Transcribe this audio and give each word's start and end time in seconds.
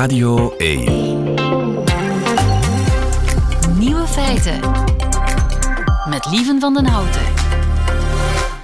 Radio 0.00 0.54
1. 0.56 0.84
Nieuwe 3.78 4.06
feiten. 4.06 4.60
Met 6.08 6.26
Lieven 6.30 6.60
van 6.60 6.74
den 6.74 6.86
Houten. 6.86 7.22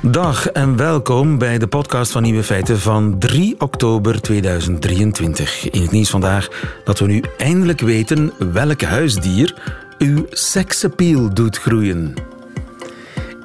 Dag 0.00 0.48
en 0.48 0.76
welkom 0.76 1.38
bij 1.38 1.58
de 1.58 1.66
podcast 1.66 2.12
van 2.12 2.22
Nieuwe 2.22 2.42
Feiten 2.42 2.78
van 2.78 3.18
3 3.18 3.54
oktober 3.58 4.20
2023. 4.20 5.70
In 5.70 5.82
het 5.82 5.90
nieuws 5.90 6.10
vandaag 6.10 6.48
dat 6.84 6.98
we 6.98 7.06
nu 7.06 7.22
eindelijk 7.36 7.80
weten 7.80 8.32
welk 8.52 8.82
huisdier 8.82 9.54
uw 9.98 10.26
seksappeal 10.30 11.34
doet 11.34 11.58
groeien. 11.58 12.14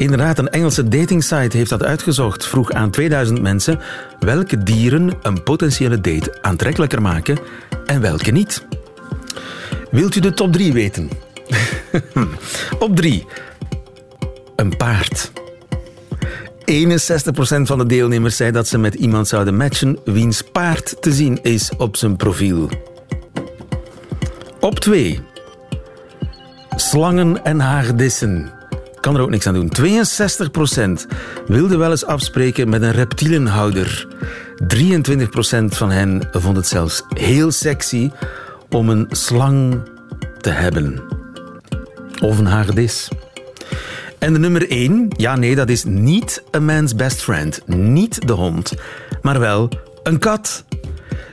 Inderdaad, 0.02 0.38
een 0.38 0.50
Engelse 0.50 0.88
datingsite 0.88 1.58
heeft 1.58 1.70
dat 1.70 1.84
uitgezocht. 1.84 2.46
Vroeg 2.46 2.72
aan 2.72 2.90
2000 2.90 3.42
mensen 3.42 3.80
welke 4.20 4.64
dieren 4.64 5.14
een 5.22 5.44
potentiële 5.44 6.02
date 6.02 6.38
aantrekkelijker 6.42 7.02
maken 7.02 7.40
en 7.86 8.02
welke 8.02 8.32
niet. 8.32 8.66
Wilt 9.92 10.16
u 10.16 10.20
de 10.20 10.34
top 10.34 10.54
3 10.54 10.74
weten? 10.74 11.10
Op 12.80 12.96
3. 12.96 13.26
Een 14.56 14.78
paard. 14.78 15.32
61% 15.32 15.34
van 17.62 17.78
de 17.78 17.86
deelnemers 17.86 18.36
zei 18.36 18.52
dat 18.52 18.68
ze 18.68 18.78
met 18.78 18.94
iemand 18.94 19.28
zouden 19.28 19.58
matchen 19.58 20.00
wiens 20.06 20.42
paard 20.42 21.02
te 21.02 21.12
zien 21.12 21.40
is 21.42 21.72
op 21.78 21.98
zijn 21.98 22.16
profiel. 22.16 22.70
Op 24.60 24.80
2. 24.80 25.20
Slangen 26.76 27.44
en 27.44 27.60
haagdissen. 27.60 28.61
Kan 29.02 29.16
er 29.16 29.22
ook 29.22 29.30
niks 29.30 29.48
aan 29.48 29.54
doen. 29.54 29.72
62% 29.80 31.06
wilde 31.48 31.78
wel 31.78 31.92
eens 31.92 32.06
afspreken 32.06 32.70
met 32.70 32.82
een 32.82 32.92
reptielenhouder. 32.92 34.08
23% 34.76 34.78
van 35.68 35.92
hen 35.92 36.30
vond 36.32 36.58
het 36.58 36.68
zelfs 36.68 37.04
heel 37.14 37.52
sexy 37.52 38.12
om 38.70 38.90
een 38.90 39.08
slang 39.10 39.82
te 40.38 40.50
hebben. 40.50 41.02
Of 42.22 42.38
een 42.38 42.46
hagedis. 42.46 43.08
En 44.20 44.34
de 44.34 44.40
nummer 44.40 44.70
1, 44.70 45.08
ja 45.18 45.36
nee, 45.36 45.56
dat 45.56 45.70
is 45.70 45.84
niet 45.84 46.44
een 46.52 46.66
man's 46.66 46.96
best 46.96 47.22
friend. 47.22 47.62
Niet 47.66 48.28
de 48.28 48.34
hond, 48.34 48.74
maar 49.22 49.40
wel 49.40 49.70
een 50.04 50.20
kat. 50.20 50.64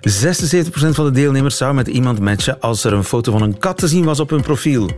76% 0.01 0.71
van 0.71 1.05
de 1.05 1.11
deelnemers 1.11 1.57
zou 1.57 1.75
met 1.75 1.89
iemand 1.89 2.21
matchen 2.21 2.61
als 2.61 2.85
er 2.85 2.93
een 2.93 3.05
foto 3.05 3.33
van 3.33 3.43
een 3.43 3.59
kat 3.59 3.79
te 3.79 3.89
zien 3.89 4.05
was 4.05 4.21
op 4.21 4.31
hun 4.31 4.43
profiel. 4.43 4.91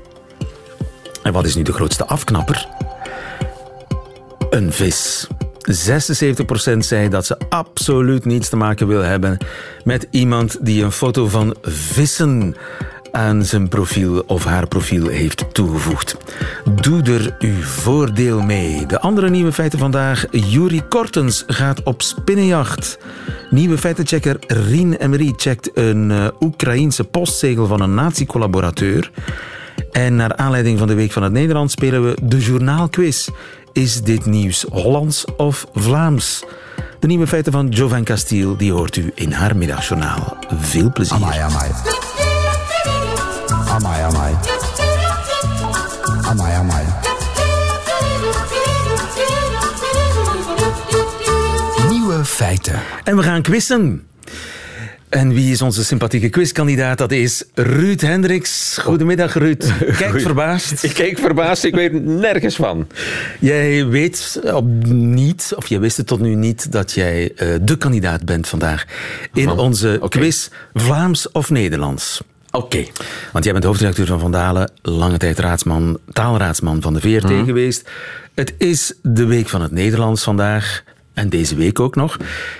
En 1.22 1.32
wat 1.32 1.44
is 1.44 1.54
nu 1.54 1.62
de 1.62 1.72
grootste 1.72 2.06
afknapper? 2.06 2.68
Een 4.50 4.72
vis. 4.72 5.26
76% 5.70 6.78
zei 6.78 7.08
dat 7.08 7.26
ze 7.26 7.38
absoluut 7.48 8.24
niets 8.24 8.48
te 8.48 8.56
maken 8.56 8.86
wil 8.86 9.02
hebben 9.02 9.38
met 9.84 10.06
iemand 10.10 10.56
die 10.60 10.84
een 10.84 10.92
foto 10.92 11.28
van 11.28 11.56
vissen 11.62 12.56
aan 13.12 13.44
zijn 13.44 13.68
profiel 13.68 14.22
of 14.26 14.44
haar 14.44 14.68
profiel 14.68 15.06
heeft 15.06 15.54
toegevoegd. 15.54 16.16
Doe 16.82 17.02
er 17.02 17.36
uw 17.38 17.62
voordeel 17.62 18.40
mee. 18.40 18.86
De 18.86 19.00
andere 19.00 19.30
nieuwe 19.30 19.52
feiten 19.52 19.78
vandaag. 19.78 20.26
Juri 20.30 20.82
Kortens 20.88 21.44
gaat 21.46 21.82
op 21.82 22.02
spinnenjacht. 22.02 22.98
Nieuwe 23.50 23.78
feitenchecker 23.78 24.36
Rien 24.46 24.94
Emery 24.94 25.32
checkt 25.36 25.70
een 25.74 26.10
uh, 26.10 26.26
Oekraïense 26.40 27.04
postzegel 27.04 27.66
van 27.66 27.80
een 27.80 27.94
nazi-collaborateur. 27.94 29.10
En 29.92 30.16
naar 30.16 30.36
aanleiding 30.36 30.78
van 30.78 30.88
de 30.88 30.94
Week 30.94 31.12
van 31.12 31.22
het 31.22 31.32
Nederland 31.32 31.70
spelen 31.70 32.04
we 32.04 32.16
de 32.22 32.38
journaalquiz. 32.38 33.28
Is 33.72 34.02
dit 34.02 34.26
nieuws 34.26 34.66
Hollands 34.70 35.24
of 35.36 35.66
Vlaams? 35.74 36.44
De 36.98 37.06
nieuwe 37.06 37.26
feiten 37.26 37.52
van 37.52 37.68
Jovan 37.68 38.04
Castiel 38.04 38.56
die 38.56 38.72
hoort 38.72 38.96
u 38.96 39.12
in 39.14 39.32
haar 39.32 39.56
middagjournaal. 39.56 40.36
Veel 40.58 40.92
plezier. 40.92 41.16
Amai, 41.16 41.38
amai. 41.40 41.70
Amai, 43.68 44.02
amai. 44.02 44.34
Amai, 46.22 46.54
amai. 46.54 46.84
Nieuwe 51.88 52.24
feiten. 52.24 52.80
En 53.04 53.16
we 53.16 53.22
gaan 53.22 53.42
quizzen. 53.42 54.09
En 55.10 55.32
wie 55.32 55.52
is 55.52 55.62
onze 55.62 55.84
sympathieke 55.84 56.28
quizkandidaat? 56.28 56.98
Dat 56.98 57.12
is 57.12 57.44
Ruud 57.54 58.00
Hendricks. 58.00 58.78
Goedemiddag, 58.82 59.34
Ruud. 59.34 59.72
Kijk 59.98 60.20
verbaasd. 60.20 60.82
Ik 60.82 60.92
keek 60.94 61.18
verbaasd, 61.18 61.64
ik 61.64 61.74
weet 61.74 62.04
nergens 62.04 62.56
van. 62.56 62.86
Jij 63.40 63.86
weet 63.86 64.40
op 64.52 64.64
niet, 64.92 65.52
of 65.56 65.66
jij 65.66 65.80
wist 65.80 65.96
het 65.96 66.06
tot 66.06 66.20
nu 66.20 66.34
niet, 66.34 66.72
dat 66.72 66.92
jij 66.92 67.22
uh, 67.36 67.48
de 67.62 67.76
kandidaat 67.76 68.24
bent 68.24 68.48
vandaag 68.48 68.84
in 69.34 69.44
Van- 69.44 69.58
onze 69.58 70.00
quiz 70.08 70.48
Vlaams 70.74 71.30
of 71.30 71.50
Nederlands. 71.50 72.20
Oké. 72.50 72.84
Want 73.32 73.44
jij 73.44 73.52
bent 73.52 73.64
hoofdredacteur 73.64 74.06
van 74.06 74.20
Vandalen, 74.20 74.70
lange 74.82 75.16
tijd 75.18 75.38
raadsman, 75.38 75.98
taalraadsman 76.12 76.82
van 76.82 76.94
de 76.94 77.00
VRT 77.00 77.30
Mhm. 77.30 77.44
geweest. 77.44 77.88
Het 78.34 78.54
is 78.58 78.92
de 79.02 79.24
Week 79.24 79.48
van 79.48 79.62
het 79.62 79.72
Nederlands 79.72 80.22
vandaag. 80.22 80.82
En 81.14 81.28
deze 81.28 81.54
week 81.54 81.80
ook 81.80 81.94
nog. 81.94 82.16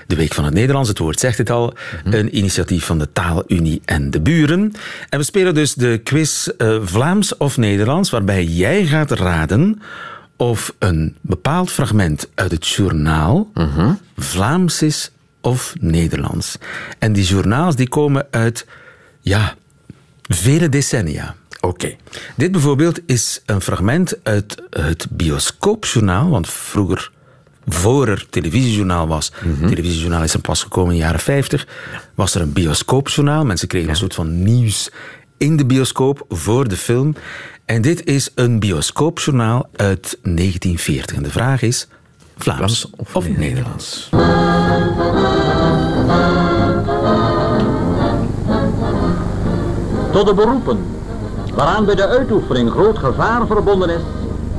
De 0.07 0.15
Week 0.15 0.33
van 0.33 0.45
het 0.45 0.53
Nederlands, 0.53 0.89
het 0.89 0.97
woord 0.97 1.19
zegt 1.19 1.37
het 1.37 1.49
al. 1.49 1.73
Mhm. 2.05 2.15
Een 2.15 2.37
initiatief 2.37 2.85
van 2.85 2.99
de 2.99 3.11
Taalunie 3.11 3.81
en 3.85 4.11
de 4.11 4.21
Buren. 4.21 4.73
En 5.09 5.19
we 5.19 5.25
spelen 5.25 5.53
dus 5.53 5.73
de 5.73 6.01
quiz 6.03 6.47
eh, 6.47 6.77
Vlaams 6.83 7.37
of 7.37 7.57
Nederlands, 7.57 8.09
waarbij 8.09 8.43
jij 8.43 8.85
gaat 8.85 9.11
raden 9.11 9.81
of 10.37 10.75
een 10.79 11.15
bepaald 11.21 11.71
fragment 11.71 12.29
uit 12.35 12.51
het 12.51 12.67
journaal 12.67 13.51
Mhm. 13.53 13.91
Vlaams 14.17 14.81
is 14.81 15.11
of 15.41 15.73
Nederlands. 15.79 16.57
En 16.99 17.13
die 17.13 17.23
journaals 17.23 17.75
die 17.75 17.89
komen 17.89 18.27
uit, 18.31 18.65
ja, 19.19 19.55
vele 20.27 20.69
decennia. 20.69 21.35
Oké. 21.59 21.95
Dit 22.35 22.51
bijvoorbeeld 22.51 22.99
is 23.05 23.41
een 23.45 23.61
fragment 23.61 24.19
uit 24.23 24.61
het 24.69 25.07
bioscoopjournaal, 25.09 26.29
want 26.29 26.49
vroeger, 26.49 27.11
voor 27.67 28.07
er 28.07 28.25
televisiejournaal 28.29 29.07
was, 29.07 29.31
televisiejournaal 29.67 30.23
is 30.23 30.33
er 30.33 30.41
pas 30.41 30.63
gekomen 30.63 30.91
in 30.91 30.97
de 30.97 31.03
jaren 31.03 31.19
50, 31.19 31.67
was 32.15 32.35
er 32.35 32.41
een 32.41 32.53
bioscoopjournaal. 32.53 33.45
Mensen 33.45 33.67
kregen 33.67 33.89
een 33.89 33.95
soort 33.95 34.15
van 34.15 34.43
nieuws 34.43 34.89
in 35.37 35.57
de 35.57 35.65
bioscoop 35.65 36.25
voor 36.29 36.67
de 36.67 36.77
film. 36.77 37.15
En 37.65 37.81
dit 37.81 38.05
is 38.05 38.31
een 38.35 38.59
bioscoopjournaal 38.59 39.69
uit 39.75 40.17
1940. 40.21 41.15
En 41.15 41.23
de 41.23 41.29
vraag 41.29 41.61
is, 41.61 41.87
Vlaams, 42.37 42.89
of, 43.13 43.29
Nederlands? 43.29 44.09
Tot 50.11 50.27
de 50.27 50.33
beroepen 50.33 50.85
waaraan 51.53 51.85
bij 51.85 51.95
de 51.95 52.07
uitoefening 52.07 52.71
groot 52.71 52.97
gevaar 52.97 53.47
verbonden 53.47 53.89
is, 53.89 54.01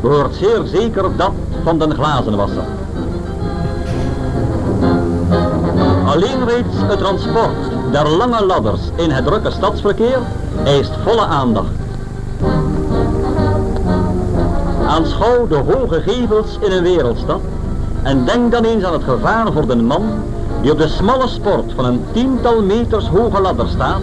behoort 0.01 0.35
zeer 0.35 0.63
zeker 0.65 1.17
dat 1.17 1.33
van 1.65 1.79
den 1.79 1.95
glazenwasser. 1.95 2.65
Alleen 6.13 6.45
reeds 6.49 6.77
het 6.89 6.99
transport 6.99 7.57
der 7.93 8.09
lange 8.09 8.45
ladders 8.47 8.81
in 8.97 9.11
het 9.11 9.25
drukke 9.27 9.51
stadsverkeer 9.51 10.19
eist 10.65 10.91
volle 11.05 11.27
aandacht. 11.27 11.71
Aanschouw 14.87 15.47
de 15.47 15.55
hoge 15.55 16.01
gevels 16.01 16.59
in 16.61 16.73
een 16.73 16.83
wereldstad 16.83 17.41
en 18.03 18.25
denk 18.25 18.53
dan 18.53 18.65
eens 18.65 18.85
aan 18.85 18.93
het 18.93 19.03
gevaar 19.05 19.53
voor 19.53 19.67
de 19.67 19.77
man 19.77 20.03
die 20.63 20.73
op 20.73 20.79
de 20.79 20.89
smalle 20.89 21.29
sport 21.29 21.73
van 21.77 21.85
een 21.85 22.05
tiental 22.13 22.63
meters 22.63 23.07
hoge 23.09 23.41
ladder 23.41 23.69
staat 23.69 24.01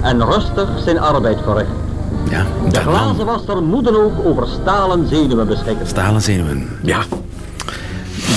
en 0.00 0.24
rustig 0.24 0.68
zijn 0.84 1.00
arbeid 1.00 1.38
verricht. 1.44 1.70
Ja, 2.30 2.42
De 2.64 2.70
dat 2.70 2.84
man. 2.84 2.94
glazenwasser 2.94 3.62
moet 3.62 3.84
dan 3.84 3.96
ook 3.96 4.12
over 4.24 4.46
stalen 4.62 5.08
zenuwen 5.08 5.46
beschikken. 5.46 5.86
Stalen 5.86 6.22
zenuwen. 6.22 6.68
Ja. 6.82 6.98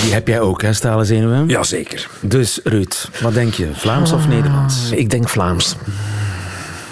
Die 0.02 0.14
heb 0.14 0.28
jij 0.28 0.40
ook, 0.40 0.62
hè, 0.62 0.74
stalen 0.74 1.06
zenuwen? 1.06 1.48
Jazeker. 1.48 2.10
Dus 2.22 2.60
Ruud, 2.64 3.10
wat 3.22 3.34
denk 3.34 3.54
je? 3.54 3.70
Vlaams 3.74 4.12
of 4.12 4.28
Nederlands? 4.28 4.92
Ik 4.92 5.10
denk 5.10 5.30
Vlaams. 5.30 5.76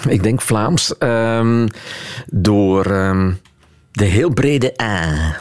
Ik 0.08 0.22
denk 0.22 0.40
Vlaams 0.40 0.98
ehm, 0.98 1.68
door 2.26 2.84
ehm, 2.86 3.32
de 3.90 4.04
heel 4.04 4.30
brede 4.30 4.74
A. 4.82 5.36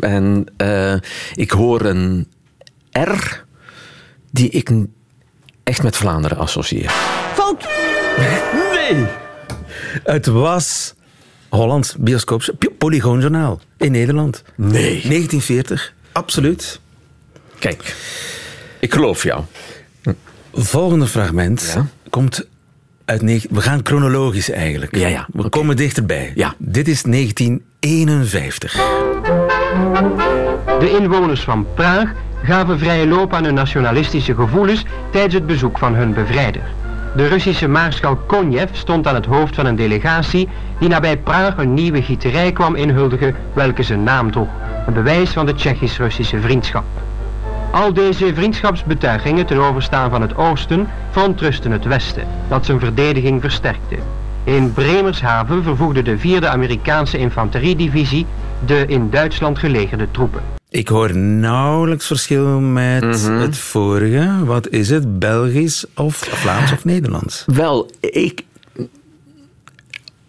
En 0.00 0.46
eh, 0.56 0.94
ik 1.34 1.50
hoor 1.50 1.84
een 1.84 2.28
R 2.92 3.44
die 4.30 4.50
ik 4.50 4.70
echt 5.62 5.82
met 5.82 5.96
Vlaanderen 5.96 6.38
associeer. 6.38 6.90
Fout! 7.34 7.68
Nee! 8.72 9.06
Het 10.04 10.26
was 10.26 10.94
Hollands 11.48 11.96
bioscoop 11.98 12.42
Polygoonjournaal 12.78 13.60
in 13.76 13.92
Nederland. 13.92 14.42
Nee. 14.56 14.72
1940, 14.72 15.94
absoluut. 16.12 16.80
Kijk, 17.58 17.96
ik 18.78 18.92
geloof 18.92 19.22
jou. 19.22 19.42
Volgende 20.52 21.06
fragment 21.06 21.72
Ja. 21.74 21.86
komt 22.10 22.46
uit... 23.04 23.20
We 23.50 23.60
gaan 23.60 23.80
chronologisch 23.82 24.50
eigenlijk. 24.50 24.96
Ja, 24.96 25.08
ja, 25.08 25.26
We 25.32 25.48
komen 25.48 25.76
dichterbij. 25.76 26.32
Ja. 26.34 26.54
Dit 26.58 26.88
is 26.88 27.02
1951. 27.02 28.72
De 30.78 30.96
inwoners 31.00 31.40
van 31.40 31.66
Praag 31.74 32.12
gaven 32.42 32.78
vrije 32.78 33.06
loop 33.06 33.34
aan 33.34 33.44
hun 33.44 33.54
nationalistische 33.54 34.34
gevoelens 34.34 34.84
tijdens 35.12 35.34
het 35.34 35.46
bezoek 35.46 35.78
van 35.78 35.94
hun 35.94 36.14
bevrijder. 36.14 36.62
De 37.14 37.26
Russische 37.26 37.68
maarschalk 37.68 38.28
Konjev 38.28 38.68
stond 38.72 39.06
aan 39.06 39.14
het 39.14 39.26
hoofd 39.26 39.54
van 39.54 39.66
een 39.66 39.76
delegatie 39.76 40.48
die 40.78 40.88
nabij 40.88 41.16
Praag 41.16 41.56
een 41.56 41.74
nieuwe 41.74 42.02
gieterij 42.02 42.52
kwam 42.52 42.74
inhuldigen 42.74 43.34
welke 43.52 43.82
zijn 43.82 44.02
naam 44.02 44.30
droeg. 44.30 44.48
Een 44.86 44.92
bewijs 44.92 45.30
van 45.30 45.46
de 45.46 45.54
Tsjechisch-Russische 45.54 46.40
vriendschap. 46.40 46.84
Al 47.70 47.92
deze 47.92 48.34
vriendschapsbetuigingen 48.34 49.46
ten 49.46 49.58
overstaan 49.58 50.10
van 50.10 50.20
het 50.20 50.36
oosten 50.36 50.88
verontrusten 51.10 51.70
het 51.70 51.84
westen, 51.84 52.26
dat 52.48 52.66
zijn 52.66 52.80
verdediging 52.80 53.40
versterkte. 53.40 53.96
In 54.44 54.72
Bremershaven 54.72 55.62
vervoegde 55.62 56.02
de 56.02 56.18
4e 56.18 56.46
Amerikaanse 56.46 57.18
infanteriedivisie 57.18 58.26
de 58.66 58.84
in 58.86 59.10
Duitsland 59.10 59.58
gelegerde 59.58 60.10
troepen. 60.10 60.61
Ik 60.72 60.88
hoor 60.88 61.16
nauwelijks 61.16 62.06
verschil 62.06 62.60
met 62.60 63.02
Mhm. 63.02 63.32
het 63.32 63.56
vorige. 63.58 64.44
Wat 64.44 64.68
is 64.68 64.90
het? 64.90 65.18
Belgisch 65.18 65.84
of 65.96 66.16
Vlaams 66.16 66.72
of 66.72 66.84
Nederlands? 66.84 67.44
Wel, 67.46 67.90
ik... 68.00 68.42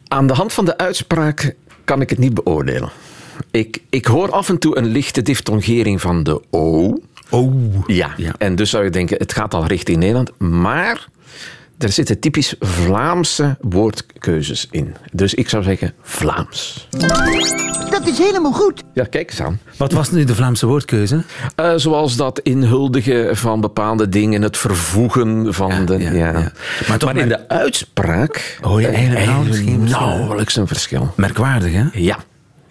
Aan 0.07 0.27
de 0.27 0.33
hand 0.33 0.53
van 0.53 0.65
de 0.65 0.77
uitspraak 0.77 1.55
kan 1.83 2.01
ik 2.01 2.09
het 2.09 2.19
niet 2.19 2.33
beoordelen. 2.33 2.89
Ik, 3.51 3.81
ik 3.89 4.05
hoor 4.05 4.31
af 4.31 4.49
en 4.49 4.57
toe 4.57 4.77
een 4.77 4.85
lichte 4.85 5.21
diftongering 5.21 6.01
van 6.01 6.23
de 6.23 6.41
O. 6.49 6.97
Oh. 7.29 7.87
Ja. 7.87 8.13
Ja. 8.17 8.33
En 8.37 8.55
dus 8.55 8.69
zou 8.69 8.83
je 8.83 8.89
denken, 8.89 9.17
het 9.17 9.33
gaat 9.33 9.53
al 9.53 9.65
richting 9.65 9.97
Nederland. 9.97 10.39
Maar 10.39 11.07
er 11.77 11.89
zitten 11.91 12.19
typisch 12.19 12.55
Vlaamse 12.59 13.57
woordkeuzes 13.61 14.67
in. 14.71 14.95
Dus 15.11 15.33
ik 15.33 15.49
zou 15.49 15.63
zeggen 15.63 15.93
Vlaams. 16.01 16.87
Dat 17.89 18.07
is 18.07 18.17
helemaal 18.17 18.51
goed. 18.51 18.83
Ja, 18.93 19.03
kijk 19.03 19.29
eens 19.29 19.41
aan. 19.41 19.59
Wat 19.77 19.91
was 19.91 20.11
nu 20.11 20.23
de 20.23 20.35
Vlaamse 20.35 20.65
woordkeuze? 20.65 21.23
Eh, 21.55 21.73
zoals 21.75 22.15
dat 22.15 22.39
inhuldigen 22.39 23.37
van 23.37 23.61
bepaalde 23.61 24.09
dingen, 24.09 24.41
het 24.41 24.57
vervoegen 24.57 25.53
van 25.53 25.69
Ja, 25.71 25.79
de... 25.85 25.97
ja, 25.97 26.11
Ja, 26.11 26.25
ja. 26.25 26.31
Maar 26.31 26.53
Maar, 26.87 26.97
toch 26.97 27.13
in 27.13 27.27
de 27.27 27.49
uitspraak 27.49 28.57
Hoor 28.61 28.81
je 28.81 28.87
eigenlijk 28.87 29.45
verschil? 29.45 29.77
nauwelijks 29.77 30.55
een 30.55 30.67
verschil. 30.67 31.13
Merkwaardig, 31.15 31.73
hè? 31.73 31.83
Ja. 31.93 32.17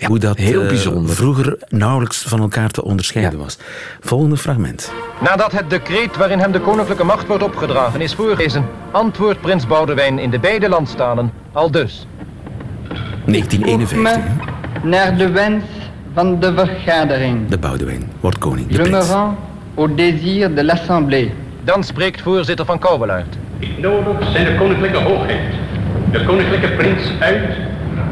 Ja 0.03 0.09
Hoe 0.09 0.19
dat 0.19 0.39
heel 0.39 0.63
eh, 0.63 0.69
bijzonder. 0.69 1.15
vroeger 1.15 1.57
nauwelijks 1.69 2.23
van 2.23 2.41
elkaar 2.41 2.71
te 2.71 2.85
onderscheiden 2.85 3.39
Ja. 3.39 3.45
was. 3.45 3.59
Volgende 4.01 4.37
fragment. 4.37 4.93
Nadat 5.21 5.53
het 5.53 5.71
decreet 5.71 6.17
waarin 6.17 6.39
hem 6.39 6.53
de 6.53 6.61
koninklijke 6.61 7.05
macht 7.05 7.27
wordt 7.27 7.43
opgedragen 7.43 8.01
is 8.01 8.15
voorgelezen, 8.15 8.65
antwoordt 8.91 9.41
prins 9.41 9.67
Boudewijn 9.67 10.19
in 10.19 10.31
de 10.31 10.39
beide 10.39 10.69
landstalen 10.69 11.33
al 11.53 11.71
dus. 11.71 12.07
1951. 13.27 14.15
hè? 14.15 14.89
naar 14.89 15.17
de 15.17 15.31
wens 15.31 15.65
van 16.15 16.41
de 16.41 16.53
vergadering. 16.55 17.49
De 17.49 17.59
Boudewijn 17.59 18.11
wordt 18.21 18.39
koning. 18.39 18.67
De 18.67 18.73
Je 18.73 18.79
me 18.79 18.85
prins. 18.89 19.09
rends 19.09 19.35
au 19.75 19.95
désir 19.95 20.55
de 20.55 20.65
l'Assemblée. 20.65 21.33
Dan 21.65 21.85
spreekt 21.85 22.21
voorzitter 22.21 22.65
van 22.67 22.79
Kouwelaert. 22.79 23.37
Ik 23.59 23.79
nodig 23.79 24.31
zijn 24.33 24.45
de 24.45 24.55
koninklijke 24.59 24.99
hoogheid, 24.99 25.55
de 26.13 26.25
koninklijke 26.25 26.69
prins 26.69 27.03
uit 27.21 27.43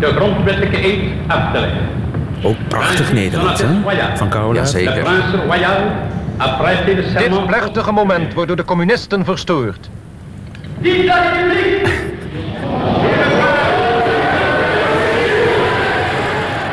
de 0.01 0.07
grondwettelijke 0.07 0.85
eed 0.85 1.01
af 1.27 1.53
te 1.53 1.61
leggen. 1.61 1.81
Ook 2.43 2.57
prachtig 2.69 3.13
Nederlands, 3.13 3.61
hè? 3.63 3.69
Van 4.15 4.29
Kouwelaar. 4.29 4.65
Jazeker. 4.65 4.95
Le 4.95 5.01
prince 5.03 5.37
royal 5.47 5.79
a 6.41 6.49
prêté 6.49 6.95
le 6.95 7.29
Dit 7.29 7.47
plechtige 7.47 7.93
moment 7.93 8.35
wordt 8.35 8.49
door 8.49 8.57
de 8.57 8.65
communisten 8.65 9.25
verstoord. 9.25 9.91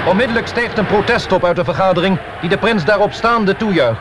Onmiddellijk 0.08 0.48
stijgt 0.48 0.78
een 0.78 0.86
protest 0.86 1.32
op 1.32 1.46
uit 1.46 1.56
de 1.56 1.64
vergadering 1.64 2.18
die 2.42 2.50
de 2.50 2.58
prins 2.58 2.86
daarop 2.86 3.14
staande 3.14 3.56
toejuicht. 3.58 4.00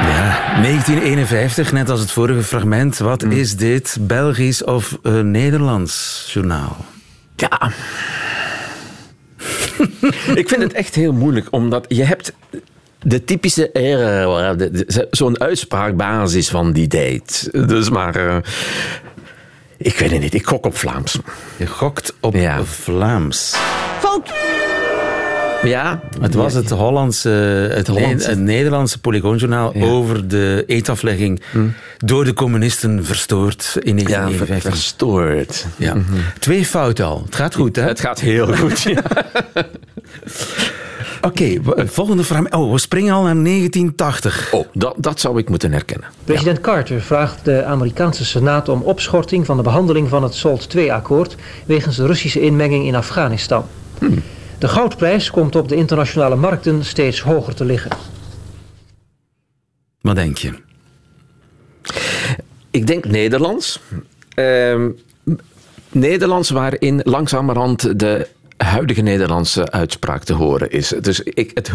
Ja, 0.00 0.38
1951, 0.62 1.72
net 1.72 1.90
als 1.90 2.00
het 2.00 2.10
vorige 2.10 2.42
fragment. 2.42 2.98
Wat 2.98 3.22
Hmm. 3.22 3.30
is 3.30 3.56
dit? 3.56 3.96
Belgisch 4.00 4.64
of 4.64 4.98
eh, 5.02 5.12
Nederlands 5.12 6.24
journaal? 6.32 6.76
Ja. 7.36 7.70
ik 10.40 10.48
vind 10.48 10.62
het 10.62 10.72
echt 10.72 10.94
heel 10.94 11.12
moeilijk, 11.12 11.46
omdat 11.50 11.84
je 11.88 12.04
hebt 12.04 12.32
de 13.02 13.24
typische 13.24 13.70
eh, 13.72 13.82
de- 14.56 15.06
zo'n 15.10 15.40
uitspraakbasis 15.40 16.48
van 16.48 16.72
die 16.72 16.86
tijd. 16.86 17.48
Dus 17.52 17.90
maar... 17.90 18.16
eh, 18.16 18.36
ik 19.78 19.98
weet 19.98 20.10
het 20.10 20.20
niet, 20.20 20.34
ik 20.34 20.46
gok 20.46 20.66
op 20.66 20.76
Vlaams. 20.76 21.18
Je 21.56 21.66
gokt 21.66 22.14
op 22.20 22.34
Ja. 22.34 22.64
Vlaams. 22.64 23.54
Fout. 23.98 24.30
Ja, 25.68 26.00
Het 26.20 26.34
was 26.34 26.52
het 26.54 26.70
Hollandse, 26.70 27.28
het, 27.74 27.86
Hollandse. 27.86 28.26
Ne- 28.28 28.34
het 28.34 28.38
Nederlandse 28.44 28.98
Polygoonjournaal 29.00 29.70
Ja. 29.78 29.84
over 29.86 30.28
de 30.28 30.64
eetaflegging 30.66 31.40
door 31.98 32.24
de 32.24 32.32
communisten 32.34 33.04
verstoord 33.04 33.76
in 33.80 33.98
Ja, 33.98 34.04
ver- 34.04 34.10
1951. 34.12 34.70
verstoord. 34.72 35.66
Ja. 35.76 35.96
Twee 36.38 36.64
fouten 36.66 37.04
al. 37.04 37.22
Het 37.24 37.34
gaat 37.34 37.54
goed, 37.54 37.76
hè? 37.76 37.82
Het 37.82 38.00
gaat 38.00 38.20
heel 38.20 38.46
goed. 38.56 38.82
ja. 38.82 39.02
Oké, 41.20 41.54
volgende 41.86 42.24
vraag. 42.24 42.50
Oh, 42.50 42.72
we 42.72 42.78
springen 42.78 43.14
al 43.14 43.22
naar 43.22 43.34
1980. 43.34 44.48
Oh, 44.52 44.66
dat, 44.72 44.94
dat 44.98 45.20
zou 45.20 45.38
ik 45.38 45.48
moeten 45.48 45.72
herkennen. 45.72 46.08
President 46.24 46.60
Carter 46.60 47.00
vraagt 47.00 47.44
de 47.44 47.64
Amerikaanse 47.64 48.24
Senaat 48.24 48.68
om 48.68 48.82
opschorting 48.82 49.46
van 49.46 49.56
de 49.56 49.62
behandeling 49.62 50.08
van 50.08 50.22
het 50.22 50.34
SALT 50.34 50.74
II-akkoord 50.74 51.36
wegens 51.66 51.96
de 51.96 52.06
Russische 52.06 52.40
inmenging 52.40 52.86
in 52.86 52.94
Afghanistan. 52.94 53.64
De 54.58 54.68
goudprijs 54.68 55.30
komt 55.30 55.56
op 55.56 55.68
de 55.68 55.76
internationale 55.76 56.36
markten 56.36 56.84
steeds 56.84 57.20
hoger 57.20 57.54
te 57.54 57.64
liggen. 57.64 57.90
Wat 60.00 60.14
denk 60.14 60.38
je? 60.38 60.52
Ik 62.70 62.86
denk 62.86 63.04
Nederlands. 63.04 63.80
Ehm, 64.34 64.90
Nederlands 65.90 66.50
waarin 66.50 67.00
langzamerhand 67.04 67.98
de 67.98 68.28
huidige 68.56 69.00
Nederlandse 69.00 69.70
uitspraak 69.70 70.24
te 70.24 70.32
horen 70.32 70.70
is. 70.70 70.88
Dus 71.00 71.20
ik, 71.20 71.50
het, 71.54 71.70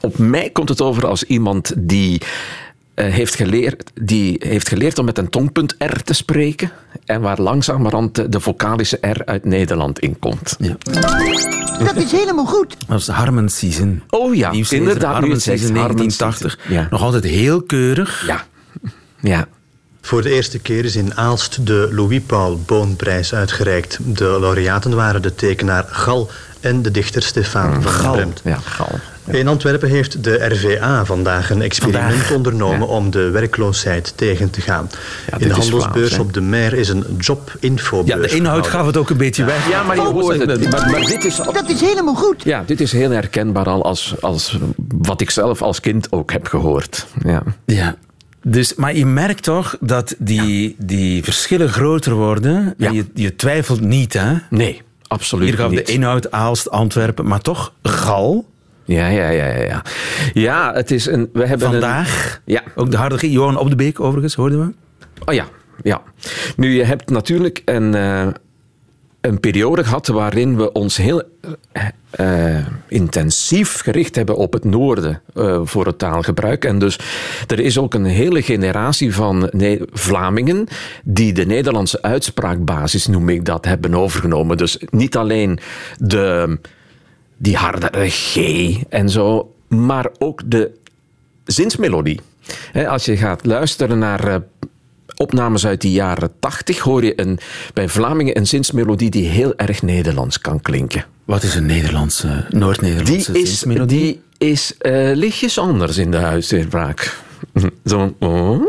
op 0.00 0.18
mij 0.18 0.50
komt 0.50 0.68
het 0.68 0.80
over 0.80 1.06
als 1.06 1.24
iemand 1.24 1.72
die, 1.76 2.22
heeft 3.04 3.34
geleerd, 3.34 3.90
die 3.94 4.36
heeft 4.38 4.68
geleerd 4.68 4.98
om 4.98 5.04
met 5.04 5.18
een 5.18 5.28
tongpunt 5.28 5.74
R 5.78 6.02
te 6.04 6.12
spreken 6.12 6.70
en 7.04 7.20
waar 7.20 7.40
langzamerhand 7.40 8.14
de, 8.14 8.28
de 8.28 8.40
vocalische 8.40 8.98
R 9.00 9.24
uit 9.24 9.44
Nederland 9.44 9.98
in 9.98 10.18
komt. 10.18 10.56
Ja. 10.58 10.76
Dat 11.84 11.96
is 11.96 12.12
helemaal 12.12 12.46
goed. 12.46 12.74
Dat 12.78 12.88
was 12.88 13.06
Harmen 13.06 13.48
Season. 13.48 14.02
Oh 14.10 14.34
ja, 14.34 14.50
inderdaad. 14.50 15.12
Harmen 15.12 15.40
Season 15.40 15.76
Harmen 15.76 15.96
1980. 15.96 16.50
Season. 16.50 16.74
Ja. 16.74 16.88
Nog 16.90 17.02
altijd 17.02 17.24
heel 17.24 17.62
keurig. 17.62 18.26
Ja. 18.26 18.44
ja. 19.20 19.46
Voor 20.00 20.22
de 20.22 20.30
eerste 20.30 20.58
keer 20.58 20.84
is 20.84 20.96
in 20.96 21.16
Aalst 21.16 21.66
de 21.66 21.88
Louis-Paul 21.92 22.60
Boonprijs 22.66 23.34
uitgereikt. 23.34 23.98
De 24.02 24.36
laureaten 24.40 24.96
waren 24.96 25.22
de 25.22 25.34
tekenaar 25.34 25.84
Gal 25.88 26.30
en 26.60 26.82
de 26.82 26.90
dichter 26.90 27.22
Stefan 27.22 27.82
van 27.82 27.92
Gal. 27.92 28.14
Bremt. 28.14 28.40
Ja, 28.44 28.56
gal. 28.56 28.98
In 29.30 29.48
Antwerpen 29.48 29.88
heeft 29.88 30.24
de 30.24 30.46
RVA 30.48 31.04
vandaag 31.04 31.50
een 31.50 31.62
experiment 31.62 32.12
Vandaag, 32.12 32.32
ondernomen 32.32 32.78
ja. 32.78 32.84
om 32.84 33.10
de 33.10 33.30
werkloosheid 33.30 34.12
tegen 34.16 34.50
te 34.50 34.60
gaan. 34.60 34.90
in 35.38 35.48
de 35.48 35.54
handelsbeurs 35.54 36.08
Vlaams, 36.08 36.26
op 36.26 36.32
de 36.32 36.40
Meer 36.40 36.72
is 36.72 36.88
een 36.88 37.04
job-infobeurs. 37.18 38.22
Ja, 38.22 38.28
de 38.28 38.36
inhoud 38.36 38.66
gehouden. 38.66 38.70
gaf 38.70 38.86
het 38.86 38.96
ook 38.96 39.10
een 39.10 39.16
beetje 39.16 39.44
weg. 39.44 39.68
Ja, 39.68 39.82
maar 39.82 39.96
je 39.96 40.02
hoort 40.02 40.46
het. 40.46 40.70
Maar, 40.70 40.90
maar 40.90 41.06
dit 41.06 41.24
is 41.24 41.36
Dat 41.36 41.68
is 41.68 41.80
helemaal 41.80 42.14
goed. 42.14 42.42
Ja, 42.42 42.62
dit 42.66 42.80
is 42.80 42.92
heel 42.92 43.10
herkenbaar 43.10 43.66
al 43.66 43.84
als, 43.84 44.14
als 44.20 44.58
wat 44.88 45.20
ik 45.20 45.30
zelf 45.30 45.62
als 45.62 45.80
kind 45.80 46.12
ook 46.12 46.32
heb 46.32 46.46
gehoord. 46.46 47.06
Ja. 47.24 47.42
Ja. 47.66 47.96
Dus, 48.42 48.74
maar 48.74 48.96
je 48.96 49.06
merkt 49.06 49.42
toch 49.42 49.76
dat 49.80 50.14
die, 50.18 50.76
die 50.78 51.24
verschillen 51.24 51.68
groter 51.68 52.14
worden. 52.14 52.74
En 52.78 52.92
je, 52.92 53.04
je 53.14 53.36
twijfelt 53.36 53.80
niet, 53.80 54.12
hè? 54.12 54.34
Nee, 54.50 54.82
absoluut 55.06 55.48
Hier 55.48 55.58
gaf 55.58 55.70
niet. 55.70 55.86
de 55.86 55.92
inhoud 55.92 56.30
Aalst, 56.30 56.70
Antwerpen, 56.70 57.26
maar 57.26 57.40
toch 57.40 57.72
Gal. 57.82 58.46
Ja, 58.88 59.06
ja, 59.08 59.28
ja, 59.28 59.46
ja, 59.46 59.82
ja. 60.32 60.72
Het 60.74 60.90
is 60.90 61.06
een... 61.06 61.30
We 61.32 61.46
hebben 61.46 61.70
Vandaag. 61.70 62.40
Een, 62.44 62.52
ja. 62.52 62.62
Ook 62.74 62.90
de 62.90 62.96
harde. 62.96 63.30
Johan 63.30 63.56
Op 63.56 63.70
de 63.70 63.76
Beek, 63.76 64.00
overigens, 64.00 64.34
hoorden 64.34 64.58
we. 64.58 64.74
Oh 65.24 65.34
ja, 65.34 65.44
ja. 65.82 66.02
Nu, 66.56 66.74
je 66.74 66.84
hebt 66.84 67.10
natuurlijk 67.10 67.62
een, 67.64 67.94
eh, 67.94 68.26
een 69.20 69.40
periode 69.40 69.84
gehad 69.84 70.06
waarin 70.06 70.56
we 70.56 70.72
ons 70.72 70.96
heel 70.96 71.22
eh, 71.72 72.56
eh, 72.56 72.66
intensief 72.88 73.80
gericht 73.80 74.16
hebben 74.16 74.36
op 74.36 74.52
het 74.52 74.64
noorden 74.64 75.22
voor 75.62 75.86
het 75.86 75.98
taalgebruik. 75.98 76.64
En 76.64 76.78
dus 76.78 76.98
er 77.46 77.60
is 77.60 77.78
ook 77.78 77.94
een 77.94 78.04
hele 78.04 78.42
generatie 78.42 79.14
van 79.14 79.48
Ne- 79.52 79.86
Vlamingen 79.92 80.66
die 81.04 81.32
de 81.32 81.46
Nederlandse 81.46 82.02
uitspraakbasis, 82.02 83.06
noem 83.06 83.28
ik 83.28 83.44
dat, 83.44 83.64
hebben 83.64 83.94
overgenomen. 83.94 84.56
Dus 84.56 84.78
niet 84.90 85.16
alleen 85.16 85.58
de, 85.98 86.58
die 87.38 87.56
hardere 87.56 88.08
G 88.10 88.36
en 88.88 89.10
zo, 89.10 89.54
maar 89.68 90.08
ook 90.18 90.42
de 90.44 90.70
zinsmelodie. 91.44 92.20
Als 92.88 93.04
je 93.04 93.16
gaat 93.16 93.46
luisteren 93.46 93.98
naar 93.98 94.28
eh, 94.28 94.36
opnames 95.16 95.66
uit 95.66 95.80
de 95.80 95.90
jaren 95.90 96.30
tachtig, 96.40 96.78
hoor 96.78 97.04
je 97.04 97.20
een, 97.20 97.38
bij 97.74 97.88
Vlamingen 97.88 98.36
een 98.36 98.46
zinsmelodie 98.46 99.10
die 99.10 99.28
heel 99.28 99.56
erg 99.56 99.82
Nederlands 99.82 100.40
kan 100.40 100.60
klinken. 100.60 101.04
Wat 101.24 101.42
is 101.42 101.54
een 101.54 101.66
Nederlandse, 101.66 102.46
Noord-Nederlandse 102.50 103.32
Die 103.32 103.42
is, 103.42 103.48
zinsmelodie? 103.48 103.98
die 104.00 104.48
is 104.48 104.76
eh, 104.78 105.10
lichtjes 105.14 105.58
anders 105.58 105.96
in 105.96 106.10
de 106.10 106.16
uitspraak. 106.16 107.16
Zo. 107.84 108.14
oh. 108.18 108.60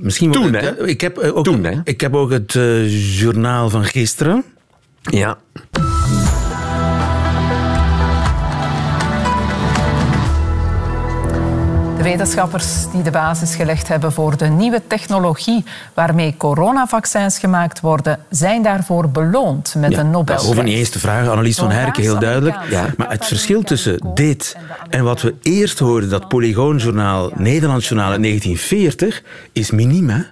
Misschien 0.00 0.32
Toen, 0.32 0.52
hè? 0.54 0.86
Ik 0.86 1.00
heb, 1.00 1.18
eh, 1.18 1.36
ook, 1.36 1.44
Toen, 1.44 1.64
hè? 1.64 1.80
ik 1.84 2.00
heb 2.00 2.14
ook 2.14 2.30
het 2.30 2.54
eh, 2.54 3.18
journaal 3.18 3.70
van 3.70 3.84
gisteren. 3.84 4.44
Ja. 5.00 5.38
Wetenschappers 12.04 12.90
die 12.92 13.02
de 13.02 13.10
basis 13.10 13.54
gelegd 13.54 13.88
hebben 13.88 14.12
voor 14.12 14.36
de 14.36 14.46
nieuwe 14.46 14.82
technologie 14.86 15.64
waarmee 15.94 16.34
coronavaccins 16.36 17.38
gemaakt 17.38 17.80
worden, 17.80 18.18
zijn 18.30 18.62
daarvoor 18.62 19.08
beloond 19.08 19.74
met 19.74 19.90
een 19.90 19.96
Dat 19.96 20.04
Nobelprijs. 20.04 20.42
hoeven 20.42 20.64
niet 20.64 20.76
eens 20.76 20.90
te 20.90 20.98
vragen. 20.98 21.30
Annelies 21.30 21.58
van 21.58 21.70
Herken, 21.70 22.02
heel 22.02 22.18
duidelijk. 22.18 22.56
Amerikaanse 22.56 22.94
Maar 22.96 23.10
het 23.10 23.26
verschil 23.26 23.62
tussen 23.62 24.10
dit 24.14 24.56
en 24.90 25.04
wat 25.04 25.22
we 25.22 25.34
eerst 25.42 25.78
hoorden, 25.78 26.10
dat 26.10 26.28
Polygoonjournaal, 26.28 27.30
Nederlands 27.34 27.88
Journaal 27.88 28.14
in 28.14 28.22
1940, 28.22 29.22
is 29.52 29.70
miniem, 29.70 30.08
hè? 30.08 30.22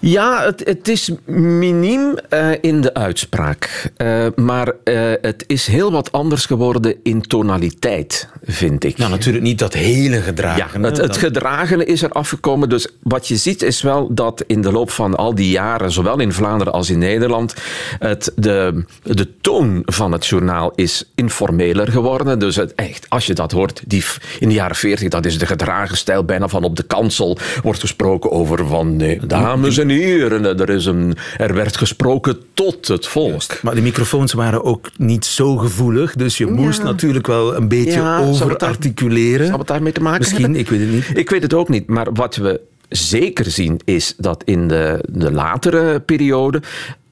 Ja, 0.00 0.44
het, 0.44 0.62
het 0.64 0.88
is 0.88 1.10
miniem 1.24 2.16
eh, 2.28 2.50
in 2.60 2.80
de 2.80 2.94
uitspraak. 2.94 3.90
Eh, 3.96 4.26
maar 4.36 4.72
eh, 4.84 5.12
het 5.20 5.44
is 5.46 5.66
heel 5.66 5.92
wat 5.92 6.12
anders 6.12 6.46
geworden 6.46 6.94
in 7.02 7.20
tonaliteit, 7.20 8.28
vind 8.44 8.84
ik. 8.84 8.98
Nou, 8.98 9.10
natuurlijk 9.10 9.44
niet 9.44 9.58
dat 9.58 9.74
hele 9.74 10.20
gedragen. 10.20 10.80
Ja, 10.80 10.86
het, 10.86 10.96
het 10.96 11.16
gedragene 11.16 11.84
is 11.84 12.02
er 12.02 12.10
afgekomen. 12.10 12.68
Dus 12.68 12.88
wat 13.02 13.28
je 13.28 13.36
ziet 13.36 13.62
is 13.62 13.82
wel 13.82 14.14
dat 14.14 14.44
in 14.46 14.62
de 14.62 14.72
loop 14.72 14.90
van 14.90 15.16
al 15.16 15.34
die 15.34 15.50
jaren, 15.50 15.90
zowel 15.92 16.18
in 16.18 16.32
Vlaanderen 16.32 16.72
als 16.72 16.90
in 16.90 16.98
Nederland, 16.98 17.54
het, 17.98 18.32
de, 18.36 18.84
de 19.02 19.40
toon 19.40 19.82
van 19.84 20.12
het 20.12 20.26
journaal 20.26 20.72
is 20.74 21.10
informeler 21.14 21.88
geworden. 21.88 22.38
Dus 22.38 22.56
het, 22.56 22.74
echt, 22.74 23.06
als 23.08 23.26
je 23.26 23.34
dat 23.34 23.52
hoort, 23.52 23.82
die, 23.86 24.04
in 24.38 24.48
de 24.48 24.54
jaren 24.54 24.76
40, 24.76 25.08
dat 25.08 25.26
is 25.26 25.38
de 25.38 25.46
gedragen 25.46 25.96
stijl, 25.96 26.24
bijna 26.24 26.48
van 26.48 26.64
op 26.64 26.76
de 26.76 26.82
kansel 26.82 27.38
wordt 27.62 27.80
gesproken 27.80 28.30
over 28.30 28.66
van, 28.66 28.96
nee, 28.96 29.20
dames 29.26 29.78
en 29.78 29.87
heren, 29.90 30.58
er, 30.58 30.70
is 30.70 30.86
een, 30.86 31.16
er 31.36 31.54
werd 31.54 31.76
gesproken 31.76 32.38
tot 32.54 32.88
het 32.88 33.06
volk. 33.06 33.62
Maar 33.62 33.74
de 33.74 33.80
microfoons 33.80 34.32
waren 34.32 34.64
ook 34.64 34.90
niet 34.96 35.24
zo 35.24 35.56
gevoelig, 35.56 36.14
dus 36.14 36.38
je 36.38 36.46
moest 36.46 36.82
natuurlijk 36.82 37.26
wel 37.26 37.56
een 37.56 37.68
beetje 37.68 37.90
Ja, 37.90 38.18
overarticuleren. 38.18 39.46
Zou 39.46 39.58
het 39.58 39.66
daarmee 39.66 39.92
te 39.92 40.00
maken 40.00 40.18
Misschien, 40.18 40.42
hebben? 40.42 40.60
ik 40.60 40.68
weet 40.68 40.80
het 40.80 40.90
niet. 40.90 41.18
Ik 41.18 41.30
weet 41.30 41.42
het 41.42 41.54
ook 41.54 41.68
niet, 41.68 41.86
maar 41.86 42.12
wat 42.12 42.36
we 42.36 42.60
zeker 42.88 43.50
zien 43.50 43.80
is 43.84 44.14
dat 44.16 44.42
in 44.44 44.68
de, 44.68 45.04
de 45.10 45.32
latere 45.32 46.00
periode 46.00 46.62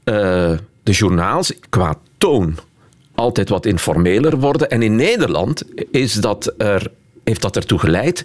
eh, 0.05 0.15
de 0.83 0.93
journaals 0.93 1.53
qua 1.69 1.99
toon 2.19 2.59
altijd 3.15 3.49
wat 3.49 3.67
informeler 3.67 4.39
worden. 4.39 4.71
En 4.71 4.83
in 4.83 4.97
Nederland 4.97 5.63
is 5.91 6.13
dat 6.13 6.55
er, 6.59 6.91
heeft 7.25 7.43
dat 7.43 7.57
ertoe 7.57 7.79
geleid 7.79 8.23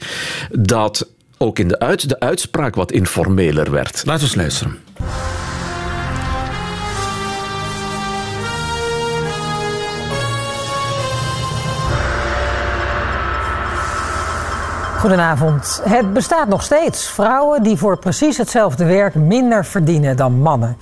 dat 0.52 1.08
ook 1.42 1.60
in 1.60 1.68
de, 1.68 1.80
uit, 1.80 2.10
de 2.10 2.20
uitspraak 2.20 2.76
wat 2.76 2.92
informeler 2.92 3.72
werd. 3.72 4.04
Laten 4.06 4.22
we 4.22 4.28
eens 4.28 4.36
luisteren. 4.36 4.80
Goedenavond. 15.00 15.82
Het 15.84 16.14
bestaat 16.14 16.48
nog 16.48 16.64
steeds. 16.64 17.08
Vrouwen 17.08 17.64
die 17.64 17.78
voor 17.78 17.98
precies 17.98 18.38
hetzelfde 18.38 18.86
werk 18.86 19.16
minder 19.16 19.66
verdienen 19.66 20.18
dan 20.18 20.34
mannen. 20.34 20.78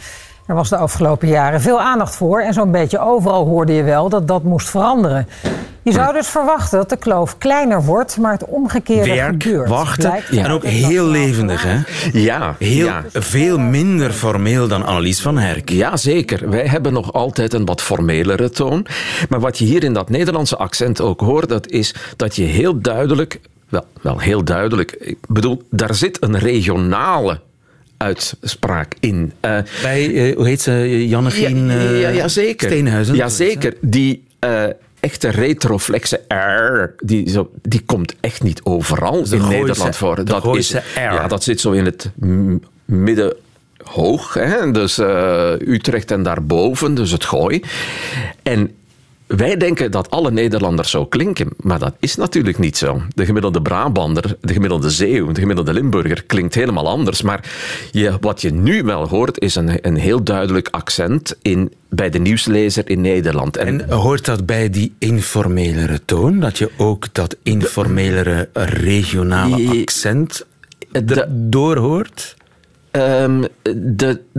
Er 0.45 0.55
was 0.55 0.69
de 0.69 0.77
afgelopen 0.77 1.27
jaren 1.27 1.61
veel 1.61 1.81
aandacht 1.81 2.15
voor 2.15 2.41
en 2.41 2.53
zo'n 2.53 2.71
beetje 2.71 2.99
overal 2.99 3.45
hoorde 3.45 3.73
je 3.73 3.83
wel 3.83 4.09
dat 4.09 4.27
dat 4.27 4.43
moest 4.43 4.69
veranderen. 4.69 5.27
Je 5.83 5.91
zou 5.91 6.13
dus 6.13 6.27
verwachten 6.27 6.77
dat 6.77 6.89
de 6.89 6.97
kloof 6.97 7.37
kleiner 7.37 7.83
wordt, 7.83 8.17
maar 8.17 8.31
het 8.31 8.45
omgekeerde 8.45 9.09
Werk, 9.13 9.43
gebeurt. 9.43 9.69
wachten 9.69 10.13
en 10.31 10.51
ook 10.51 10.63
heel 10.63 11.05
levendig, 11.05 11.63
hè? 11.63 11.77
Ja, 12.13 12.55
Heel, 12.59 12.85
ja. 12.85 13.03
Veel 13.13 13.57
minder 13.59 14.11
formeel 14.11 14.67
dan 14.67 14.85
Annelies 14.85 15.21
van 15.21 15.37
Herk. 15.37 15.69
Ja, 15.69 15.97
zeker. 15.97 16.49
Wij 16.49 16.65
hebben 16.67 16.93
nog 16.93 17.13
altijd 17.13 17.53
een 17.53 17.65
wat 17.65 17.81
formelere 17.81 18.49
toon. 18.49 18.85
Maar 19.29 19.39
wat 19.39 19.57
je 19.57 19.65
hier 19.65 19.83
in 19.83 19.93
dat 19.93 20.09
Nederlandse 20.09 20.57
accent 20.57 21.01
ook 21.01 21.19
hoort, 21.21 21.49
dat 21.49 21.67
is 21.69 21.93
dat 22.15 22.35
je 22.35 22.43
heel 22.43 22.81
duidelijk, 22.81 23.39
wel, 23.69 23.85
wel 24.01 24.19
heel 24.19 24.43
duidelijk, 24.43 24.91
ik 24.99 25.17
bedoel, 25.27 25.61
daar 25.69 25.95
zit 25.95 26.17
een 26.23 26.37
regionale 26.39 27.39
uitspraak 27.97 28.95
in. 28.99 29.33
Eh, 29.39 29.57
Bij, 29.81 30.29
eh, 30.29 30.35
hoe 30.35 30.47
heet 30.47 30.61
ze, 30.61 31.07
Jannegien 31.07 31.65
ja, 31.67 31.73
eh, 31.77 32.01
ja, 32.01 32.09
ja, 32.09 32.27
zeker. 32.27 32.67
Steenhuizen? 32.69 33.15
Ja, 33.15 33.27
zeker. 33.29 33.73
Die 33.81 34.23
eh, 34.39 34.63
echte 34.99 35.29
retroflexe 35.29 36.21
R, 36.27 36.95
die, 37.05 37.29
zo, 37.29 37.51
die 37.61 37.81
komt 37.85 38.15
echt 38.19 38.43
niet 38.43 38.61
overal 38.63 39.23
de 39.23 39.35
in 39.35 39.41
Gooise- 39.41 39.57
Nederland 39.59 39.95
voor. 39.95 40.25
dat 40.25 40.55
is, 40.55 40.73
R. 40.73 40.79
Ja, 40.99 41.27
dat 41.27 41.43
zit 41.43 41.59
zo 41.61 41.71
in 41.71 41.85
het 41.85 42.11
midden 42.85 43.35
hoog, 43.83 44.33
hè? 44.33 44.71
dus 44.71 44.97
eh, 44.97 45.51
Utrecht 45.59 46.11
en 46.11 46.23
daarboven, 46.23 46.93
dus 46.93 47.11
het 47.11 47.25
gooi. 47.25 47.61
En 48.43 48.71
wij 49.37 49.57
denken 49.57 49.91
dat 49.91 50.09
alle 50.09 50.31
Nederlanders 50.31 50.89
zo 50.89 51.05
klinken, 51.05 51.49
maar 51.57 51.79
dat 51.79 51.95
is 51.99 52.15
natuurlijk 52.15 52.57
niet 52.57 52.77
zo. 52.77 53.01
De 53.15 53.25
gemiddelde 53.25 53.61
Brabander, 53.61 54.37
de 54.41 54.53
gemiddelde 54.53 54.89
Zeeuw, 54.89 55.31
de 55.31 55.39
gemiddelde 55.39 55.73
Limburger 55.73 56.23
klinkt 56.23 56.55
helemaal 56.55 56.87
anders. 56.87 57.21
Maar 57.21 57.49
je, 57.91 58.17
wat 58.21 58.41
je 58.41 58.53
nu 58.53 58.83
wel 58.83 59.07
hoort, 59.07 59.39
is 59.39 59.55
een, 59.55 59.87
een 59.87 59.95
heel 59.95 60.23
duidelijk 60.23 60.67
accent 60.71 61.35
in, 61.41 61.73
bij 61.89 62.09
de 62.09 62.19
nieuwslezer 62.19 62.89
in 62.89 63.01
Nederland. 63.01 63.57
En 63.57 63.89
hoort 63.89 64.25
dat 64.25 64.45
bij 64.45 64.69
die 64.69 64.93
informelere 64.99 66.01
toon? 66.05 66.39
Dat 66.39 66.57
je 66.57 66.69
ook 66.77 67.13
dat 67.13 67.35
informelere 67.43 68.49
regionale 68.53 69.79
accent 69.81 70.45
doorhoort? 71.29 72.35
Ehm, 72.91 73.43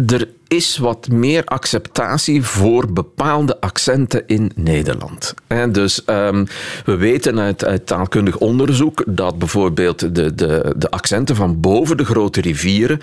er 0.06 0.28
is 0.48 0.78
wat 0.78 1.08
meer 1.08 1.44
acceptatie 1.44 2.42
voor 2.42 2.92
bepaalde 2.92 3.60
accenten 3.60 4.22
in 4.26 4.50
Nederland. 4.54 5.34
En 5.46 5.72
dus 5.72 6.04
ehm, 6.04 6.44
we 6.84 6.96
weten 6.96 7.38
uit, 7.38 7.64
uit 7.64 7.86
taalkundig 7.86 8.38
onderzoek 8.38 9.04
dat 9.06 9.38
bijvoorbeeld 9.38 10.14
de, 10.14 10.34
de, 10.34 10.74
de 10.76 10.90
accenten 10.90 11.36
van 11.36 11.60
boven 11.60 11.96
de 11.96 12.04
grote 12.04 12.40
rivieren 12.40 13.00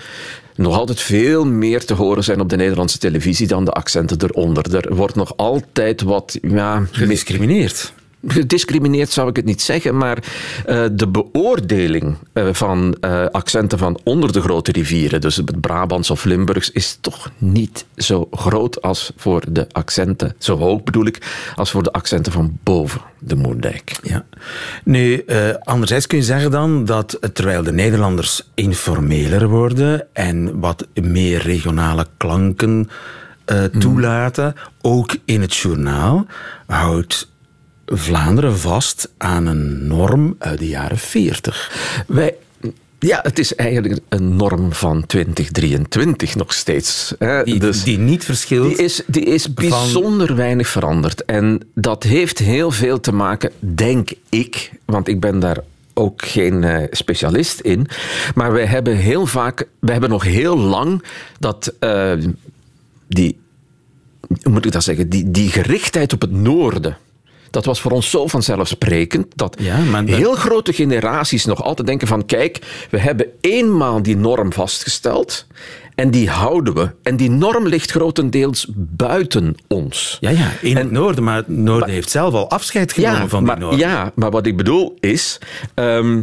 nog 0.54 0.76
altijd 0.76 1.00
veel 1.00 1.44
meer 1.46 1.84
te 1.84 1.94
horen 1.94 2.24
zijn 2.24 2.40
op 2.40 2.48
de 2.48 2.56
Nederlandse 2.56 2.98
televisie 2.98 3.46
dan 3.46 3.64
de 3.64 3.72
accenten 3.72 4.22
eronder. 4.22 4.76
Er 4.76 4.94
wordt 4.94 5.14
nog 5.14 5.36
altijd 5.36 6.02
wat... 6.02 6.38
Ja, 6.42 6.86
Gediscrimineerd. 6.90 7.92
Gediscrimineerd 8.26 9.10
zou 9.10 9.28
ik 9.28 9.36
het 9.36 9.44
niet 9.44 9.62
zeggen, 9.62 9.96
maar 9.96 10.18
eh, 10.66 10.84
de 10.92 11.08
beoordeling 11.08 12.16
eh, 12.32 12.48
van 12.52 12.96
eh, 13.00 13.26
accenten 13.26 13.78
van 13.78 14.00
onder 14.04 14.32
de 14.32 14.40
grote 14.40 14.72
rivieren, 14.72 15.20
dus 15.20 15.36
het 15.36 15.60
Brabants 15.60 16.10
of 16.10 16.24
Limburgs, 16.24 16.70
is 16.70 16.98
toch 17.00 17.30
niet 17.38 17.84
zo 17.96 18.28
groot 18.30 18.82
als 18.82 19.12
voor 19.16 19.42
de 19.48 19.66
accenten, 19.72 20.34
zo 20.38 20.56
hoog 20.56 20.82
bedoel 20.82 21.06
ik, 21.06 21.50
als 21.56 21.70
voor 21.70 21.82
de 21.82 21.92
accenten 21.92 22.32
van 22.32 22.58
boven 22.62 23.00
de 23.18 23.36
Moerdijk. 23.36 23.98
Ja. 24.02 24.24
Nu, 24.84 25.24
anderzijds 25.62 26.06
kun 26.06 26.18
je 26.18 26.24
zeggen 26.24 26.50
dan 26.50 26.84
dat 26.84 27.18
terwijl 27.32 27.62
de 27.62 27.72
Nederlanders 27.72 28.50
informeler 28.54 29.48
worden 29.48 30.06
en 30.12 30.60
wat 30.60 30.86
meer 30.94 31.42
regionale 31.42 32.06
klanken 32.16 32.88
eh, 33.48 33.64
toelaten, 33.64 34.54
ook 34.80 35.16
in 35.24 35.40
het 35.40 35.56
journaal, 35.56 36.26
houdt 36.66 37.30
Vlaanderen 37.90 38.58
vast 38.58 39.10
aan 39.16 39.46
een 39.46 39.86
norm 39.86 40.36
uit 40.38 40.58
de 40.58 40.68
jaren 40.68 40.98
40. 40.98 42.04
Wij, 42.06 42.34
ja, 42.98 43.20
het 43.22 43.38
is 43.38 43.54
eigenlijk 43.54 44.00
een 44.08 44.36
norm 44.36 44.72
van 44.72 45.06
2023 45.06 46.34
nog 46.34 46.52
steeds. 46.52 47.14
Hè. 47.18 47.42
Die, 47.42 47.58
Dus- 47.58 47.84
die 47.84 47.98
niet 47.98 48.24
verschilt. 48.24 48.68
Die 48.76 48.84
is, 48.84 49.02
die 49.06 49.24
is 49.24 49.54
bijzonder 49.54 50.36
weinig 50.36 50.68
veranderd. 50.68 51.24
En 51.24 51.60
dat 51.74 52.02
heeft 52.02 52.38
heel 52.38 52.70
veel 52.70 53.00
te 53.00 53.12
maken, 53.12 53.52
denk 53.58 54.10
ik, 54.28 54.72
want 54.84 55.08
ik 55.08 55.20
ben 55.20 55.38
daar 55.38 55.58
ook 55.94 56.24
geen 56.24 56.64
eh, 56.64 56.86
specialist 56.90 57.60
in. 57.60 57.86
Maar 58.34 58.52
wij 58.52 58.66
hebben 58.66 58.96
heel 58.96 59.26
vaak, 59.26 59.68
wij 59.78 59.92
hebben 59.92 60.10
nog 60.10 60.24
heel 60.24 60.58
lang 60.58 61.02
dat 61.38 61.74
eh, 61.78 62.12
die, 63.08 63.38
hoe 64.42 64.52
moet 64.52 64.64
ik 64.64 64.72
dat 64.72 64.82
zeggen, 64.82 65.08
die, 65.08 65.30
die 65.30 65.50
gerichtheid 65.50 66.12
op 66.12 66.20
het 66.20 66.32
noorden. 66.32 66.96
Dat 67.50 67.64
was 67.64 67.80
voor 67.80 67.90
ons 67.90 68.10
zo 68.10 68.26
vanzelfsprekend 68.26 69.26
dat 69.34 69.58
heel 70.04 70.34
grote 70.34 70.72
generaties 70.72 71.44
nog 71.44 71.62
altijd 71.62 71.86
denken 71.86 72.08
van 72.08 72.26
kijk, 72.26 72.86
we 72.90 72.98
hebben 72.98 73.26
eenmaal 73.40 74.02
die 74.02 74.16
norm 74.16 74.52
vastgesteld 74.52 75.46
en 75.94 76.10
die 76.10 76.30
houden 76.30 76.74
we. 76.74 76.90
En 77.02 77.16
die 77.16 77.30
norm 77.30 77.66
ligt 77.66 77.90
grotendeels 77.90 78.66
buiten 78.76 79.54
ons. 79.66 80.18
Ja, 80.20 80.30
ja, 80.30 80.50
in 80.60 80.76
het 80.76 80.90
noorden, 80.90 81.24
maar 81.24 81.36
het 81.36 81.48
noorden 81.48 81.90
heeft 81.90 82.10
zelf 82.10 82.34
al 82.34 82.50
afscheid 82.50 82.92
genomen 82.92 83.20
ja, 83.20 83.28
van 83.28 83.38
die 83.38 83.48
maar, 83.48 83.58
norm. 83.58 83.76
Ja, 83.76 84.12
maar 84.14 84.30
wat 84.30 84.46
ik 84.46 84.56
bedoel 84.56 84.96
is... 85.00 85.38
ehm, 85.74 86.22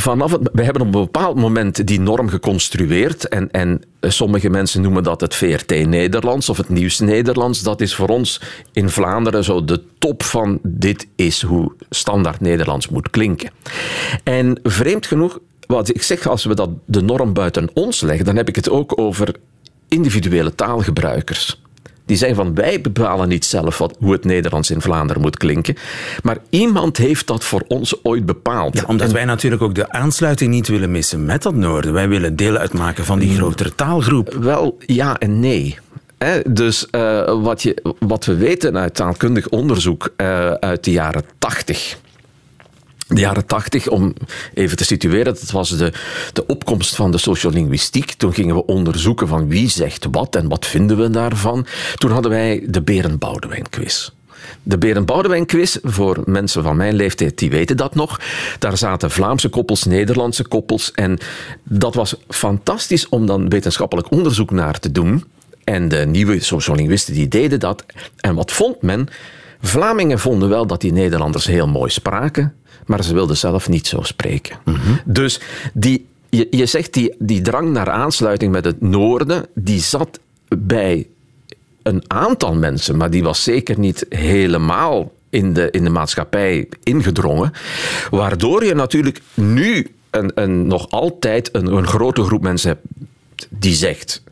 vanaf 0.00 0.38
we 0.52 0.62
hebben 0.62 0.82
op 0.82 0.94
een 0.94 1.00
bepaald 1.00 1.36
moment 1.36 1.86
die 1.86 2.00
norm 2.00 2.28
geconstrueerd. 2.28 3.28
En, 3.28 3.50
en 3.50 3.82
sommige 4.00 4.50
mensen 4.50 4.82
noemen 4.82 5.02
dat 5.02 5.20
het 5.20 5.34
VRT 5.34 5.86
Nederlands 5.86 6.48
of 6.48 6.56
het 6.56 6.68
Nieuws 6.68 6.98
Nederlands. 6.98 7.62
Dat 7.62 7.80
is 7.80 7.94
voor 7.94 8.08
ons 8.08 8.40
in 8.72 8.88
Vlaanderen 8.88 9.44
zo 9.44 9.64
de 9.64 9.82
top 9.98 10.22
van 10.22 10.58
dit 10.62 11.06
is 11.16 11.42
hoe 11.42 11.72
standaard 11.90 12.40
Nederlands 12.40 12.88
moet 12.88 13.10
klinken. 13.10 13.50
En 14.24 14.60
vreemd 14.62 15.06
genoeg, 15.06 15.38
wat 15.66 15.88
ik 15.88 16.02
zeg, 16.02 16.26
als 16.26 16.44
we 16.44 16.54
dat 16.54 16.70
de 16.84 17.02
norm 17.02 17.32
buiten 17.32 17.70
ons 17.74 18.00
leggen, 18.00 18.24
dan 18.24 18.36
heb 18.36 18.48
ik 18.48 18.56
het 18.56 18.70
ook 18.70 19.00
over 19.00 19.34
individuele 19.88 20.54
taalgebruikers. 20.54 21.62
Die 22.10 22.18
zijn 22.18 22.34
van 22.34 22.54
wij 22.54 22.80
bepalen 22.80 23.28
niet 23.28 23.44
zelf 23.44 23.78
wat, 23.78 23.96
hoe 23.98 24.12
het 24.12 24.24
Nederlands 24.24 24.70
in 24.70 24.80
Vlaanderen 24.80 25.22
moet 25.22 25.36
klinken. 25.36 25.76
Maar 26.22 26.38
iemand 26.48 26.96
heeft 26.96 27.26
dat 27.26 27.44
voor 27.44 27.64
ons 27.68 28.04
ooit 28.04 28.26
bepaald. 28.26 28.76
Ja, 28.76 28.84
omdat 28.86 29.12
wij 29.12 29.24
natuurlijk 29.24 29.62
ook 29.62 29.74
de 29.74 29.92
aansluiting 29.92 30.50
niet 30.50 30.68
willen 30.68 30.90
missen 30.90 31.24
met 31.24 31.42
dat 31.42 31.54
noorden. 31.54 31.92
Wij 31.92 32.08
willen 32.08 32.36
deel 32.36 32.56
uitmaken 32.56 33.04
van 33.04 33.18
die 33.18 33.36
grotere 33.36 33.74
taalgroep. 33.74 34.34
Wel, 34.40 34.78
ja 34.86 35.18
en 35.18 35.40
nee. 35.40 35.78
dus 36.48 36.86
uh, 36.90 37.42
wat, 37.42 37.62
je, 37.62 37.94
wat 37.98 38.24
we 38.24 38.36
weten 38.36 38.78
uit 38.78 38.94
taalkundig 38.94 39.48
onderzoek 39.48 40.14
uh, 40.16 40.50
uit 40.50 40.84
de 40.84 40.90
jaren 40.90 41.24
tachtig 41.38 41.98
de 43.14 43.20
jaren 43.20 43.46
tachtig, 43.46 43.88
om 43.88 44.12
even 44.54 44.76
te 44.76 44.84
situeren, 44.84 45.24
dat 45.24 45.50
was 45.50 45.76
de, 45.76 45.92
de 46.32 46.46
opkomst 46.46 46.94
van 46.94 47.10
de 47.10 47.18
sociolinguïstiek. 47.18 48.12
Toen 48.12 48.34
gingen 48.34 48.54
we 48.54 48.66
onderzoeken 48.66 49.28
van 49.28 49.48
wie 49.48 49.68
zegt 49.68 50.06
wat 50.10 50.36
en 50.36 50.48
wat 50.48 50.66
vinden 50.66 50.96
we 50.96 51.10
daarvan. 51.10 51.66
Toen 51.94 52.10
hadden 52.10 52.30
wij 52.30 52.64
de 52.66 52.82
Beren-Boudewijn-quiz. 52.82 54.10
De 54.62 54.78
Beren-Boudewijn-quiz, 54.78 55.76
voor 55.82 56.22
mensen 56.24 56.62
van 56.62 56.76
mijn 56.76 56.94
leeftijd, 56.94 57.38
die 57.38 57.50
weten 57.50 57.76
dat 57.76 57.94
nog. 57.94 58.20
Daar 58.58 58.76
zaten 58.76 59.10
Vlaamse 59.10 59.48
koppels, 59.48 59.84
Nederlandse 59.84 60.48
koppels. 60.48 60.92
En 60.92 61.18
dat 61.64 61.94
was 61.94 62.14
fantastisch 62.28 63.08
om 63.08 63.26
dan 63.26 63.48
wetenschappelijk 63.48 64.10
onderzoek 64.10 64.50
naar 64.50 64.78
te 64.78 64.92
doen. 64.92 65.24
En 65.64 65.88
de 65.88 66.06
nieuwe 66.06 66.40
sociolinguïsten 66.40 67.14
die 67.14 67.28
deden 67.28 67.60
dat. 67.60 67.84
En 68.16 68.34
wat 68.34 68.52
vond 68.52 68.82
men? 68.82 69.08
Vlamingen 69.60 70.18
vonden 70.18 70.48
wel 70.48 70.66
dat 70.66 70.80
die 70.80 70.92
Nederlanders 70.92 71.46
heel 71.46 71.68
mooi 71.68 71.90
spraken 71.90 72.54
maar 72.86 73.04
ze 73.04 73.14
wilde 73.14 73.34
zelf 73.34 73.68
niet 73.68 73.86
zo 73.86 74.02
spreken. 74.02 74.58
Dus 75.04 75.40
die, 75.72 76.06
je, 76.28 76.46
je 76.50 76.66
zegt 76.66 76.94
die, 76.94 77.14
die 77.18 77.40
drang 77.40 77.70
naar 77.70 77.90
aansluiting 77.90 78.52
met 78.52 78.64
het 78.64 78.80
noorden, 78.80 79.46
die 79.54 79.80
zat 79.80 80.20
bij 80.48 81.06
een 81.82 82.02
aantal 82.06 82.54
mensen, 82.54 82.96
maar 82.96 83.10
die 83.10 83.22
was 83.22 83.42
zeker 83.42 83.78
niet 83.78 84.06
helemaal 84.08 85.12
in 85.30 85.52
de, 85.52 85.70
in 85.70 85.84
de 85.84 85.90
maatschappij 85.90 86.68
ingedrongen. 86.82 87.52
Waardoor 88.10 88.64
je 88.64 88.74
natuurlijk 88.74 89.20
nu 89.34 89.86
een, 90.10 90.32
een, 90.34 90.66
nog 90.66 90.90
altijd 90.90 91.48
een, 91.52 91.66
een 91.66 91.86
grote 91.86 92.22
groep 92.22 92.42
mensen 92.42 92.68
hebt 92.68 92.86
die 93.48 93.74
zegt 93.74 94.22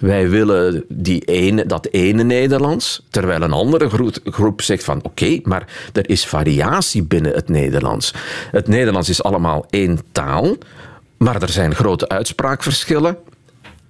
wij 0.00 0.28
willen 0.28 0.84
die 0.88 1.24
ene, 1.24 1.66
dat 1.66 1.88
ene 1.90 2.22
Nederlands, 2.22 3.06
terwijl 3.10 3.42
een 3.42 3.52
andere 3.52 3.88
groep, 4.24 4.62
zegt 4.62 4.84
van 4.84 5.00
oké, 5.02 5.40
maar 5.42 5.66
er 5.92 6.08
is 6.08 6.26
variatie 6.26 7.02
binnen 7.02 7.32
het 7.32 7.48
Nederlands. 7.48 8.14
Het 8.50 8.68
Nederlands 8.68 9.08
is 9.08 9.22
allemaal 9.22 9.66
één 9.70 9.98
taal, 10.12 10.56
maar 11.16 11.42
er 11.42 11.48
zijn 11.48 11.74
grote 11.74 12.08
uitspraakverschillen. 12.08 13.16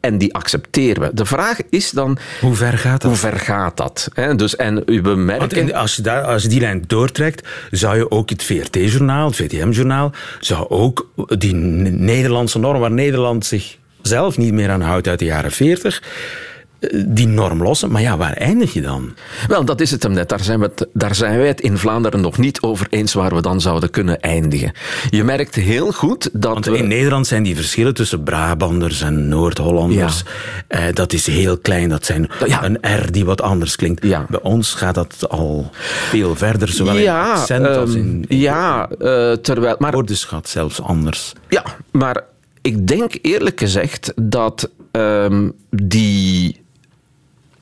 En 0.00 0.18
die 0.18 0.34
accepteren 0.34 1.02
we. 1.02 1.14
De 1.14 1.24
vraag 1.24 1.58
is 1.70 1.90
dan... 1.90 2.18
Hoe 2.40 2.54
ver 2.54 2.78
gaat 2.78 3.00
dat? 3.00 3.10
Hoe 3.10 3.20
ver 3.20 3.38
gaat 3.38 3.76
dat? 3.76 4.08
Dus, 4.36 4.56
en 4.56 4.84
we 4.84 5.14
merken... 5.14 5.74
als, 5.74 5.96
je 5.96 6.02
daar, 6.02 6.22
als 6.22 6.42
je 6.42 6.48
die 6.48 6.60
lijn 6.60 6.84
doortrekt, 6.86 7.48
zou 7.70 7.96
je 7.96 8.10
ook 8.10 8.30
het 8.30 8.42
VRT-journaal, 8.42 9.26
het 9.26 9.36
VTM-journaal, 9.36 10.12
zou 10.40 10.68
ook 10.68 11.10
die 11.38 11.54
Nederlandse 11.54 12.58
norm, 12.58 12.80
waar 12.80 12.90
Nederland 12.90 13.46
zich 13.46 13.78
zelf 14.02 14.38
niet 14.38 14.52
meer 14.52 14.70
aan 14.70 14.80
houdt 14.80 15.08
uit 15.08 15.18
de 15.18 15.24
jaren 15.24 15.52
40 15.52 16.02
eh, 16.80 17.02
die 17.06 17.26
norm 17.26 17.62
lossen. 17.62 17.90
Maar 17.90 18.02
ja, 18.02 18.16
waar 18.16 18.32
eindig 18.32 18.72
je 18.72 18.80
dan? 18.80 19.14
Wel, 19.48 19.64
dat 19.64 19.80
is 19.80 19.90
het 19.90 20.02
hem 20.02 20.12
net. 20.12 20.28
Daar 20.28 20.40
zijn, 20.40 20.58
we 20.58 20.64
het, 20.64 20.86
daar 20.92 21.14
zijn 21.14 21.38
wij 21.38 21.46
het 21.46 21.60
in 21.60 21.78
Vlaanderen 21.78 22.20
nog 22.20 22.38
niet 22.38 22.60
over 22.60 22.86
eens 22.90 23.12
waar 23.12 23.34
we 23.34 23.42
dan 23.42 23.60
zouden 23.60 23.90
kunnen 23.90 24.20
eindigen. 24.20 24.72
Je 25.10 25.24
merkt 25.24 25.54
heel 25.54 25.92
goed 25.92 26.30
dat. 26.32 26.52
Want 26.52 26.66
in 26.66 26.88
Nederland 26.88 27.26
zijn 27.26 27.42
die 27.42 27.56
verschillen 27.56 27.94
tussen 27.94 28.22
Brabanders 28.22 29.00
en 29.00 29.28
Noord-Hollanders. 29.28 30.22
Ja. 30.68 30.78
Eh, 30.78 30.94
dat 30.94 31.12
is 31.12 31.26
heel 31.26 31.58
klein. 31.58 31.88
Dat 31.88 32.04
zijn 32.04 32.30
ja. 32.46 32.64
een 32.64 32.78
R 32.80 33.12
die 33.12 33.24
wat 33.24 33.40
anders 33.40 33.76
klinkt. 33.76 34.04
Ja. 34.04 34.26
Bij 34.28 34.40
ons 34.42 34.74
gaat 34.74 34.94
dat 34.94 35.28
al 35.28 35.70
veel 36.08 36.36
verder, 36.36 36.68
zowel 36.68 36.96
in 36.96 37.08
accent 37.08 37.66
als 37.66 37.94
in. 37.94 38.24
in 38.28 38.38
ja, 38.38 38.88
uh, 38.90 39.32
terwijl. 39.32 39.76
Maar. 39.78 39.92
Woordenschat 39.92 40.48
zelfs 40.48 40.82
anders. 40.82 41.32
Ja, 41.48 41.64
maar 41.90 42.24
ik 42.62 42.86
denk 42.86 43.18
eerlijk 43.22 43.60
gezegd 43.60 44.12
dat 44.16 44.70
um, 44.92 45.52
die 45.70 46.60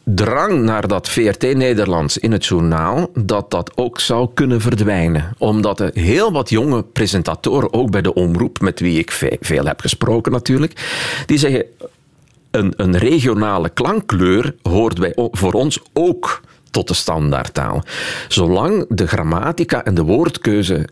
drang 0.05 0.63
naar 0.63 0.89
dat 0.89 1.09
VRT-Nederlands 1.09 2.19
in 2.19 2.33
het 2.33 2.47
journaal, 2.47 3.11
dat 3.15 3.51
dat 3.51 3.77
ook 3.77 4.01
zou 4.01 4.29
kunnen 4.35 4.61
verdwijnen. 4.61 5.35
Omdat 5.39 5.81
er 5.81 5.91
heel 5.95 6.33
wat 6.33 6.51
jonge 6.51 6.83
presentatoren, 6.83 7.73
ook 7.73 7.91
bij 7.91 8.03
de 8.03 8.15
omroep, 8.15 8.61
met 8.61 8.81
wie 8.81 8.99
ik 8.99 9.39
veel 9.41 9.65
heb 9.65 9.81
gesproken 9.81 10.33
natuurlijk, 10.33 10.93
die 11.27 11.39
zeggen, 11.39 11.65
een, 12.51 12.73
een 12.77 12.99
regionale 12.99 13.69
klankkleur 13.69 14.55
hoort 14.63 15.01
bij, 15.01 15.13
voor 15.15 15.53
ons 15.53 15.81
ook 15.93 16.41
tot 16.71 16.89
de 16.89 16.95
standaardtaal. 16.95 17.83
Zolang 18.29 18.85
de 18.89 19.07
grammatica 19.07 19.85
en 19.85 19.95
de 19.95 20.03
woordkeuze 20.03 20.89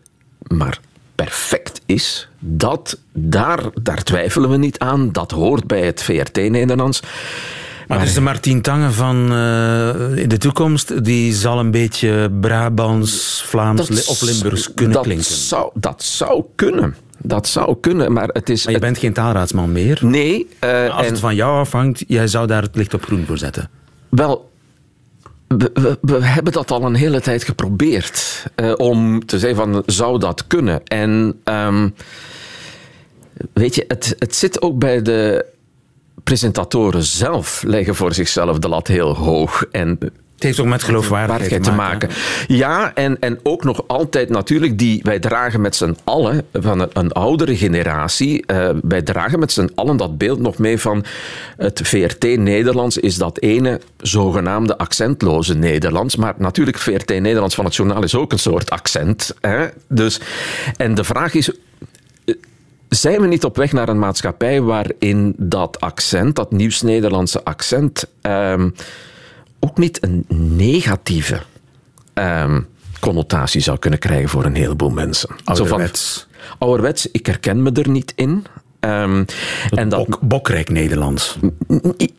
maar 0.47 0.81
perfect 1.17 1.81
is, 1.87 2.29
dat, 2.39 2.99
daar, 3.13 3.61
daar 3.83 4.03
twijfelen 4.03 4.51
we 4.51 4.57
niet 4.57 4.79
aan. 4.79 5.13
Dat 5.13 5.31
hoort 5.31 5.67
bij 5.67 5.85
het 5.85 6.03
VRT-Nederlands. 6.03 7.03
Maar 7.87 8.01
dus 8.01 8.15
de 8.15 8.21
Martien 8.21 8.63
Tange 8.63 8.91
van 8.91 9.33
uh, 9.33 10.17
in 10.17 10.29
de 10.29 10.39
toekomst, 10.39 11.05
die 11.05 11.35
zal 11.35 11.59
een 11.59 11.71
beetje 11.71 12.31
Brabants, 12.41 13.43
Vlaams 13.47 14.07
of 14.07 14.21
Limburgs 14.21 14.75
kunnen 14.75 14.95
dat 14.95 15.05
klinken. 15.05 15.25
Zou, 15.25 15.71
dat 15.75 16.03
zou 16.03 16.45
kunnen. 16.55 16.97
Dat 17.19 17.49
zou 17.49 17.77
kunnen, 17.81 18.13
maar 18.13 18.29
het 18.29 18.49
is... 18.49 18.65
Maar 18.65 18.75
je 18.75 18.81
bent 18.81 18.99
geen 18.99 19.13
taalraadsman 19.13 19.73
meer? 19.73 19.99
Nee. 20.03 20.49
Uh, 20.65 20.97
als 20.97 21.07
en, 21.07 21.11
het 21.11 21.21
van 21.21 21.35
jou 21.35 21.59
afhangt, 21.59 22.05
jij 22.07 22.27
zou 22.27 22.47
daar 22.47 22.63
het 22.63 22.77
licht 22.77 22.95
op 22.95 23.05
groen 23.05 23.25
voor 23.27 23.39
zetten? 23.39 23.71
Wel, 24.09 24.51
we, 26.01 26.19
hebben 26.25 26.53
dat 26.53 26.71
al 26.71 26.83
een 26.83 26.95
hele 26.95 27.21
tijd 27.21 27.45
geprobeerd. 27.45 28.47
Uh, 28.57 28.73
om 28.77 29.27
te 29.27 29.39
zeggen 29.39 29.73
van, 29.73 29.83
zou 29.87 30.19
dat 30.19 30.47
kunnen? 30.47 30.85
En 30.85 31.41
um, 31.45 31.95
weet 33.53 33.75
je, 33.75 33.85
het, 33.89 34.15
het 34.19 34.35
zit 34.35 34.63
ook 34.63 34.79
bij 34.79 35.03
de 35.03 35.47
presentatoren 36.25 37.03
zelf, 37.03 37.63
leggen 37.67 37.95
voor 37.95 38.15
zichzelf 38.15 38.59
de 38.59 38.69
lat 38.69 38.87
heel 38.87 39.17
hoog. 39.17 39.65
En 39.71 39.99
het 40.37 40.45
heeft 40.45 40.61
ook 40.61 40.67
met 40.67 40.83
geloofwaardigheid 40.83 41.63
te 41.63 41.73
maken. 41.73 42.09
Ja, 42.47 42.95
en, 42.95 43.21
en 43.21 43.39
ook 43.43 43.65
nog 43.65 43.85
altijd 43.87 44.29
natuurlijk, 44.29 44.79
die, 44.79 45.01
wij 45.03 45.19
dragen 45.19 45.61
met 45.61 45.77
z'n 45.77 45.97
allen, 46.05 46.47
van 46.53 46.81
een, 46.81 46.89
een 46.93 47.13
oudere 47.13 47.57
generatie, 47.57 48.45
uh, 48.47 48.69
wij 48.83 49.03
dragen 49.03 49.39
met 49.39 49.53
z'n 49.53 49.71
allen 49.75 49.97
dat 49.97 50.19
beeld 50.19 50.39
nog 50.39 50.59
mee 50.59 50.79
van 50.79 51.05
het 51.57 51.81
VRT-Nederlands 51.85 52.99
is 52.99 53.17
dat 53.17 53.39
ene 53.41 53.81
zogenaamde 53.97 54.79
accentloze 54.79 55.55
Nederlands. 55.55 56.17
Maar 56.17 56.35
natuurlijk, 56.39 56.79
VRT-Nederlands 56.79 57.55
van 57.55 57.65
het 57.65 57.77
journaal 57.77 58.03
is 58.03 58.15
ook 58.15 58.33
een 58.33 58.39
soort 58.39 58.71
accent. 58.71 59.35
Hè? 59.41 59.67
Dus, 59.89 60.21
en 60.77 60.95
de 60.95 61.05
vraag 61.05 61.35
is, 61.35 61.51
zijn 62.89 63.21
we 63.21 63.27
niet 63.27 63.45
op 63.45 63.57
weg 63.57 63.73
naar 63.73 63.89
een 63.89 63.99
maatschappij 63.99 64.61
waarin 64.61 65.35
dat 65.37 65.81
accent, 65.81 66.37
dat 66.37 66.53
nieuws-Nederlandse 66.53 67.45
accent, 67.45 68.05
um, 68.23 68.75
ook 69.61 69.79
niet 69.79 70.03
een 70.03 70.25
negatieve 70.57 71.43
um, 72.15 72.67
connotatie 73.01 73.61
zou 73.61 73.79
kunnen 73.79 73.99
krijgen 73.99 74.29
voor 74.29 74.45
een 74.45 74.55
heleboel 74.55 74.91
mensen? 74.91 75.29
Ouderwets. 75.45 76.27
Van, 76.31 76.57
ouderwets, 76.59 77.11
ik 77.11 77.27
herken 77.27 77.63
me 77.63 77.73
er 77.73 77.89
niet 77.89 78.13
in. 78.17 78.47
Um, 78.81 79.25
en 79.71 79.89
dat, 79.89 80.07
bok, 80.07 80.21
bokrijk 80.21 80.71
Nederlands. 80.71 81.37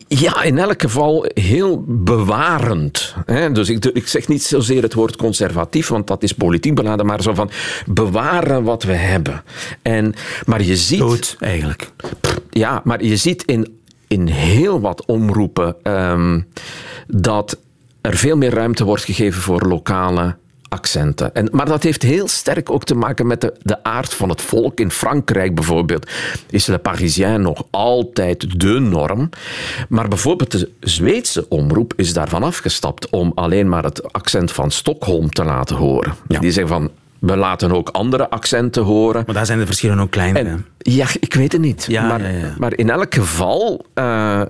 Ja, 0.08 0.42
in 0.42 0.58
elk 0.58 0.82
geval 0.82 1.26
heel 1.34 1.84
bewarend. 1.86 3.14
Hè? 3.26 3.52
Dus 3.52 3.68
ik, 3.68 3.84
ik, 3.84 4.08
zeg 4.08 4.28
niet 4.28 4.42
zozeer 4.42 4.82
het 4.82 4.94
woord 4.94 5.16
conservatief, 5.16 5.88
want 5.88 6.06
dat 6.06 6.22
is 6.22 6.32
politiek 6.32 6.74
beladen, 6.74 7.06
maar 7.06 7.22
zo 7.22 7.34
van 7.34 7.50
bewaren 7.86 8.62
wat 8.62 8.82
we 8.82 8.92
hebben. 8.92 9.42
En, 9.82 10.14
maar 10.46 10.62
je 10.62 10.76
ziet. 10.76 10.98
Dood, 10.98 11.36
eigenlijk. 11.40 11.90
Ja, 12.50 12.80
maar 12.84 13.04
je 13.04 13.16
ziet 13.16 13.42
in, 13.44 13.77
in 14.08 14.26
heel 14.26 14.80
wat 14.80 15.04
omroepen 15.06 15.76
um, 15.82 16.46
dat 17.06 17.58
er 18.00 18.16
veel 18.16 18.36
meer 18.36 18.54
ruimte 18.54 18.84
wordt 18.84 19.04
gegeven 19.04 19.42
voor 19.42 19.66
lokale 19.66 20.36
accenten. 20.68 21.34
En, 21.34 21.48
maar 21.52 21.66
dat 21.66 21.82
heeft 21.82 22.02
heel 22.02 22.28
sterk 22.28 22.70
ook 22.70 22.84
te 22.84 22.94
maken 22.94 23.26
met 23.26 23.40
de, 23.40 23.54
de 23.62 23.84
aard 23.84 24.14
van 24.14 24.28
het 24.28 24.42
volk. 24.42 24.80
In 24.80 24.90
Frankrijk 24.90 25.54
bijvoorbeeld 25.54 26.10
is 26.50 26.66
Le 26.66 26.78
Parisien 26.78 27.40
nog 27.40 27.64
altijd 27.70 28.60
de 28.60 28.78
norm. 28.78 29.28
Maar 29.88 30.08
bijvoorbeeld 30.08 30.50
de 30.50 30.70
Zweedse 30.80 31.48
omroep 31.48 31.92
is 31.96 32.12
daarvan 32.12 32.42
afgestapt 32.42 33.10
om 33.10 33.32
alleen 33.34 33.68
maar 33.68 33.84
het 33.84 34.12
accent 34.12 34.52
van 34.52 34.70
Stockholm 34.70 35.30
te 35.30 35.44
laten 35.44 35.76
horen. 35.76 36.14
Ja. 36.28 36.40
Die 36.40 36.52
zeggen 36.52 36.72
van 36.72 36.90
We 37.18 37.36
laten 37.36 37.72
ook 37.72 37.88
andere 37.88 38.30
accenten 38.30 38.82
horen. 38.82 39.22
Maar 39.26 39.34
daar 39.34 39.46
zijn 39.46 39.58
de 39.58 39.66
verschillen 39.66 39.98
ook 39.98 40.10
kleiner. 40.10 40.64
Ja, 40.78 41.06
ik 41.20 41.34
weet 41.34 41.52
het 41.52 41.60
niet. 41.60 41.86
Ja, 41.88 42.06
maar, 42.06 42.22
ja, 42.22 42.28
ja. 42.28 42.54
maar 42.58 42.74
in 42.76 42.90
elk 42.90 43.14
geval, 43.14 43.86
eh, 43.94 44.40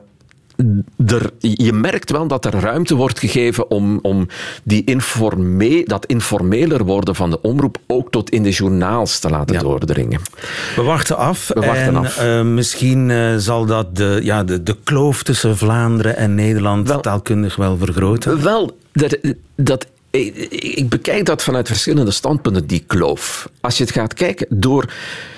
er, 1.06 1.30
je 1.40 1.72
merkt 1.72 2.10
wel 2.10 2.26
dat 2.26 2.44
er 2.44 2.52
ruimte 2.52 2.94
wordt 2.94 3.18
gegeven 3.18 3.70
om, 3.70 3.98
om 4.02 4.26
die 4.62 4.84
informe, 4.84 5.82
dat 5.84 6.06
informeler 6.06 6.84
worden 6.84 7.14
van 7.14 7.30
de 7.30 7.40
omroep 7.40 7.78
ook 7.86 8.10
tot 8.10 8.30
in 8.30 8.42
de 8.42 8.50
journaals 8.50 9.18
te 9.18 9.30
laten 9.30 9.58
doordringen. 9.58 10.20
We 10.76 10.82
wachten 10.82 11.16
af. 11.16 11.48
We 11.54 11.60
wachten 11.60 11.86
en, 11.86 11.96
af. 11.96 12.18
eh, 12.18 12.42
misschien 12.42 13.10
eh, 13.10 13.36
zal 13.36 13.66
dat 13.66 13.96
de, 13.96 14.20
ja, 14.22 14.44
de, 14.44 14.62
de 14.62 14.76
kloof 14.84 15.22
tussen 15.22 15.56
Vlaanderen 15.56 16.16
en 16.16 16.34
Nederland 16.34 17.02
taalkundig 17.02 17.56
wel 17.56 17.76
vergroten. 17.76 18.42
Wel, 18.42 18.78
dat, 18.92 19.18
dat, 19.56 19.86
ik, 20.24 20.88
bekijk 20.88 21.24
dat 21.24 21.42
vanuit 21.42 21.66
verschillende 21.66 22.10
standpunten, 22.10 22.66
die 22.66 22.84
kloof. 22.86 23.50
Als 23.60 23.78
je 23.78 23.84
het 23.84 23.92
gaat 23.92 24.14
kijken 24.14 24.46
door... 24.50 24.92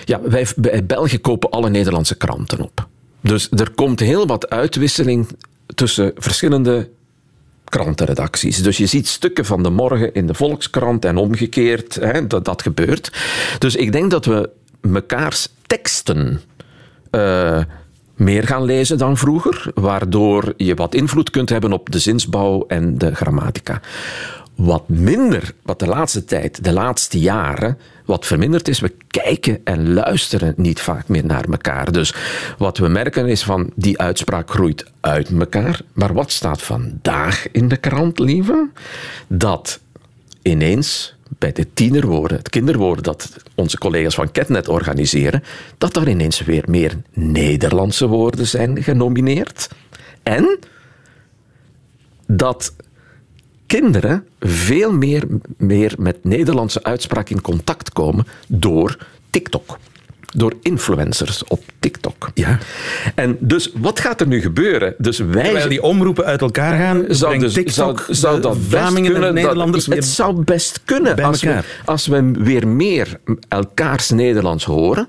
Ja, 0.05 0.21
wij 0.23 0.47
bij 0.57 0.87
België 0.87 1.19
kopen 1.19 1.51
alle 1.51 1.71
Nederlandse 1.71 2.17
kranten 2.17 2.61
op. 2.61 2.89
Dus 3.21 3.49
er 3.51 3.71
komt 3.71 4.01
heel 4.01 4.27
wat 4.27 4.51
uitwisseling 4.51 5.29
tussen 5.75 6.13
verschillende 6.17 6.89
krantenredacties. 7.65 8.63
Dus 8.63 8.77
je 8.77 8.87
ziet 8.87 9.09
stukken 9.09 9.45
van 9.45 9.63
de 9.63 9.71
morgen 9.71 10.15
in 10.15 10.27
de 10.27 10.35
Volkskrant 10.35 11.05
en 11.05 11.17
omgekeerd. 11.17 11.95
Hè, 11.95 12.27
dat, 12.27 12.45
dat 12.45 12.63
gebeurt. 12.63 13.13
Dus 13.59 13.77
ik 13.77 13.93
denk 13.93 14.11
dat 14.11 14.25
we 14.25 14.51
mekaars 14.81 15.49
teksten 15.67 16.41
eh, 17.11 17.61
meer 18.15 18.47
gaan 18.47 18.65
lezen 18.65 18.99
dan 18.99 19.17
vroeger, 19.17 19.71
waardoor 19.75 20.53
je 20.57 20.75
wat 20.75 20.95
invloed 20.95 21.31
kunt 21.31 21.49
hebben 21.49 21.73
op 21.73 21.91
de 21.91 21.99
zinsbouw 21.99 22.65
en 22.69 22.99
de 22.99 23.15
grammatica. 23.15 23.81
Wat 24.61 24.89
minder, 24.89 25.55
wat 25.63 25.79
de 25.79 25.87
laatste 25.87 26.25
tijd, 26.25 26.65
de 26.65 26.73
laatste 26.73 27.21
jaren, 27.21 27.79
wat 28.05 28.27
verminderd 28.27 28.69
is, 28.69 28.81
we 28.81 28.93
kijken 29.07 29.61
en 29.65 29.93
luisteren 29.93 30.55
niet 30.57 30.81
vaak 30.81 31.09
meer 31.09 31.25
naar 31.25 31.45
elkaar. 31.45 31.93
Dus 31.93 32.15
wat 32.59 32.79
we 32.79 32.89
merken 32.89 33.27
is 33.27 33.43
van 33.43 33.71
die 33.75 33.99
uitspraak 33.99 34.51
groeit 34.51 34.91
uit 35.01 35.31
elkaar. 35.31 35.81
Maar 35.93 36.13
wat 36.13 36.31
staat 36.31 36.63
vandaag 36.63 37.51
in 37.53 37.69
de 37.69 37.77
krant, 37.77 38.19
lieve? 38.19 38.69
Dat 39.27 39.81
ineens 40.43 41.15
bij 41.39 41.53
de 41.53 41.73
tienerwoorden, 41.73 42.37
het 42.37 42.49
kinderwoorden 42.49 43.05
dat 43.05 43.37
onze 43.55 43.79
collega's 43.79 44.15
van 44.15 44.33
Ketnet 44.33 44.69
organiseren, 44.69 45.43
dat 45.79 45.97
er 45.97 46.09
ineens 46.09 46.41
weer 46.41 46.65
meer 46.67 46.97
Nederlandse 47.13 48.07
woorden 48.07 48.47
zijn 48.47 48.83
genomineerd. 48.83 49.69
En 50.23 50.59
dat 52.27 52.73
kinderen 53.77 54.25
veel 54.41 54.93
meer, 54.93 55.25
meer 55.57 55.95
met 55.99 56.25
Nederlandse 56.25 56.83
uitspraak 56.83 57.31
in 57.31 57.41
contact 57.41 57.93
komen 57.93 58.27
door 58.49 58.97
TikTok. 59.31 59.79
Door 60.33 60.55
influencers 60.63 61.45
op 61.45 61.63
TikTok. 61.79 62.31
Ja. 62.35 62.59
En 63.15 63.37
dus 63.41 63.73
wat 63.75 64.01
gaat 64.01 64.21
er 64.21 64.27
nu 64.27 64.41
gebeuren? 64.41 64.95
Dus 64.99 65.19
wij 65.19 65.45
Terwijl 65.45 65.69
die 65.69 65.83
omroepen 65.83 66.25
uit 66.25 66.41
elkaar 66.41 66.79
gaan, 66.79 67.05
zou, 67.09 67.39
dus, 67.39 67.53
TikTok 67.53 68.07
zou, 68.09 68.41
dat 68.41 68.53
best 68.53 68.69
Vlamingen 68.69 69.05
en 69.05 69.13
kunnen, 69.13 69.35
de 69.35 69.41
Nederlanders 69.41 69.85
dat, 69.85 69.95
weer 69.95 70.03
Het 70.03 70.13
zou 70.13 70.45
best 70.45 70.81
kunnen. 70.85 71.23
Als 71.23 71.43
we, 71.43 71.61
als 71.85 72.07
we 72.07 72.31
weer 72.39 72.69
meer 72.69 73.21
elkaars 73.49 74.11
Nederlands 74.11 74.65
horen, 74.65 75.09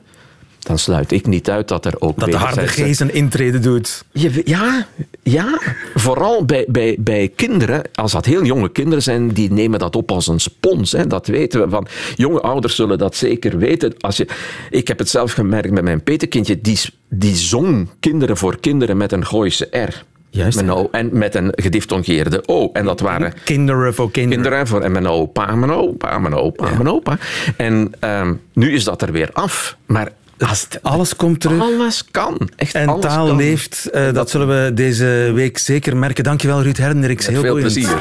dan 0.62 0.80
sluit 0.80 1.12
ik 1.12 1.28
niet 1.28 1.50
uit 1.50 1.67
dat 1.67 1.86
er 1.86 1.93
ook 2.00 2.19
dat 2.19 2.32
de 2.32 2.38
harde 2.38 2.67
geest 2.67 3.02
een 3.02 3.13
intrede 3.13 3.60
doet. 3.60 4.04
je, 4.12 4.41
ja, 4.45 4.88
ja, 5.24 5.60
vooral 5.93 6.45
bij, 6.45 6.65
bij, 6.67 6.95
bij 7.00 7.32
kinderen, 7.36 7.82
als 7.93 8.12
dat 8.12 8.26
heel 8.26 8.43
jonge 8.43 8.69
kinderen 8.69 9.04
zijn, 9.04 9.30
die 9.30 9.52
nemen 9.52 9.80
dat 9.80 9.95
op 9.95 10.12
als 10.12 10.28
een 10.28 10.39
spons. 10.39 10.91
Hè. 10.91 11.08
Dat 11.08 11.28
weten 11.28 11.62
we. 11.62 11.69
Van, 11.69 11.88
jonge 12.15 12.41
ouders 12.41 12.76
zullen 12.76 12.97
dat 12.97 13.15
zeker 13.15 13.58
weten. 13.58 13.93
Als 14.00 14.17
je, 14.17 14.28
ik 14.69 14.88
heb 14.88 15.00
het 15.00 15.10
zelf 15.10 15.32
gemerkt 15.32 15.71
met 15.71 15.84
mijn 15.84 16.04
petekindje, 16.04 16.62
die, 16.62 16.80
die 17.10 17.36
zong 17.36 17.89
kinderen 18.00 18.38
voor 18.38 18.60
kinderen 18.60 18.97
met 18.97 19.12
een 19.12 19.26
Gooise 19.26 19.67
R. 19.71 20.04
Juist. 20.30 20.56
Met 20.62 20.67
een 20.67 20.74
O, 20.74 20.88
en 20.91 21.10
met 21.12 21.36
een 21.36 21.54
gediftongeerde 21.56 22.43
O. 22.45 22.69
En 22.74 22.86
dat 22.86 23.00
waren 23.00 23.34
Kinderen 23.43 23.93
voor 23.93 24.12
kinderen. 24.12 24.43
kinderen 24.43 24.67
voor 24.67 24.82
en 24.82 24.91
mijn 24.91 25.08
opa, 25.08 25.56
mijn 25.56 25.71
opa, 25.71 26.19
mijn 26.19 26.34
opa, 26.34 26.69
mijn 26.69 26.89
opa. 26.89 27.17
En 27.58 27.91
ehm, 28.00 28.34
nu 28.54 28.74
is 28.74 28.84
dat 28.84 29.02
er 29.02 29.12
weer 29.12 29.30
af. 29.34 29.78
Maar 29.86 30.12
het- 30.50 30.80
Alles 30.82 31.16
komt 31.16 31.40
terug. 31.40 31.62
alles 31.62 32.04
kan. 32.12 32.50
Echt 32.56 32.74
En 32.76 32.88
alles 32.88 33.06
taal 33.06 33.26
kan. 33.28 33.36
leeft, 33.36 33.90
eh, 33.92 34.14
dat, 34.14 34.30
zullen 34.30 34.48
we 34.48 34.74
deze 34.74 35.32
week 35.34 35.58
zeker 35.58 35.98
merken. 35.98 36.24
Dankjewel 36.24 36.62
Ruud 36.62 36.78
Herderiks. 36.78 37.28
Heel 37.28 37.42
veel 37.42 37.52
boeiend. 37.52 37.74
plezier. 37.74 37.98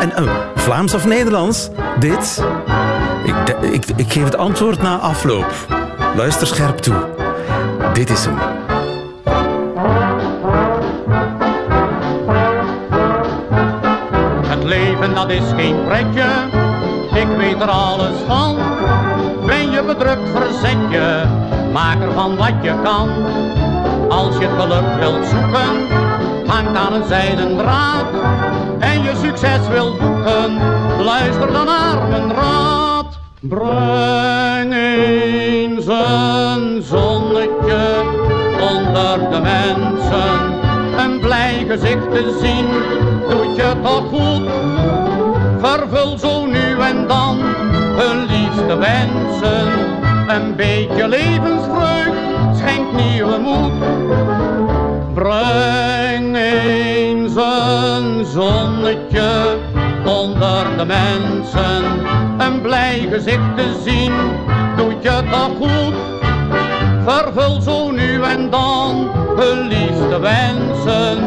En 0.00 0.16
eh, 0.16 0.34
Vlaams 0.54 0.94
of 0.94 1.04
Nederlands? 1.06 1.68
Dit? 1.98 2.42
Ik, 3.24 3.34
de- 3.46 3.72
ik, 3.72 3.84
ik 3.96 4.12
geef 4.12 4.24
het 4.24 4.36
antwoord 4.36 4.82
na 4.82 4.96
afloop. 4.98 5.52
Luister 6.16 6.46
scherp 6.46 6.78
toe. 6.78 6.94
Dit 7.92 8.10
is 8.10 8.24
hem. 8.24 8.34
Het 14.46 14.64
leven 14.64 15.14
dat 15.14 15.30
is 15.30 15.42
geen 15.56 15.84
pretje, 15.84 16.24
ik 17.14 17.26
weet 17.36 17.60
er 17.60 17.68
alles 17.70 18.16
van. 18.26 18.56
Ben 19.46 19.70
je 19.70 19.82
bedrukt, 19.82 20.28
verzet 20.34 20.76
je, 20.90 21.22
maak 21.74 22.00
ervan 22.00 22.36
wat 22.36 22.54
je 22.62 22.74
kan. 22.82 23.08
Als 24.08 24.38
je 24.38 24.48
geluk 24.58 24.98
wilt 24.98 25.26
zoeken, 25.26 25.74
hangt 26.46 26.78
aan 26.78 26.92
een 26.92 27.04
zijden 27.08 27.56
draad. 27.56 28.06
En 28.78 29.02
je 29.02 29.12
succes 29.22 29.68
wilt 29.68 29.98
boeken, 29.98 30.58
luister 31.04 31.52
dan 31.52 31.66
naar 31.66 32.08
mijn 32.08 32.32
raad. 32.32 33.18
Breng 33.40 34.74
eens 34.74 35.86
een 35.86 36.82
zonnetje 36.82 38.02
onder 38.60 39.30
de 39.30 39.40
mensen. 39.40 40.62
Een 40.98 41.20
blij 41.20 41.64
gezicht 41.68 42.10
te 42.10 42.38
zien, 42.42 42.66
doet 43.28 43.56
je 43.56 43.72
toch 43.82 44.08
goed. 44.08 44.48
Vervul 45.60 46.18
zo 46.18 46.46
nu 46.46 46.78
en 46.80 47.06
dan 47.06 47.38
hun 47.96 48.26
liefste 48.26 48.76
wensen. 48.78 49.83
Een 50.34 50.56
beetje 50.56 51.08
levensvreugd 51.08 52.56
schenkt 52.56 52.92
nieuwe 52.92 53.38
moed. 53.38 53.72
Breng 55.14 56.36
eens 56.36 57.34
een 57.36 58.24
zonnetje 58.24 59.56
onder 60.04 60.76
de 60.76 60.84
mensen. 60.84 61.84
Een 62.38 62.60
blij 62.60 63.06
gezicht 63.10 63.56
te 63.56 63.80
zien, 63.84 64.12
doet 64.76 65.02
je 65.02 65.22
toch 65.30 65.56
goed. 65.56 65.94
Vervul 67.06 67.60
zo 67.60 67.90
nu 67.90 68.22
en 68.22 68.50
dan 68.50 69.10
hun 69.36 69.68
liefste 69.68 70.20
wensen. 70.20 71.18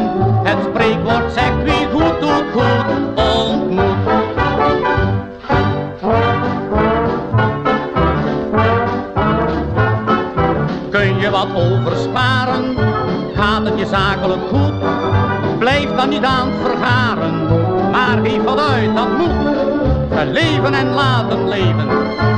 Het 0.44 0.58
spreekwoord 0.70 1.32
zegt 1.32 1.62
wie 1.62 1.86
goed 1.92 2.20
doet 2.20 2.44
goed 2.52 3.24
ontmoet. 3.36 3.87
Wat 11.38 11.54
oversparen, 11.54 12.76
gaat 13.34 13.64
het 13.64 13.78
je 13.78 13.86
zakelijk 13.86 14.40
goed. 14.48 14.72
Blijf 15.58 15.96
dan 15.96 16.08
niet 16.08 16.24
aan 16.24 16.48
het 16.48 16.70
vergaren, 16.70 17.46
maar 17.90 18.18
geef 18.24 18.42
wat 18.44 18.60
uit, 18.60 18.96
dat 18.96 19.08
moet. 19.18 19.56
Leven 20.32 20.74
en 20.74 20.94
laten 20.94 21.48
leven, 21.48 21.88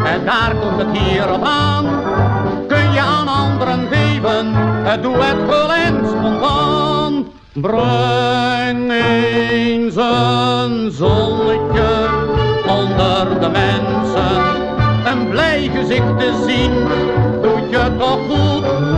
en 0.05 0.25
daar 0.25 0.55
komt 0.61 0.79
het 0.79 0.99
hier 0.99 1.33
op 1.33 1.45
aan. 1.45 1.85
Kun 2.69 2.93
je 2.93 3.01
aan 3.01 3.29
anderen 3.29 3.89
geven, 3.91 4.53
doe 5.03 5.17
het 5.17 5.37
gul 5.49 5.73
en 5.73 6.01
spontaan. 6.07 7.27
Breng 7.53 8.93
eens 8.93 9.97
een 9.97 10.91
zonnetje 10.91 12.09
onder 12.67 13.41
de 13.41 13.49
mensen. 13.49 14.59
Een 15.05 15.29
blij 15.29 15.71
gezicht 15.75 16.19
te 16.19 16.45
zien, 16.47 16.73
doet 17.43 17.71
je 17.71 17.97
toch 17.99 18.19
goed. 18.29 18.90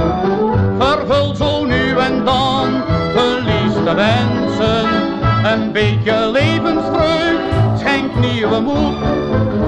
Dan 2.24 2.82
hun 3.14 3.44
liefste 3.44 3.94
wensen. 3.94 4.86
Een 5.52 5.72
beetje 5.72 6.30
levensvreugd 6.32 7.78
schenkt 7.78 8.16
nieuwe 8.20 8.60
moed. 8.60 8.94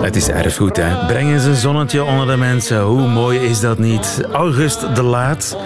Het 0.02 0.16
is 0.16 0.28
erfgoed, 0.28 0.76
hè. 0.76 1.06
Breng 1.06 1.30
eens 1.30 1.44
een 1.44 1.54
zonnetje 1.54 2.04
onder 2.04 2.26
de 2.26 2.36
mensen. 2.36 2.80
Hoe 2.82 3.08
mooi 3.08 3.38
is 3.38 3.60
dat 3.60 3.78
niet? 3.78 4.20
August 4.32 4.94
de 4.94 5.02
Laat 5.02 5.56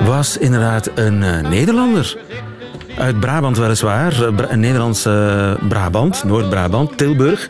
was 0.00 0.38
inderdaad 0.38 0.90
een 0.94 1.22
eh, 1.22 1.48
Nederlander. 1.48 2.16
Uit 2.98 3.20
Brabant 3.20 3.58
weliswaar. 3.58 4.12
Eh, 4.12 4.28
Een 4.48 4.60
Nederlandse 4.60 5.56
Brabant, 5.68 6.24
Noord-Brabant, 6.24 6.98
Tilburg. 6.98 7.48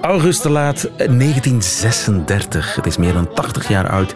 August 0.00 0.42
de 0.42 0.50
Laat, 0.50 0.88
eh, 0.96 1.08
1936. 1.08 2.74
Het 2.74 2.86
is 2.86 2.96
meer 2.96 3.12
dan 3.12 3.28
80 3.34 3.68
jaar 3.68 3.88
oud. 3.90 4.14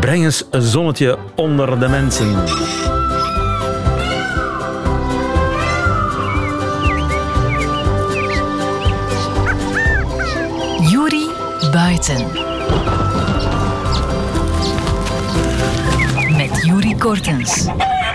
Breng 0.00 0.24
eens 0.24 0.44
een 0.50 0.62
zonnetje 0.62 1.18
onder 1.34 1.80
de 1.80 1.88
mensen. 1.88 2.34
Met 16.36 16.64
Juri 16.64 16.96
Kortens. 16.96 17.66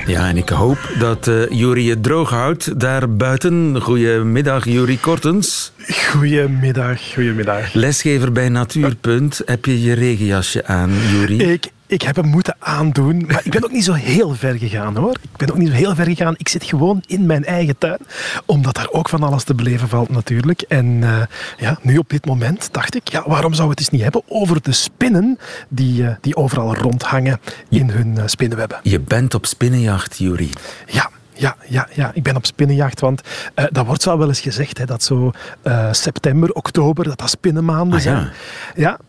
Ja, 0.05 0.27
en 0.27 0.37
ik 0.37 0.49
hoop 0.49 0.77
dat 0.99 1.27
uh, 1.27 1.49
Juri 1.49 1.89
het 1.89 2.03
droog 2.03 2.29
houdt 2.29 2.79
daar 2.79 3.15
buiten. 3.15 3.81
Goedemiddag, 3.81 4.65
Juri 4.65 4.99
Kortens. 4.99 5.71
Goedemiddag, 6.09 7.13
goedemiddag. 7.13 7.73
Lesgever 7.73 8.31
bij 8.31 8.49
Natuurpunt. 8.49 9.41
Heb 9.45 9.65
je 9.65 9.81
je 9.81 9.93
regenjasje 9.93 10.65
aan, 10.65 10.91
Juri? 11.11 11.37
Ik, 11.37 11.71
ik 11.91 12.01
heb 12.01 12.15
hem 12.15 12.25
moeten 12.25 12.55
aandoen, 12.59 13.25
maar 13.27 13.41
ik 13.43 13.51
ben 13.51 13.63
ook 13.63 13.71
niet 13.71 13.83
zo 13.83 13.93
heel 13.93 14.35
ver 14.35 14.57
gegaan 14.57 14.95
hoor. 14.95 15.15
Ik 15.21 15.37
ben 15.37 15.49
ook 15.49 15.57
niet 15.57 15.67
zo 15.67 15.73
heel 15.73 15.95
ver 15.95 16.05
gegaan. 16.05 16.33
Ik 16.37 16.49
zit 16.49 16.63
gewoon 16.63 17.03
in 17.07 17.25
mijn 17.25 17.45
eigen 17.45 17.77
tuin, 17.77 17.97
omdat 18.45 18.75
daar 18.75 18.89
ook 18.89 19.09
van 19.09 19.23
alles 19.23 19.43
te 19.43 19.55
beleven 19.55 19.87
valt 19.87 20.09
natuurlijk. 20.09 20.61
En 20.61 20.85
uh, 20.85 21.21
ja, 21.57 21.77
nu 21.81 21.97
op 21.97 22.09
dit 22.09 22.25
moment 22.25 22.69
dacht 22.73 22.95
ik, 22.95 23.07
ja, 23.07 23.23
waarom 23.27 23.53
zou 23.53 23.69
het 23.69 23.79
eens 23.79 23.89
niet 23.89 24.01
hebben 24.01 24.21
over 24.27 24.61
de 24.61 24.71
spinnen 24.71 25.37
die, 25.69 26.01
uh, 26.01 26.09
die 26.21 26.35
overal 26.35 26.75
rondhangen 26.75 27.39
in 27.69 27.89
hun 27.89 28.15
uh, 28.17 28.23
spinnenwebben. 28.25 28.79
Je 28.83 28.99
bent 28.99 29.33
op 29.33 29.45
spinnenjacht, 29.45 30.17
Juri. 30.17 30.49
Ja, 30.85 31.09
ja, 31.33 31.55
ja, 31.67 31.87
ja, 31.93 32.11
ik 32.13 32.23
ben 32.23 32.35
op 32.35 32.45
spinnenjacht. 32.45 32.99
Want 32.99 33.21
uh, 33.55 33.65
dat 33.71 33.85
wordt 33.85 34.01
zo 34.01 34.17
wel 34.17 34.27
eens 34.27 34.39
gezegd, 34.39 34.77
hè, 34.77 34.85
dat 34.85 35.03
zo 35.03 35.31
uh, 35.63 35.87
september, 35.91 36.51
oktober, 36.51 37.03
dat 37.03 37.17
dat 37.17 37.29
spinnenmaanden 37.29 37.97
ah, 37.97 38.03
zijn. 38.03 38.17
Ja. 38.17 38.31
ja. 38.75 38.99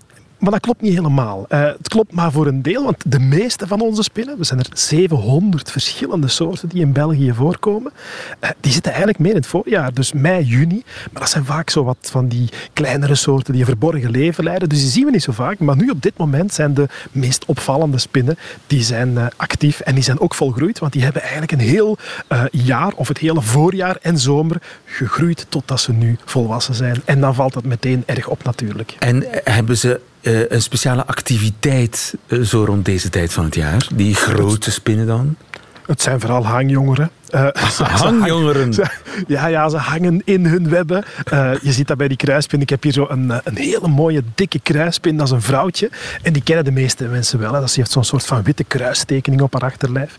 Maar 0.43 0.51
dat 0.51 0.61
klopt 0.61 0.81
niet 0.81 0.95
helemaal. 0.95 1.47
Uh, 1.49 1.61
het 1.61 1.89
klopt 1.89 2.13
maar 2.13 2.33
voor 2.33 2.47
een 2.47 2.63
deel, 2.63 2.85
want 2.85 2.97
de 3.07 3.19
meeste 3.19 3.67
van 3.67 3.81
onze 3.81 4.03
spinnen, 4.03 4.39
we 4.39 4.45
zijn 4.45 4.59
er 4.59 4.67
700 4.73 5.71
verschillende 5.71 6.29
soorten 6.29 6.69
die 6.69 6.81
in 6.81 6.93
België 6.93 7.33
voorkomen, 7.33 7.93
uh, 8.41 8.51
die 8.61 8.73
zitten 8.73 8.91
eigenlijk 8.91 9.21
meer 9.21 9.31
in 9.31 9.37
het 9.37 9.47
voorjaar, 9.47 9.93
dus 9.93 10.13
mei, 10.13 10.45
juni. 10.45 10.83
Maar 11.13 11.23
dat 11.23 11.31
zijn 11.31 11.45
vaak 11.45 11.71
zo 11.71 11.85
wat 11.85 11.97
van 12.01 12.29
die 12.29 12.49
kleinere 12.73 13.15
soorten 13.15 13.53
die 13.53 13.63
een 13.63 13.69
verborgen 13.69 14.11
leven 14.11 14.45
leiden, 14.45 14.69
dus 14.69 14.81
die 14.81 14.91
zien 14.91 15.05
we 15.05 15.11
niet 15.11 15.23
zo 15.23 15.33
vaak. 15.33 15.59
Maar 15.59 15.77
nu 15.77 15.89
op 15.89 16.03
dit 16.03 16.17
moment 16.17 16.55
zijn 16.55 16.75
de 16.75 16.89
meest 17.13 17.45
opvallende 17.45 17.99
spinnen, 17.99 18.39
die 18.67 18.83
zijn 18.83 19.11
uh, 19.11 19.27
actief 19.37 19.81
en 19.81 19.95
die 19.95 20.05
zijn 20.05 20.21
ook 20.21 20.35
volgroeid, 20.35 20.79
want 20.79 20.93
die 20.93 21.03
hebben 21.03 21.23
eigenlijk 21.23 21.53
een 21.53 21.59
heel 21.59 21.99
jaar 22.51 22.93
of 22.95 23.09
het 23.09 23.19
hele 23.19 23.43
voorjaar 23.43 23.97
en 24.01 24.19
zomer 24.19 24.63
gegroeid 24.85 25.47
totdat 25.49 25.81
ze 25.81 25.93
nu 25.93 26.19
volwassen 26.25 26.75
zijn. 26.75 27.03
En 27.05 27.21
dan 27.21 27.35
valt 27.35 27.53
dat 27.53 27.65
meteen 27.65 28.03
erg 28.07 28.29
op 28.29 28.45
natuurlijk. 28.45 28.97
En 28.99 29.25
hebben 29.45 29.77
ze 29.77 30.01
uh, 30.23 30.51
een 30.51 30.63
speciale 30.63 31.07
activiteit 31.07 32.15
uh, 32.27 32.43
zo 32.43 32.65
rond 32.65 32.85
deze 32.85 33.09
tijd 33.09 33.33
van 33.33 33.45
het 33.45 33.55
jaar? 33.55 33.89
Die 33.95 34.15
grote 34.15 34.71
spinnen 34.71 35.07
dan? 35.07 35.37
Het 35.87 36.03
zijn 36.03 36.21
vooral 36.21 36.47
hangjongeren. 36.47 37.11
Uh, 37.35 37.49
hangjongeren? 38.03 38.73
Ze, 38.75 38.87
ja, 39.27 39.47
ja, 39.47 39.69
ze 39.69 39.77
hangen 39.77 40.23
in 40.25 40.47
hun 40.47 40.69
webben. 40.69 41.05
Uh, 41.33 41.51
je 41.63 41.73
ziet 41.73 41.87
dat 41.87 41.97
bij 41.97 42.09
die 42.09 42.17
kruispin. 42.17 42.61
Ik 42.61 42.71
heb 42.71 42.83
hier 42.83 42.93
zo 42.93 43.07
een, 43.09 43.31
een 43.45 43.57
hele 43.57 43.89
mooie, 43.89 44.23
dikke 44.35 44.59
kruispin. 44.59 45.17
Dat 45.17 45.27
is 45.27 45.33
een 45.33 45.43
vrouwtje. 45.43 45.91
En 46.23 46.33
die 46.33 46.43
kennen 46.43 46.65
de 46.65 46.71
meeste 46.71 47.05
mensen 47.05 47.39
wel. 47.39 47.53
Hè. 47.53 47.61
Dat 47.61 47.75
heeft 47.75 47.91
zo'n 47.91 48.05
soort 48.05 48.27
van 48.27 48.43
witte 48.43 48.65
kruistekening 48.65 49.43
op 49.43 49.53
haar 49.53 49.63
achterlijf. 49.63 50.17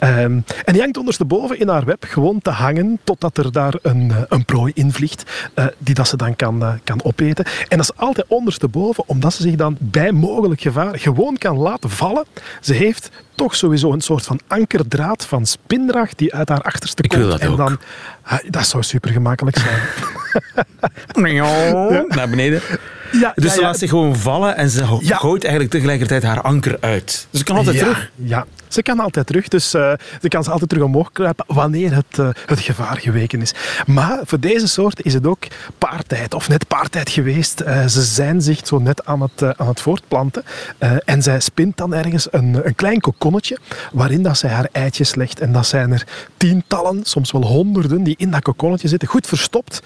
Um, 0.00 0.44
en 0.64 0.72
die 0.72 0.80
hangt 0.80 0.96
ondersteboven 0.96 1.58
in 1.58 1.68
haar 1.68 1.84
web 1.84 2.04
gewoon 2.08 2.42
te 2.42 2.50
hangen 2.50 2.98
totdat 3.04 3.38
er 3.38 3.52
daar 3.52 3.74
een, 3.82 4.12
een 4.28 4.44
prooi 4.44 4.72
in 4.74 4.92
vliegt 4.92 5.50
uh, 5.54 5.66
die 5.78 5.94
dat 5.94 6.08
ze 6.08 6.16
dan 6.16 6.36
kan, 6.36 6.80
kan 6.84 7.04
opeten. 7.04 7.44
En 7.44 7.76
dat 7.76 7.90
is 7.90 7.96
altijd 7.96 8.26
ondersteboven 8.28 9.04
omdat 9.06 9.34
ze 9.34 9.42
zich 9.42 9.54
dan 9.54 9.76
bij 9.80 10.12
mogelijk 10.12 10.60
gevaar 10.60 10.98
gewoon 10.98 11.36
kan 11.36 11.56
laten 11.56 11.90
vallen. 11.90 12.24
Ze 12.60 12.72
heeft 12.72 13.10
toch 13.36 13.56
sowieso 13.56 13.92
een 13.92 14.00
soort 14.00 14.24
van 14.24 14.40
ankerdraad 14.46 15.26
van 15.26 15.46
spindrag 15.46 16.14
die 16.14 16.34
uit 16.34 16.48
haar 16.48 16.62
achterste 16.62 17.02
Ik 17.02 17.08
komt. 17.08 17.22
wil 17.22 17.30
dat 17.30 17.40
en 17.40 17.48
ook. 17.48 17.56
dan, 17.56 17.78
ah, 18.22 18.38
dat 18.48 18.66
zou 18.66 18.82
super 18.82 19.10
gemakkelijk 19.10 19.58
zijn. 19.58 19.80
ja. 21.34 22.04
Naar 22.08 22.28
beneden. 22.28 22.60
Ja, 23.12 23.32
dus 23.34 23.44
ja, 23.44 23.50
ze 23.50 23.60
ja. 23.60 23.66
laat 23.66 23.78
zich 23.78 23.90
gewoon 23.90 24.16
vallen 24.16 24.56
en 24.56 24.70
ze 24.70 24.98
ja. 25.00 25.16
gooit 25.16 25.42
eigenlijk 25.42 25.72
tegelijkertijd 25.72 26.22
haar 26.22 26.40
anker 26.40 26.76
uit. 26.80 27.26
Dus 27.30 27.40
ze 27.40 27.46
kan 27.46 27.56
altijd 27.56 27.76
ja, 27.76 27.82
terug. 27.82 28.10
Ja, 28.14 28.46
ze 28.68 28.82
kan 28.82 29.00
altijd 29.00 29.26
terug. 29.26 29.48
Dus 29.48 29.74
uh, 29.74 29.92
ze 30.20 30.28
kan 30.28 30.44
ze 30.44 30.50
altijd 30.50 30.68
terug 30.68 30.84
omhoog 30.84 31.12
kruipen 31.12 31.44
wanneer 31.48 31.94
het, 31.94 32.18
uh, 32.18 32.28
het 32.46 32.60
gevaar 32.60 32.96
geweken 32.96 33.40
is. 33.40 33.54
Maar 33.86 34.18
voor 34.24 34.40
deze 34.40 34.68
soort 34.68 35.04
is 35.04 35.14
het 35.14 35.26
ook 35.26 35.44
paartijd, 35.78 36.34
of 36.34 36.48
net 36.48 36.68
paartijd 36.68 37.10
geweest. 37.10 37.60
Uh, 37.60 37.86
ze 37.86 38.02
zijn 38.02 38.42
zich 38.42 38.66
zo 38.66 38.78
net 38.78 39.04
aan 39.04 39.20
het, 39.20 39.58
aan 39.58 39.68
het 39.68 39.80
voortplanten. 39.80 40.44
en 41.04 41.22
zij 41.22 41.40
spint 41.40 41.76
dan 41.76 41.94
ergens 41.94 42.28
een, 42.30 42.66
een 42.66 42.74
klein 42.74 43.00
kokonnetje 43.00 43.58
waarin 43.92 44.22
dat 44.22 44.38
zij 44.38 44.50
haar 44.50 44.68
eitjes 44.72 45.14
legt. 45.14 45.40
En 45.40 45.52
dat 45.52 45.66
zijn 45.66 45.92
er 45.92 46.06
tientallen, 46.36 47.00
soms 47.04 47.32
wel 47.32 47.44
honderden, 47.44 48.02
die 48.02 48.14
in 48.18 48.30
dat 48.30 48.42
kokonnetje 48.42 48.88
zitten, 48.88 49.08
goed 49.08 49.26
verstopt. 49.26 49.82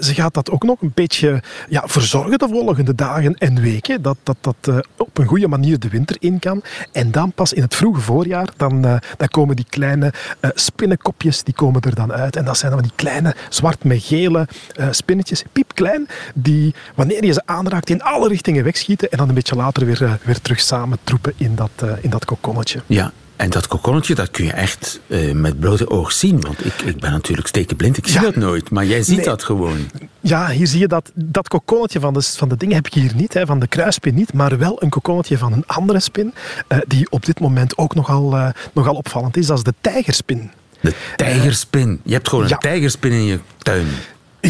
ze 0.00 0.10
gaat 0.14 0.34
dat 0.34 0.50
ook 0.50 0.62
nog 0.62 0.82
een 0.82 0.92
beetje 0.94 1.42
ja, 1.68 1.82
verzorgen 1.86 2.38
de 2.38 2.48
volgende 2.48 2.94
dagen 2.94 3.34
en 3.34 3.60
weken. 3.60 4.02
Dat 4.02 4.16
dat, 4.22 4.36
dat 4.40 4.84
op 4.96 5.18
een 5.18 5.26
goede 5.26 5.48
manier 5.48 5.78
de 5.78 5.88
winter 5.88 6.16
in 6.20 6.38
kan. 6.38 6.62
En 6.92 7.10
dan 7.10 7.32
pas 7.32 7.52
in 7.52 7.62
het 7.62 7.74
vroege 7.74 7.95
voorjaar, 8.00 8.48
dan, 8.56 8.86
uh, 8.86 8.96
dan 9.16 9.28
komen 9.28 9.56
die 9.56 9.66
kleine 9.68 10.12
uh, 10.40 10.50
spinnenkopjes, 10.54 11.42
die 11.42 11.54
komen 11.54 11.80
er 11.80 11.94
dan 11.94 12.12
uit. 12.12 12.36
En 12.36 12.44
dat 12.44 12.58
zijn 12.58 12.72
dan 12.72 12.82
die 12.82 12.92
kleine 12.94 13.34
zwart 13.48 13.84
met 13.84 14.02
gele 14.02 14.48
uh, 14.76 14.86
spinnetjes, 14.90 15.44
piepklein, 15.52 16.08
die 16.34 16.74
wanneer 16.94 17.24
je 17.24 17.32
ze 17.32 17.42
aanraakt 17.44 17.90
in 17.90 18.02
alle 18.02 18.28
richtingen 18.28 18.64
wegschieten 18.64 19.10
en 19.10 19.18
dan 19.18 19.28
een 19.28 19.34
beetje 19.34 19.56
later 19.56 19.86
weer, 19.86 20.18
weer 20.22 20.40
terug 20.40 20.60
samen 20.60 20.98
troepen 21.04 21.32
in 21.36 21.54
dat, 21.54 21.70
in 22.00 22.10
dat 22.10 22.24
kokonnetje. 22.24 22.80
Ja, 22.86 23.12
en 23.36 23.50
dat 23.50 23.66
kokonnetje, 23.66 24.14
dat 24.14 24.30
kun 24.30 24.44
je 24.44 24.52
echt 24.52 25.00
uh, 25.06 25.32
met 25.32 25.60
blote 25.60 25.90
oog 25.90 26.12
zien. 26.12 26.40
Want 26.40 26.64
ik, 26.64 26.82
ik 26.82 27.00
ben 27.00 27.10
natuurlijk 27.10 27.48
stekenblind, 27.48 27.96
ik 27.96 28.06
zie 28.06 28.20
ja. 28.20 28.26
dat 28.26 28.36
nooit. 28.36 28.70
Maar 28.70 28.84
jij 28.84 29.02
ziet 29.02 29.16
nee. 29.16 29.24
dat 29.24 29.44
gewoon. 29.44 29.78
Ja, 30.20 30.48
hier 30.48 30.66
zie 30.66 30.80
je 30.80 30.88
dat, 30.88 31.10
dat 31.14 31.48
kokonnetje 31.48 32.00
van 32.00 32.14
de, 32.14 32.22
van 32.22 32.48
de 32.48 32.56
dingen 32.56 32.74
heb 32.74 32.86
ik 32.86 32.94
hier 32.94 33.12
niet. 33.14 33.34
Hè, 33.34 33.46
van 33.46 33.58
de 33.58 33.66
kruispin 33.66 34.14
niet, 34.14 34.32
maar 34.32 34.58
wel 34.58 34.82
een 34.82 34.88
kokonnetje 34.88 35.38
van 35.38 35.52
een 35.52 35.66
andere 35.66 36.00
spin. 36.00 36.34
Uh, 36.68 36.78
die 36.86 37.10
op 37.10 37.26
dit 37.26 37.40
moment 37.40 37.78
ook 37.78 37.94
nogal, 37.94 38.34
uh, 38.34 38.48
nogal 38.72 38.94
opvallend 38.94 39.36
is. 39.36 39.46
Dat 39.46 39.58
is 39.58 39.64
de 39.64 39.74
tijgerspin. 39.80 40.50
De 40.80 40.94
tijgerspin? 41.16 42.00
Je 42.02 42.12
hebt 42.12 42.28
gewoon 42.28 42.48
ja. 42.48 42.52
een 42.52 42.58
tijgerspin 42.58 43.12
in 43.12 43.24
je 43.24 43.38
tuin. 43.58 43.86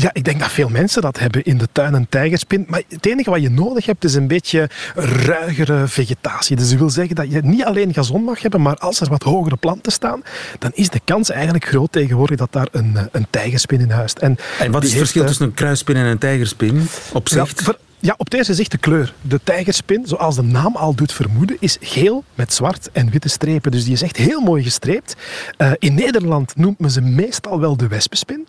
Ja, 0.00 0.10
ik 0.12 0.24
denk 0.24 0.40
dat 0.40 0.50
veel 0.50 0.68
mensen 0.68 1.02
dat 1.02 1.18
hebben 1.18 1.44
in 1.44 1.58
de 1.58 1.68
tuin, 1.72 1.94
een 1.94 2.08
tijgerspin. 2.08 2.64
Maar 2.68 2.82
het 2.88 3.06
enige 3.06 3.30
wat 3.30 3.42
je 3.42 3.50
nodig 3.50 3.86
hebt, 3.86 4.04
is 4.04 4.14
een 4.14 4.26
beetje 4.26 4.70
ruigere 4.94 5.88
vegetatie. 5.88 6.56
Dus 6.56 6.68
dat 6.70 6.78
wil 6.78 6.90
zeggen 6.90 7.14
dat 7.14 7.32
je 7.32 7.40
niet 7.42 7.64
alleen 7.64 7.94
gazon 7.94 8.24
mag 8.24 8.42
hebben, 8.42 8.62
maar 8.62 8.76
als 8.76 9.00
er 9.00 9.08
wat 9.08 9.22
hogere 9.22 9.56
planten 9.56 9.92
staan, 9.92 10.22
dan 10.58 10.70
is 10.74 10.88
de 10.88 11.00
kans 11.04 11.30
eigenlijk 11.30 11.64
groot 11.64 11.92
tegenwoordig 11.92 12.36
dat 12.36 12.52
daar 12.52 12.68
een, 12.70 12.96
een 13.12 13.26
tijgerspin 13.30 13.80
in 13.80 13.90
huist. 13.90 14.18
En, 14.18 14.36
en 14.58 14.70
wat 14.70 14.82
is 14.82 14.88
het 14.88 14.98
verschil 14.98 15.24
tussen 15.24 15.46
een 15.46 15.54
kruispin 15.54 15.96
en 15.96 16.04
een 16.04 16.18
tijgerspin 16.18 16.88
op 17.12 17.28
zicht? 17.28 17.62
Ja, 17.64 17.74
ja, 18.00 18.14
op 18.16 18.32
eerste 18.32 18.54
zicht 18.54 18.70
de 18.70 18.78
kleur. 18.78 19.14
De 19.22 19.40
tijgerspin, 19.44 20.06
zoals 20.06 20.36
de 20.36 20.42
naam 20.42 20.76
al 20.76 20.94
doet 20.94 21.12
vermoeden, 21.12 21.56
is 21.60 21.76
geel 21.80 22.24
met 22.34 22.52
zwart 22.52 22.88
en 22.92 23.10
witte 23.10 23.28
strepen. 23.28 23.70
Dus 23.70 23.84
die 23.84 23.92
is 23.92 24.02
echt 24.02 24.16
heel 24.16 24.40
mooi 24.40 24.62
gestreept. 24.62 25.16
Uh, 25.58 25.72
in 25.78 25.94
Nederland 25.94 26.56
noemt 26.56 26.78
men 26.78 26.90
ze 26.90 27.00
meestal 27.00 27.60
wel 27.60 27.76
de 27.76 27.86
wespenspin. 27.86 28.46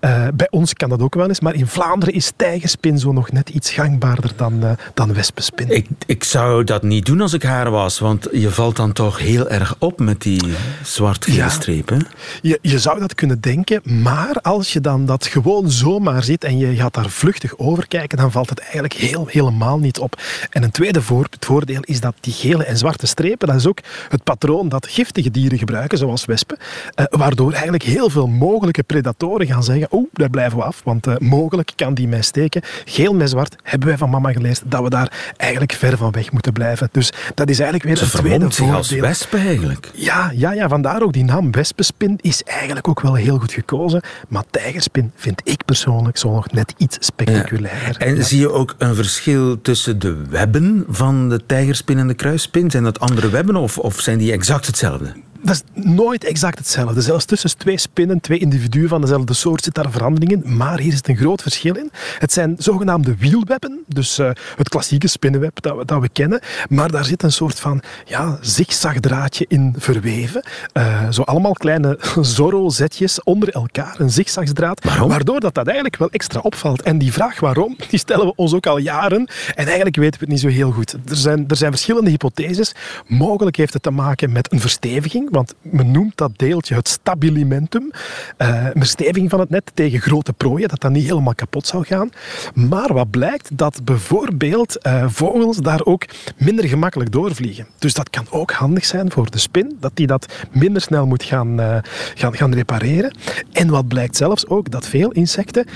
Uh, 0.00 0.26
bij 0.34 0.46
ons 0.50 0.72
kan 0.74 0.88
dat 0.88 1.00
ook 1.00 1.14
wel 1.14 1.28
eens, 1.28 1.40
maar 1.40 1.54
in 1.54 1.66
Vlaanderen 1.66 2.14
is 2.14 2.32
tijgerspin 2.36 2.98
zo 2.98 3.12
nog 3.12 3.32
net 3.32 3.48
iets 3.48 3.70
gangbaarder 3.72 4.30
dan, 4.36 4.64
uh, 4.64 4.70
dan 4.94 5.14
wespenspin. 5.14 5.68
Ik, 5.70 5.86
ik 6.06 6.24
zou 6.24 6.64
dat 6.64 6.82
niet 6.82 7.06
doen 7.06 7.20
als 7.20 7.32
ik 7.32 7.42
haar 7.42 7.70
was, 7.70 7.98
want 7.98 8.28
je 8.32 8.50
valt 8.50 8.76
dan 8.76 8.92
toch 8.92 9.18
heel 9.18 9.48
erg 9.48 9.74
op 9.78 10.00
met 10.00 10.22
die 10.22 10.42
zwart-gele 10.82 11.36
Ja. 11.36 11.48
strepen. 11.48 12.06
Je, 12.42 12.58
je 12.62 12.78
zou 12.78 12.98
dat 13.00 13.14
kunnen 13.14 13.40
denken, 13.40 13.80
maar 14.02 14.34
als 14.42 14.72
je 14.72 14.80
dan 14.80 15.06
dat 15.06 15.26
gewoon 15.26 15.70
zomaar 15.70 16.22
ziet 16.22 16.44
en 16.44 16.58
je 16.58 16.74
gaat 16.76 16.94
daar 16.94 17.10
vluchtig 17.10 17.58
over 17.58 17.88
kijken, 17.88 18.18
dan 18.18 18.32
valt 18.32 18.50
het 18.50 18.58
eigenlijk 18.58 18.92
heel, 18.92 19.26
helemaal 19.26 19.78
niet 19.78 19.98
op. 19.98 20.20
En 20.50 20.62
een 20.62 20.70
tweede 20.70 21.02
voor, 21.02 21.26
het 21.30 21.44
voordeel 21.44 21.80
is 21.80 22.00
dat 22.00 22.14
die 22.20 22.32
gele 22.32 22.64
en 22.64 22.76
zwarte 22.78 23.06
strepen, 23.06 23.48
dat 23.48 23.56
is 23.56 23.66
ook 23.66 23.78
het 24.08 24.22
patroon 24.24 24.68
dat 24.68 24.86
giftige 24.88 25.30
dieren 25.30 25.58
gebruiken, 25.58 25.98
zoals 25.98 26.24
wespen, 26.24 26.58
eh, 26.94 27.04
waardoor 27.10 27.52
eigenlijk 27.52 27.82
heel 27.82 28.10
veel 28.10 28.26
mogelijke 28.26 28.82
predatoren 28.82 29.46
gaan 29.46 29.55
zeggen, 29.62 29.88
oeh, 29.90 30.06
daar 30.12 30.30
blijven 30.30 30.58
we 30.58 30.64
af, 30.64 30.80
want 30.84 31.06
eh, 31.06 31.14
mogelijk 31.18 31.72
kan 31.76 31.94
die 31.94 32.08
mij 32.08 32.22
steken. 32.22 32.62
Geel 32.84 33.14
met 33.14 33.30
zwart 33.30 33.56
hebben 33.62 33.88
wij 33.88 33.98
van 33.98 34.10
mama 34.10 34.32
geleerd 34.32 34.62
dat 34.66 34.82
we 34.82 34.90
daar 34.90 35.32
eigenlijk 35.36 35.72
ver 35.72 35.96
van 35.96 36.10
weg 36.10 36.32
moeten 36.32 36.52
blijven. 36.52 36.88
Dus 36.92 37.12
dat 37.34 37.48
is 37.50 37.58
eigenlijk 37.58 37.88
weer 37.88 37.96
Ze 37.96 38.04
een 38.04 38.10
tweede 38.24 38.44
zich 38.44 38.54
voordeel. 38.56 38.74
als 38.76 38.90
wespen 38.90 39.38
eigenlijk. 39.40 39.90
Ja, 39.94 40.30
ja, 40.34 40.52
ja, 40.52 40.68
vandaar 40.68 41.02
ook 41.02 41.12
die 41.12 41.24
naam 41.24 41.52
wespenspin 41.52 42.18
is 42.20 42.42
eigenlijk 42.42 42.88
ook 42.88 43.00
wel 43.00 43.14
heel 43.14 43.38
goed 43.38 43.52
gekozen. 43.52 44.00
Maar 44.28 44.42
tijgerspin 44.50 45.12
vind 45.16 45.40
ik 45.44 45.64
persoonlijk 45.64 46.16
zo 46.16 46.34
nog 46.34 46.50
net 46.50 46.74
iets 46.76 46.96
spectaculairder. 47.00 47.96
En 48.02 48.16
Ja. 48.16 48.22
zie 48.22 48.40
je 48.40 48.50
ook 48.52 48.74
een 48.78 48.94
verschil 48.94 49.60
tussen 49.62 49.98
de 49.98 50.22
webben 50.30 50.84
van 50.88 51.28
de 51.28 51.40
tijgerspin 51.46 51.98
en 51.98 52.06
de 52.08 52.14
kruisspin? 52.14 52.70
Zijn 52.70 52.82
dat 52.82 53.00
andere 53.00 53.30
webben 53.30 53.56
of, 53.56 53.78
of 53.78 54.00
zijn 54.00 54.18
die 54.18 54.32
exact 54.32 54.66
hetzelfde? 54.66 55.12
Dat 55.46 55.54
is 55.54 55.84
nooit 55.84 56.24
exact 56.24 56.58
hetzelfde. 56.58 57.00
Zelfs 57.00 57.24
tussen 57.24 57.58
twee 57.58 57.78
spinnen, 57.78 58.20
twee 58.20 58.38
individuen 58.38 58.88
van 58.88 59.00
dezelfde 59.00 59.34
soort 59.34 59.64
zit 59.64 59.74
daar 59.74 59.90
verandering 59.90 60.32
in. 60.32 60.56
Maar 60.56 60.78
hier 60.78 60.92
zit 60.92 61.08
een 61.08 61.16
groot 61.16 61.42
verschil 61.42 61.74
in. 61.74 61.90
Het 62.18 62.32
zijn 62.32 62.54
zogenaamde 62.58 63.16
wielwebben, 63.16 63.84
dus 63.86 64.18
uh, 64.18 64.30
het 64.56 64.68
klassieke 64.68 65.08
spinnenweb 65.08 65.62
dat 65.62 65.76
we, 65.76 65.84
dat 65.84 66.00
we 66.00 66.08
kennen. 66.08 66.40
Maar 66.68 66.90
daar 66.90 67.04
zit 67.04 67.22
een 67.22 67.32
soort 67.32 67.60
van 67.60 67.82
ja, 68.04 68.38
zigzagdraadje 68.40 69.44
in 69.48 69.74
verweven. 69.78 70.42
Uh, 70.72 71.10
zo 71.10 71.22
allemaal 71.22 71.52
kleine 71.52 71.98
Zorro-zetjes 72.20 73.22
onder 73.22 73.48
elkaar, 73.48 73.94
een 73.98 74.10
zigzagdraad. 74.10 74.84
Waardoor 75.06 75.40
dat, 75.40 75.54
dat 75.54 75.66
eigenlijk 75.66 75.96
wel 75.96 76.10
extra 76.10 76.40
opvalt. 76.40 76.82
En 76.82 76.98
die 76.98 77.12
vraag 77.12 77.40
waarom, 77.40 77.76
die 77.90 77.98
stellen 77.98 78.26
we 78.26 78.32
ons 78.36 78.54
ook 78.54 78.66
al 78.66 78.78
jaren. 78.78 79.28
En 79.54 79.66
eigenlijk 79.66 79.96
weten 79.96 80.20
we 80.20 80.24
het 80.24 80.28
niet 80.28 80.40
zo 80.40 80.48
heel 80.48 80.70
goed. 80.70 80.92
Er 80.92 81.16
zijn, 81.16 81.44
er 81.48 81.56
zijn 81.56 81.70
verschillende 81.70 82.10
hypotheses. 82.10 82.74
Mogelijk 83.06 83.56
heeft 83.56 83.72
het 83.72 83.82
te 83.82 83.90
maken 83.90 84.32
met 84.32 84.52
een 84.52 84.60
versteviging, 84.60 85.30
want 85.36 85.54
men 85.60 85.90
noemt 85.90 86.16
dat 86.16 86.30
deeltje 86.36 86.74
het 86.74 86.88
stabilimentum. 86.88 87.90
Uh, 88.38 88.64
een 88.64 88.80
versteviging 88.80 89.30
van 89.30 89.40
het 89.40 89.50
net 89.50 89.70
tegen 89.74 90.00
grote 90.00 90.32
prooien, 90.32 90.68
dat 90.68 90.80
dat 90.80 90.90
niet 90.90 91.06
helemaal 91.06 91.34
kapot 91.34 91.66
zou 91.66 91.84
gaan. 91.84 92.10
Maar 92.54 92.92
wat 92.94 93.10
blijkt, 93.10 93.58
dat 93.58 93.84
bijvoorbeeld 93.84 94.86
uh, 94.86 95.04
vogels 95.08 95.56
daar 95.56 95.84
ook 95.84 96.04
minder 96.36 96.68
gemakkelijk 96.68 97.12
doorvliegen. 97.12 97.66
Dus 97.78 97.94
dat 97.94 98.10
kan 98.10 98.26
ook 98.30 98.50
handig 98.50 98.84
zijn 98.84 99.10
voor 99.10 99.30
de 99.30 99.38
spin, 99.38 99.76
dat 99.80 99.90
die 99.94 100.06
dat 100.06 100.32
minder 100.50 100.82
snel 100.82 101.06
moet 101.06 101.22
gaan, 101.22 101.60
uh, 101.60 101.76
gaan, 102.14 102.36
gaan 102.36 102.54
repareren. 102.54 103.16
En 103.52 103.68
wat 103.68 103.88
blijkt 103.88 104.16
zelfs 104.16 104.46
ook, 104.46 104.70
dat 104.70 104.86
veel 104.86 105.10
insecten 105.10 105.66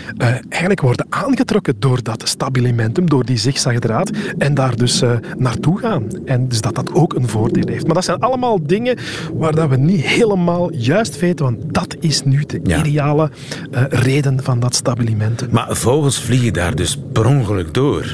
eigenlijk 0.48 0.80
worden 0.80 1.06
aangetrokken 1.08 1.74
door 1.78 2.02
dat 2.02 2.28
stabilimentum, 2.28 3.08
door 3.08 3.24
die 3.24 3.38
zigzagdraad, 3.38 4.10
en 4.38 4.54
daar 4.54 4.76
dus 4.76 5.02
naartoe 5.36 5.78
gaan. 5.78 6.06
En 6.24 6.48
dus 6.48 6.60
dat 6.60 6.74
dat 6.74 6.92
ook 6.92 7.14
een 7.14 7.28
voordeel 7.28 7.66
heeft. 7.66 7.84
Maar 7.86 7.94
dat 7.94 8.04
zijn 8.04 8.20
allemaal 8.20 8.58
dingen 8.62 8.98
waar 9.40 9.55
dat 9.55 9.68
we 9.68 9.76
niet 9.76 10.07
helemaal 10.07 10.72
juist 10.72 11.20
weten, 11.20 11.44
want 11.44 11.74
dat 11.74 11.96
is 12.00 12.22
nu 12.22 12.44
de 12.46 12.61
ideale 12.62 13.31
uh, 13.72 13.83
reden 13.88 14.42
van 14.42 14.61
dat 14.61 14.74
stabilimentum. 14.74 15.48
Maar 15.50 15.76
vogels 15.76 16.20
vliegen 16.20 16.53
daar 16.53 16.74
dus 16.74 16.98
per 17.12 17.26
ongeluk 17.26 17.74
door? 17.74 18.12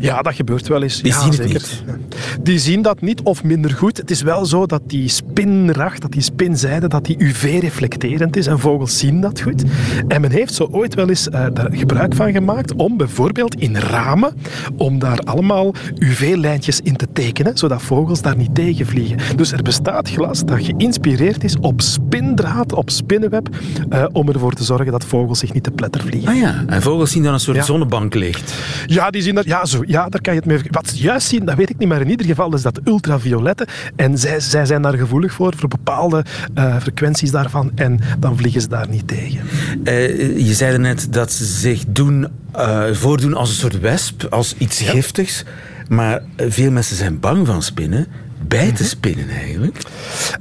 Ja, 0.00 0.22
dat 0.22 0.34
gebeurt 0.34 0.68
wel 0.68 0.82
eens. 0.82 1.02
Die 1.02 1.12
ja, 1.12 1.20
zien 1.20 1.32
zeker. 1.32 1.52
het 1.52 1.82
niet? 1.86 2.06
Die 2.42 2.58
zien 2.58 2.82
dat 2.82 3.00
niet 3.00 3.22
of 3.22 3.44
minder 3.44 3.70
goed. 3.70 3.96
Het 3.96 4.10
is 4.10 4.22
wel 4.22 4.46
zo 4.46 4.66
dat 4.66 4.82
die 4.86 5.08
spinracht, 5.08 6.02
dat 6.02 6.12
die 6.12 6.22
spinzijde, 6.22 6.88
dat 6.88 7.04
die 7.04 7.16
UV-reflecterend 7.18 8.36
is 8.36 8.46
en 8.46 8.58
vogels 8.58 8.98
zien 8.98 9.20
dat 9.20 9.40
goed. 9.40 9.62
En 10.08 10.20
men 10.20 10.30
heeft 10.30 10.54
zo 10.54 10.68
ooit 10.70 10.94
wel 10.94 11.08
eens 11.08 11.28
uh, 11.28 11.46
daar 11.52 11.68
gebruik 11.72 12.14
van 12.14 12.32
gemaakt 12.32 12.74
om 12.74 12.96
bijvoorbeeld 12.96 13.54
in 13.54 13.76
ramen, 13.76 14.34
om 14.76 14.98
daar 14.98 15.18
allemaal 15.18 15.74
UV-lijntjes 15.98 16.80
in 16.80 16.96
te 16.96 17.06
tekenen, 17.12 17.58
zodat 17.58 17.82
vogels 17.82 18.22
daar 18.22 18.36
niet 18.36 18.54
tegen 18.54 18.86
vliegen. 18.86 19.18
Dus 19.36 19.52
er 19.52 19.62
bestaat 19.62 20.10
glas 20.10 20.44
dat 20.44 20.57
geïnspireerd 20.60 21.44
is 21.44 21.56
op 21.60 21.80
spindraad, 21.80 22.72
op 22.72 22.90
spinnenweb, 22.90 23.48
uh, 23.92 24.04
om 24.12 24.28
ervoor 24.28 24.52
te 24.52 24.64
zorgen 24.64 24.92
dat 24.92 25.04
vogels 25.04 25.38
zich 25.38 25.52
niet 25.52 25.62
te 25.62 25.70
pletter 25.70 26.00
vliegen. 26.00 26.28
Ah 26.30 26.36
ja, 26.36 26.64
en 26.66 26.82
vogels 26.82 27.10
zien 27.10 27.22
dan 27.22 27.32
een 27.32 27.40
soort 27.40 27.56
Ja. 27.56 27.62
zonnebanklicht. 27.62 28.54
Ja, 28.86 29.10
die 29.10 29.22
zien 29.22 29.34
dat, 29.34 29.44
ja, 29.44 29.64
zo, 29.64 29.82
ja, 29.86 30.08
daar 30.08 30.20
kan 30.20 30.32
je 30.34 30.38
het 30.40 30.48
mee... 30.48 30.58
Wat 30.70 30.88
ze 30.88 30.96
juist 30.96 31.26
zien, 31.28 31.44
dat 31.44 31.54
weet 31.56 31.70
ik 31.70 31.78
niet, 31.78 31.88
maar 31.88 32.00
in 32.00 32.10
ieder 32.10 32.26
geval 32.26 32.54
is 32.54 32.62
dat 32.62 32.80
ultraviolette. 32.84 33.66
En 33.96 34.18
zij, 34.18 34.40
zij 34.40 34.66
zijn 34.66 34.82
daar 34.82 34.94
gevoelig 34.96 35.32
voor, 35.32 35.52
voor 35.56 35.68
bepaalde 35.68 36.24
eh, 36.54 36.76
frequenties 36.80 37.30
daarvan. 37.30 37.70
En 37.74 38.00
dan 38.18 38.36
vliegen 38.36 38.60
ze 38.60 38.68
daar 38.68 38.88
niet 38.88 39.08
tegen. 39.08 39.40
Eh, 39.84 40.46
je 40.46 40.54
zei 40.54 40.78
net 40.78 41.06
dat 41.12 41.32
ze 41.32 41.44
zich 41.44 41.84
doen, 41.88 42.26
eh, 42.52 42.84
voordoen 42.92 43.34
als 43.34 43.48
een 43.48 43.54
soort 43.56 43.80
wesp, 43.80 44.26
als 44.30 44.54
iets 44.58 44.80
giftigs. 44.82 45.44
Maar 45.88 46.22
eh, 46.36 46.46
veel 46.48 46.70
mensen 46.70 46.96
zijn 46.96 47.20
bang 47.20 47.46
van 47.46 47.62
spinnen. 47.62 48.06
Bijten 48.40 48.84
spinnen 48.84 49.28
eigenlijk? 49.30 49.82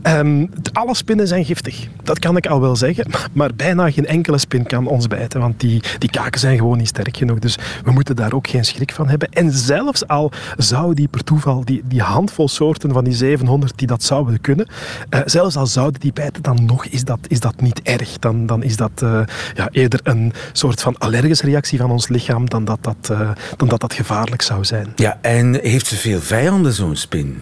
Ehm, 0.01 0.45
alle 0.73 0.95
spinnen 0.95 1.27
zijn 1.27 1.45
giftig. 1.45 1.87
Dat 2.03 2.19
kan 2.19 2.37
ik 2.37 2.47
al 2.47 2.61
wel 2.61 2.75
zeggen. 2.75 3.05
Maar 3.33 3.55
bijna 3.55 3.91
geen 3.91 4.05
enkele 4.05 4.37
spin 4.37 4.63
kan 4.63 4.87
ons 4.87 5.07
bijten. 5.07 5.39
Want 5.39 5.59
die, 5.59 5.81
die 5.97 6.09
kaken 6.09 6.39
zijn 6.39 6.57
gewoon 6.57 6.77
niet 6.77 6.87
sterk 6.87 7.17
genoeg. 7.17 7.39
Dus 7.39 7.57
we 7.83 7.91
moeten 7.91 8.15
daar 8.15 8.33
ook 8.33 8.47
geen 8.47 8.65
schrik 8.65 8.91
van 8.91 9.09
hebben. 9.09 9.29
En 9.29 9.51
zelfs 9.51 10.07
al 10.07 10.31
zou 10.57 10.93
die 10.93 11.07
per 11.07 11.23
toeval, 11.23 11.65
die, 11.65 11.81
die 11.85 12.01
handvol 12.01 12.47
soorten 12.47 12.91
van 12.93 13.03
die 13.03 13.13
700 13.13 13.77
die 13.77 13.87
dat 13.87 14.03
zouden 14.03 14.41
kunnen. 14.41 14.67
eh, 15.09 15.19
zelfs 15.25 15.55
al 15.55 15.67
zouden 15.67 15.99
die 15.99 16.13
bijten, 16.13 16.43
dan 16.43 16.65
nog 16.65 16.85
is 16.85 17.03
dat, 17.03 17.19
is 17.27 17.39
dat 17.39 17.61
niet 17.61 17.81
erg. 17.81 18.19
Dan, 18.19 18.45
dan 18.45 18.63
is 18.63 18.75
dat 18.75 18.91
eh, 18.95 19.19
ja, 19.55 19.69
eerder 19.71 19.99
een 20.03 20.33
soort 20.51 20.81
van 20.81 20.97
allergische 20.97 21.45
reactie 21.45 21.77
van 21.79 21.91
ons 21.91 22.07
lichaam 22.07 22.49
dan 22.49 22.65
dat 22.65 22.77
dat, 22.81 23.09
eh, 23.11 23.29
dan 23.57 23.67
dat, 23.67 23.79
dat 23.81 23.93
gevaarlijk 23.93 24.41
zou 24.41 24.65
zijn. 24.65 24.87
Ja, 24.95 25.17
en 25.21 25.59
heeft 25.61 25.87
ze 25.87 25.95
veel 25.95 26.19
vijanden, 26.21 26.73
zo'n 26.73 26.95
spin? 26.95 27.41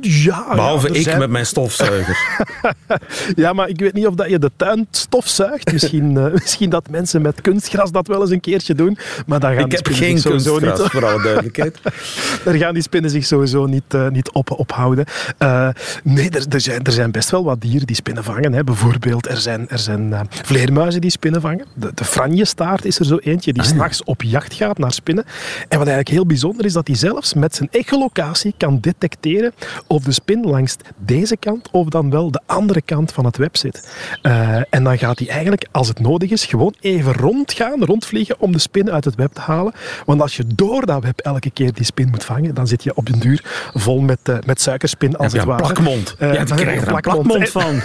ja, 0.00 0.44
Behalve 0.54 0.86
ja, 0.86 0.92
er 0.92 0.98
ik 0.98 1.02
zijn- 1.02 1.18
met 1.18 1.30
mijn 1.30 1.46
stofzuiger. 1.46 2.16
Ja, 3.36 3.52
maar 3.52 3.68
ik 3.68 3.80
weet 3.80 3.92
niet 3.92 4.06
of 4.06 4.14
dat 4.14 4.28
je 4.30 4.38
de 4.38 4.50
tuin 4.56 4.86
stofzuigt. 4.90 5.72
Misschien, 5.72 6.16
eh, 6.16 6.32
misschien 6.42 6.70
dat 6.70 6.90
mensen 6.90 7.22
met 7.22 7.40
kunstgras 7.40 7.90
dat 7.92 8.06
wel 8.06 8.20
eens 8.20 8.30
een 8.30 8.40
keertje 8.40 8.74
doen. 8.74 8.98
Maar 9.26 9.40
dan 9.40 9.50
gaan 9.54 9.58
ik 9.64 9.70
die 9.70 9.76
heb 9.78 9.86
spinnen 9.86 10.04
geen 10.04 10.18
zich 10.18 10.30
sowieso 10.30 10.50
kunstgras, 10.58 10.80
niet... 10.80 10.90
voor 10.90 11.06
alle 11.06 11.22
duidelijkheid. 11.30 11.78
Daar 12.44 12.54
gaan 12.54 12.74
die 12.74 12.82
spinnen 12.82 13.10
zich 13.10 13.26
sowieso 13.26 13.66
niet, 13.66 13.82
eh, 13.88 14.08
niet 14.08 14.30
op, 14.30 14.50
ophouden. 14.50 15.04
Eh, 15.38 15.68
nee, 16.02 16.30
er, 16.30 16.46
er, 16.48 16.60
zijn, 16.60 16.82
er 16.82 16.92
zijn 16.92 17.10
best 17.10 17.30
wel 17.30 17.44
wat 17.44 17.60
dieren 17.60 17.86
die 17.86 17.96
spinnen 17.96 18.24
vangen. 18.24 18.52
Hè. 18.52 18.64
Bijvoorbeeld, 18.64 19.28
er 19.28 19.36
zijn, 19.40 19.68
er 19.68 19.78
zijn 19.78 20.28
vleermuizen 20.28 21.00
die 21.00 21.10
spinnen 21.10 21.40
vangen. 21.40 21.66
De, 21.74 21.90
de 21.94 22.04
franjestaart 22.04 22.84
is 22.84 22.98
er 22.98 23.04
zo 23.04 23.16
eentje 23.16 23.52
die 23.52 23.62
s'nachts 23.64 24.04
op 24.04 24.22
jacht 24.22 24.54
gaat 24.54 24.78
naar 24.78 24.92
spinnen. 24.92 25.24
En 25.58 25.78
wat 25.78 25.86
eigenlijk 25.86 26.08
heel 26.08 26.26
bijzonder 26.26 26.64
is, 26.64 26.72
dat 26.72 26.86
hij 26.86 26.96
zelfs 26.96 27.34
met 27.34 27.54
zijn 27.54 27.68
echolocatie 27.72 28.54
kan 28.56 28.78
detecteren 28.80 29.35
of 29.86 30.02
de 30.04 30.12
spin 30.12 30.40
langs 30.44 30.76
deze 30.96 31.36
kant 31.36 31.68
of 31.70 31.88
dan 31.88 32.10
wel 32.10 32.30
de 32.30 32.40
andere 32.46 32.82
kant 32.82 33.12
van 33.12 33.24
het 33.24 33.36
web 33.36 33.56
zit. 33.56 33.88
Eh, 34.22 34.56
en 34.70 34.84
dan 34.84 34.98
gaat 34.98 35.18
hij 35.18 35.28
eigenlijk, 35.28 35.66
als 35.70 35.88
het 35.88 36.00
nodig 36.00 36.30
is, 36.30 36.44
gewoon 36.44 36.74
even 36.80 37.12
rondgaan, 37.12 37.84
rondvliegen 37.84 38.36
om 38.40 38.52
de 38.52 38.58
spin 38.58 38.90
uit 38.90 39.04
het 39.04 39.14
web 39.14 39.32
te 39.32 39.40
halen. 39.40 39.72
Want 40.04 40.20
als 40.20 40.36
je 40.36 40.44
door 40.54 40.86
dat 40.86 41.02
web 41.02 41.20
elke 41.20 41.50
keer 41.50 41.72
die 41.72 41.84
spin 41.84 42.08
moet 42.08 42.24
vangen, 42.24 42.54
dan 42.54 42.66
zit 42.66 42.82
je 42.82 42.94
op 42.94 43.06
den 43.06 43.18
duur 43.18 43.40
vol 43.74 44.00
met, 44.00 44.18
eh, 44.22 44.36
met 44.46 44.60
suikerspin 44.60 45.16
als 45.16 45.32
Ja, 45.32 45.38
het 45.38 45.48
een 45.48 45.54
ware. 45.54 45.62
plakmond. 45.72 46.14
Eh, 46.18 46.32
Ja, 46.32 46.44
dan 46.44 46.58
heb 46.58 46.66
je 46.66 46.72
er 46.72 46.76
een 46.88 47.00
plakmond. 47.02 47.48
van. 47.50 47.80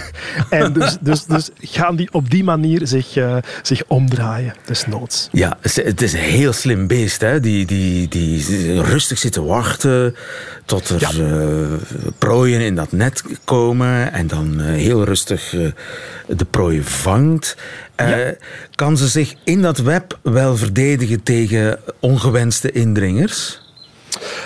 En 0.50 0.72
dus, 0.72 0.96
dus, 1.00 1.24
dus 1.24 1.50
gaan 1.60 1.96
die 1.96 2.12
op 2.12 2.30
die 2.30 2.44
manier 2.44 2.86
zich, 2.86 3.06
zich 3.62 3.82
omdraaien, 3.86 4.54
desnoods. 4.66 5.28
Ja, 5.32 5.58
het 5.60 6.02
is 6.02 6.12
een 6.12 6.18
heel 6.18 6.52
slim 6.52 6.86
beest. 6.86 7.20
Hè? 7.20 7.40
Die, 7.40 7.66
die, 7.66 8.08
die 8.08 8.82
rustig 8.82 9.18
zit 9.18 9.32
te 9.32 9.42
wachten 9.44 10.14
tot 10.64 10.88
er 10.88 10.98
prooien 12.18 12.60
in 12.60 12.74
dat 12.74 12.92
net 12.92 13.24
komen. 13.44 14.12
En 14.12 14.26
dan 14.26 14.60
eh, 14.60 14.66
heel 14.66 15.04
rustig 15.04 15.54
eh, 15.54 15.60
de 16.36 16.44
prooi 16.44 16.82
vangt. 16.82 17.56
Eh, 17.94 18.16
Kan 18.74 18.96
ze 18.96 19.08
zich 19.08 19.34
in 19.44 19.62
dat 19.62 19.78
web 19.78 20.18
wel 20.22 20.56
verdedigen 20.56 21.22
tegen 21.22 21.78
ongewenste 22.00 22.72
indringers? 22.72 23.60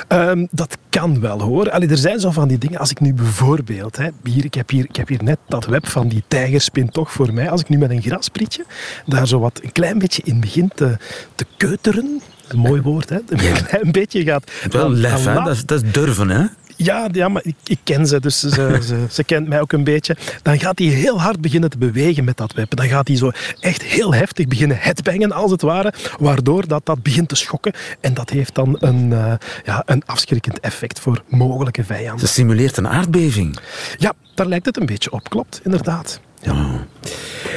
Ehm, 0.08 0.46
dat 0.50 0.78
kan 0.88 1.20
wel 1.20 1.42
hoor. 1.42 1.70
Allee, 1.70 1.88
er 1.88 1.96
zijn 1.96 2.20
zo 2.20 2.30
van 2.30 2.48
die 2.48 2.58
dingen. 2.58 2.78
Als 2.78 2.90
ik 2.90 3.00
nu 3.00 3.14
bijvoorbeeld, 3.14 3.96
hè, 3.96 4.08
hier, 4.24 4.44
ik, 4.44 4.54
heb 4.54 4.70
hier, 4.70 4.84
ik 4.84 4.96
heb 4.96 5.08
hier 5.08 5.22
net 5.22 5.38
dat 5.48 5.66
web 5.66 5.88
van 5.88 6.08
die 6.08 6.22
tijgerspin 6.28 6.90
toch 6.90 7.12
voor 7.12 7.32
mij. 7.32 7.50
Als 7.50 7.60
ik 7.60 7.68
nu 7.68 7.78
met 7.78 7.90
een 7.90 8.02
grasprietje 8.02 8.64
daar 9.06 9.26
zo 9.26 9.38
wat 9.38 9.60
een 9.62 9.72
klein 9.72 9.98
beetje 9.98 10.22
in 10.24 10.40
begin 10.40 10.70
te, 10.74 10.96
te 11.34 11.46
keuteren. 11.56 12.22
Een 12.48 12.58
mooi 12.58 12.80
woord, 12.80 13.08
hè? 13.08 13.18
Een 13.28 13.52
klein 13.66 13.92
beetje 13.92 14.22
gaat. 14.22 14.50
Wel 14.70 14.90
lef, 14.90 15.24
hè? 15.24 15.34
Dat 15.34 15.62
dat 15.66 15.82
is 15.82 15.92
durven, 15.92 16.28
hè? 16.28 16.44
Ja, 16.76 17.08
ja 17.12 17.28
maar 17.28 17.42
ik, 17.44 17.54
ik 17.64 17.78
ken 17.84 18.06
ze, 18.06 18.20
dus 18.20 18.40
ze, 18.40 18.48
ze, 18.86 19.06
ze 19.10 19.24
kent 19.24 19.48
mij 19.48 19.60
ook 19.60 19.72
een 19.72 19.84
beetje. 19.84 20.16
Dan 20.42 20.58
gaat 20.58 20.78
hij 20.78 20.88
heel 20.88 21.20
hard 21.20 21.40
beginnen 21.40 21.70
te 21.70 21.78
bewegen 21.78 22.24
met 22.24 22.36
dat 22.36 22.52
web. 22.52 22.76
Dan 22.76 22.88
gaat 22.88 23.08
hij 23.08 23.16
zo 23.16 23.30
echt 23.60 23.82
heel 23.82 24.14
heftig 24.14 24.46
beginnen 24.46 24.76
headbangen, 24.80 25.32
als 25.32 25.50
het 25.50 25.62
ware. 25.62 25.92
Waardoor 26.18 26.66
dat, 26.66 26.86
dat 26.86 27.02
begint 27.02 27.28
te 27.28 27.36
schokken. 27.36 27.72
En 28.00 28.14
dat 28.14 28.30
heeft 28.30 28.54
dan 28.54 28.76
een, 28.80 29.12
eh, 29.12 29.34
ja, 29.64 29.82
een 29.86 30.02
afschrikkend 30.06 30.60
effect 30.60 31.00
voor 31.00 31.22
mogelijke 31.28 31.84
vijanden. 31.84 32.26
Ze 32.26 32.34
simuleert 32.34 32.76
een 32.76 32.88
aardbeving. 32.88 33.58
Ja, 33.96 34.12
daar 34.34 34.46
lijkt 34.46 34.66
het 34.66 34.76
een 34.76 34.86
beetje 34.86 35.12
op, 35.12 35.30
klopt, 35.30 35.60
inderdaad. 35.64 36.20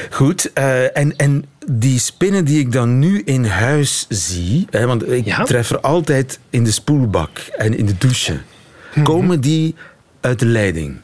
Goed, 0.10 0.53
eh, 0.53 0.97
en, 0.97 1.15
en 1.15 1.45
die 1.71 1.99
spinnen 1.99 2.45
die 2.45 2.60
ik 2.60 2.71
dan 2.71 2.99
nu 2.99 3.21
in 3.25 3.45
huis 3.45 4.05
zie, 4.10 4.67
hè, 4.69 4.86
want 4.86 5.12
ik 5.12 5.34
tref 5.45 5.69
er 5.69 5.79
altijd 5.79 6.39
in 6.49 6.63
de 6.63 6.71
spoelbak 6.71 7.38
en 7.58 7.77
in 7.77 7.86
de 7.86 7.97
douche. 7.97 8.39
Komen 9.04 9.42
die 9.42 9.76
uit 10.22 10.40
de 10.40 10.46
leiding? 10.46 10.98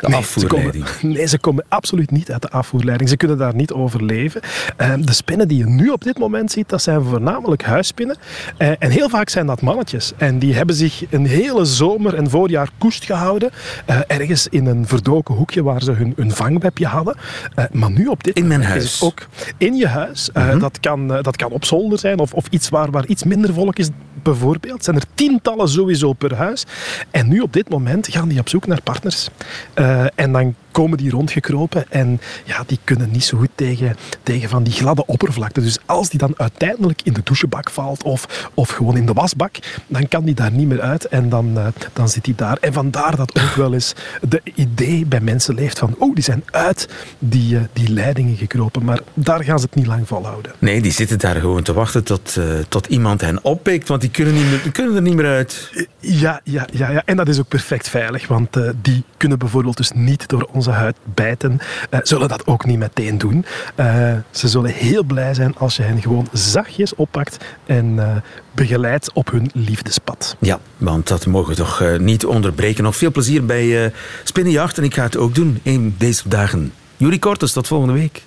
De 0.00 0.08
Nee, 0.08 0.16
afvoerleiding. 0.16 0.86
Ze 0.88 0.94
komen, 1.00 1.14
nee, 1.16 1.26
ze 1.26 1.38
komen 1.38 1.64
absoluut 1.68 2.10
niet 2.10 2.32
uit 2.32 2.42
de 2.42 2.50
afvoerleiding. 2.50 3.08
Ze 3.10 3.16
kunnen 3.16 3.38
daar 3.38 3.54
niet 3.54 3.72
overleven. 3.72 4.40
Eh, 4.76 4.92
de 5.00 5.12
spinnen 5.12 5.48
die 5.48 5.58
je 5.58 5.66
nu 5.66 5.88
op 5.88 6.04
dit 6.04 6.18
moment 6.18 6.52
ziet, 6.52 6.68
dat 6.68 6.82
zijn 6.82 7.02
voornamelijk 7.04 7.62
huisspinnen. 7.64 8.16
Eh, 8.56 8.68
en 8.78 8.90
heel 8.90 9.08
vaak 9.08 9.28
zijn 9.28 9.46
dat 9.46 9.60
mannetjes. 9.62 10.12
En 10.16 10.38
die 10.38 10.54
hebben 10.54 10.74
zich 10.74 11.02
een 11.10 11.26
hele 11.26 11.64
zomer 11.64 12.14
en 12.14 12.30
voorjaar 12.30 12.68
koest 12.78 13.04
gehouden. 13.04 13.50
eh, 13.86 13.98
ergens 14.06 14.48
in 14.48 14.66
een 14.66 14.86
verdoken 14.86 15.34
hoekje 15.34 15.62
waar 15.62 15.82
ze 15.82 15.92
hun, 15.92 16.12
hun 16.16 16.30
vangwebje 16.32 16.86
hadden. 16.86 17.16
Eh, 17.54 17.64
maar 17.72 17.90
nu 17.90 18.06
op 18.06 18.24
dit 18.24 18.36
In 18.36 18.46
mijn 18.46 18.60
moment 18.60 18.76
huis. 18.78 18.84
is 18.92 19.00
het 19.00 19.02
ook 19.02 19.26
in 19.56 19.74
je 19.74 19.86
huis. 19.86 20.30
Mhm. 20.32 20.58
dat, 20.58 20.80
kan, 20.80 21.06
dat 21.08 21.36
kan 21.36 21.50
op 21.50 21.64
zolder 21.64 21.98
zijn 21.98 22.18
of, 22.18 22.32
of 22.32 22.46
iets 22.50 22.68
waar, 22.68 22.90
waar 22.90 23.06
iets 23.06 23.24
minder 23.24 23.52
volk 23.54 23.78
is. 23.78 23.88
Bijvoorbeeld 24.22 24.84
zijn 24.84 24.96
er 24.96 25.02
tientallen 25.14 25.68
sowieso 25.68 26.12
per 26.12 26.34
huis. 26.34 26.64
En 27.10 27.28
nu 27.28 27.40
op 27.40 27.52
dit 27.52 27.68
moment 27.68 28.08
gaan 28.08 28.28
die 28.28 28.38
op 28.40 28.48
zoek 28.48 28.66
naar 28.66 28.82
partners. 28.82 29.28
Eh, 29.74 30.04
en 30.14 30.32
dan 30.32 30.54
komen 30.70 30.98
die 30.98 31.10
rondgekropen 31.10 31.90
en 31.90 32.20
ja, 32.44 32.62
die 32.66 32.78
kunnen 32.84 33.10
niet 33.10 33.24
zo 33.24 33.38
goed 33.38 33.50
tegen, 33.54 33.96
tegen 34.22 34.48
van 34.48 34.62
die 34.62 34.72
gladde 34.72 35.06
oppervlakte. 35.06 35.60
Dus 35.60 35.78
als 35.86 36.08
die 36.08 36.18
dan 36.18 36.34
uiteindelijk 36.36 37.00
in 37.02 37.12
de 37.12 37.20
douchebak 37.24 37.70
valt 37.70 38.02
of, 38.02 38.50
of 38.54 38.68
gewoon 38.68 38.96
in 38.96 39.06
de 39.06 39.12
wasbak, 39.12 39.56
dan 39.86 40.08
kan 40.08 40.24
die 40.24 40.34
daar 40.34 40.52
niet 40.52 40.68
meer 40.68 40.80
uit 40.80 41.04
en 41.04 41.28
dan, 41.28 41.58
eh, 41.58 41.66
dan 41.92 42.08
zit 42.08 42.26
hij 42.26 42.34
daar. 42.36 42.56
En 42.60 42.72
vandaar 42.72 43.16
dat 43.16 43.40
ook 43.40 43.54
wel 43.54 43.74
eens 43.74 43.94
de 44.28 44.40
idee 44.54 45.06
bij 45.06 45.20
mensen 45.20 45.54
leeft 45.54 45.78
van 45.78 45.94
oh, 45.98 46.14
die 46.14 46.24
zijn 46.24 46.44
uit 46.50 46.88
die, 47.18 47.56
eh, 47.56 47.62
die 47.72 47.92
leidingen 47.92 48.36
gekropen. 48.36 48.84
Maar 48.84 49.00
daar 49.14 49.44
gaan 49.44 49.58
ze 49.58 49.64
het 49.64 49.74
niet 49.74 49.86
lang 49.86 50.08
volhouden. 50.08 50.52
Nee, 50.58 50.82
die 50.82 50.92
zitten 50.92 51.18
daar 51.18 51.36
gewoon 51.36 51.62
te 51.62 51.72
wachten 51.72 52.04
tot, 52.04 52.38
tot 52.68 52.86
iemand 52.86 53.20
hen 53.20 53.44
oppikt, 53.44 53.88
want 53.88 54.00
die 54.00 54.10
kunnen, 54.10 54.34
niet 54.34 54.50
meer, 54.50 54.62
die 54.62 54.72
kunnen 54.72 54.96
er 54.96 55.02
niet 55.02 55.14
meer 55.14 55.26
uit. 55.26 55.70
Ja, 55.98 56.40
ja, 56.44 56.66
ja, 56.72 56.90
ja, 56.90 57.02
en 57.04 57.16
dat 57.16 57.28
is 57.28 57.38
ook 57.38 57.48
perfect 57.48 57.88
veilig, 57.88 58.26
want 58.26 58.48
die 58.82 59.04
kunnen 59.16 59.38
bijvoorbeeld 59.38 59.49
dus 59.50 59.90
niet 59.94 60.28
door 60.28 60.48
onze 60.52 60.70
huid 60.70 60.96
bijten, 61.14 61.58
eh, 61.90 62.00
zullen 62.02 62.28
dat 62.28 62.46
ook 62.46 62.64
niet 62.64 62.78
meteen 62.78 63.18
doen. 63.18 63.44
Eh, 63.74 64.12
ze 64.30 64.48
zullen 64.48 64.70
heel 64.70 65.02
blij 65.02 65.34
zijn 65.34 65.56
als 65.58 65.76
je 65.76 65.82
hen 65.82 66.02
gewoon 66.02 66.28
zachtjes 66.32 66.94
oppakt 66.94 67.44
en 67.66 67.94
eh, 67.98 68.16
begeleidt 68.54 69.12
op 69.12 69.30
hun 69.30 69.50
liefdespad. 69.54 70.36
Ja, 70.38 70.58
want 70.76 71.08
dat 71.08 71.26
mogen 71.26 71.50
we 71.50 71.56
toch 71.56 71.98
niet 71.98 72.26
onderbreken. 72.26 72.84
Nog 72.84 72.96
veel 72.96 73.10
plezier 73.10 73.46
bij 73.46 73.92
Spinnenjacht 74.24 74.78
en 74.78 74.84
ik 74.84 74.94
ga 74.94 75.02
het 75.02 75.16
ook 75.16 75.34
doen 75.34 75.60
in 75.62 75.94
deze 75.98 76.28
dagen. 76.28 76.72
Juri 76.96 77.18
Kortes, 77.18 77.52
tot 77.52 77.66
volgende 77.66 77.94
week. 77.94 78.22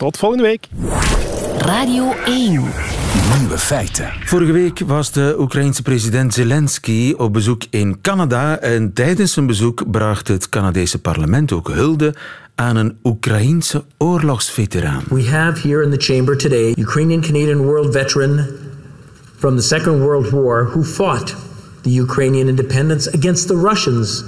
Tot 0.00 0.16
volgende 0.16 0.44
week. 0.44 0.68
Radio 1.58 2.12
1. 2.24 2.50
Nieuwe 3.38 3.58
feiten. 3.58 4.12
Vorige 4.24 4.52
week 4.52 4.78
was 4.86 5.12
de 5.12 5.36
Oekraïense 5.38 5.82
president 5.82 6.34
Zelensky 6.34 7.14
op 7.16 7.32
bezoek 7.32 7.62
in 7.70 8.00
Canada 8.00 8.58
en 8.58 8.92
tijdens 8.92 9.32
zijn 9.32 9.46
bezoek 9.46 9.90
bracht 9.90 10.28
het 10.28 10.48
Canadese 10.48 11.00
parlement 11.00 11.52
ook 11.52 11.68
hulde 11.68 12.14
aan 12.54 12.76
een 12.76 12.96
Oekraïense 13.02 13.84
oorlogsveteraan. 13.98 15.02
We 15.08 15.28
have 15.28 15.68
here 15.68 15.82
in 15.82 15.90
the 15.90 16.12
chamber 16.12 16.36
today 16.36 16.74
Ukrainian 16.78 17.20
Canadian 17.20 17.62
world 17.62 17.92
veteran 17.92 18.46
from 19.36 19.56
the 19.56 19.62
Second 19.62 20.00
World 20.00 20.30
War 20.30 20.70
who 20.72 20.82
fought 20.82 21.36
the 21.80 21.92
Ukrainian 21.92 22.48
independence 22.48 23.12
against 23.14 23.46
the 23.46 23.56
Russians 23.56 24.24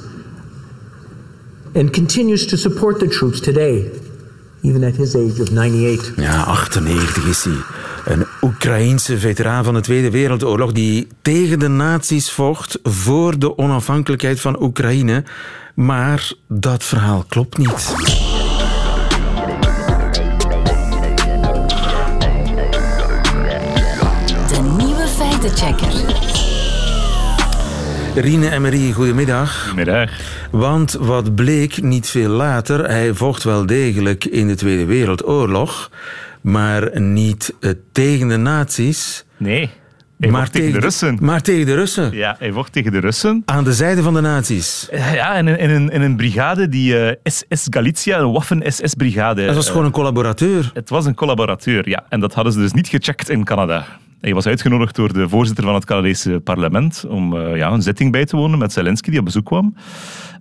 and 1.75 1.91
continues 1.91 2.47
to 2.47 2.57
support 2.57 2.99
the 2.99 3.09
troops 3.09 3.41
today, 3.41 3.91
even 4.63 4.85
at 4.85 4.97
his 4.97 5.15
age 5.15 5.43
of 5.43 5.51
98. 5.51 6.13
Ja, 6.17 6.43
98 6.43 7.27
is 7.27 7.45
hij. 7.45 7.63
Een 8.05 8.27
Oekraïense 8.43 9.19
veteraan 9.19 9.65
van 9.65 9.75
de 9.75 9.81
Tweede 9.81 10.11
Wereldoorlog 10.11 10.73
die 10.73 11.07
tegen 11.23 11.59
de 11.59 11.69
nazi's 11.69 12.31
vocht 12.31 12.79
voor 12.83 13.39
de 13.39 13.59
onafhankelijkheid 13.59 14.41
van 14.41 14.63
Oekraïne. 14.63 15.25
Maar 15.75 16.33
dat 16.49 16.85
verhaal 16.85 17.25
klopt 17.29 17.59
niet. 17.59 17.95
De 24.49 24.75
nieuwe 24.77 25.07
feitenchecker. 25.17 25.93
Rine 28.15 28.49
en 28.49 28.63
Marie, 28.63 28.93
goedemiddag. 28.93 29.63
Goedemiddag. 29.69 30.11
Want 30.53 30.93
wat 30.93 31.35
bleek 31.35 31.83
niet 31.83 32.09
veel 32.09 32.29
later, 32.29 32.89
hij 32.89 33.15
vocht 33.15 33.43
wel 33.43 33.67
degelijk 33.67 34.25
in 34.25 34.47
de 34.47 34.55
Tweede 34.55 34.85
Wereldoorlog, 34.85 35.91
maar 36.41 37.01
niet 37.01 37.55
eh, 37.61 37.71
tegen 37.93 38.29
de 38.29 38.37
nazi's. 38.37 39.25
Nee, 39.37 39.71
hij 40.21 40.31
maar 40.31 40.51
tegen 40.51 40.73
de 40.73 40.79
Russen. 40.79 41.19
Maar 41.21 41.41
tegen 41.43 41.67
de 41.67 41.75
Russen. 41.75 42.13
Ja, 42.13 42.37
hij 42.39 42.53
vocht 42.53 42.73
tegen 42.73 42.93
de 42.93 42.99
Russen. 42.99 43.43
Aan 43.45 43.65
de 43.65 43.73
zijde 43.73 44.03
van 44.03 44.15
de 44.15 44.21
nazi's. 44.21 44.89
Eh, 44.91 45.15
Ja, 45.15 45.35
in 45.35 45.47
een, 45.47 45.59
in 45.59 45.71
een, 45.71 45.91
in 45.91 46.01
een 46.03 46.17
brigade, 46.17 46.69
die 46.69 46.99
eh, 46.99 47.17
SS 47.23 47.67
Galicia, 47.71 48.19
een 48.19 48.33
Waffen-SS-brigade. 48.33 49.47
Dat 49.47 49.55
was 49.55 49.69
gewoon 49.71 49.85
een 49.85 49.91
collaborateur. 49.91 50.71
Het 50.75 50.89
was 50.91 51.07
een 51.07 51.15
collaborateur, 51.15 51.89
ja. 51.89 52.05
En 52.09 52.21
dat 52.21 52.35
hadden 52.35 52.53
ze 52.53 52.59
dus 52.59 52.73
niet 52.73 52.89
gecheckt 52.89 53.29
in 53.31 53.45
Canada. 53.45 53.87
Hij 54.21 54.35
was 54.35 54.47
uitgenodigd 54.47 54.95
door 54.97 55.13
de 55.13 55.29
voorzitter 55.29 55.65
van 55.65 55.75
het 55.75 55.85
Canadese 55.85 56.41
parlement 56.45 57.05
om 57.09 57.37
eh, 57.37 57.57
ja, 57.57 57.71
een 57.71 57.83
zitting 57.83 58.13
bij 58.13 58.25
te 58.25 58.37
wonen 58.37 58.59
met 58.59 58.73
Zelensky, 58.73 59.11
die 59.11 59.19
op 59.19 59.25
bezoek 59.25 59.45
kwam. 59.45 59.75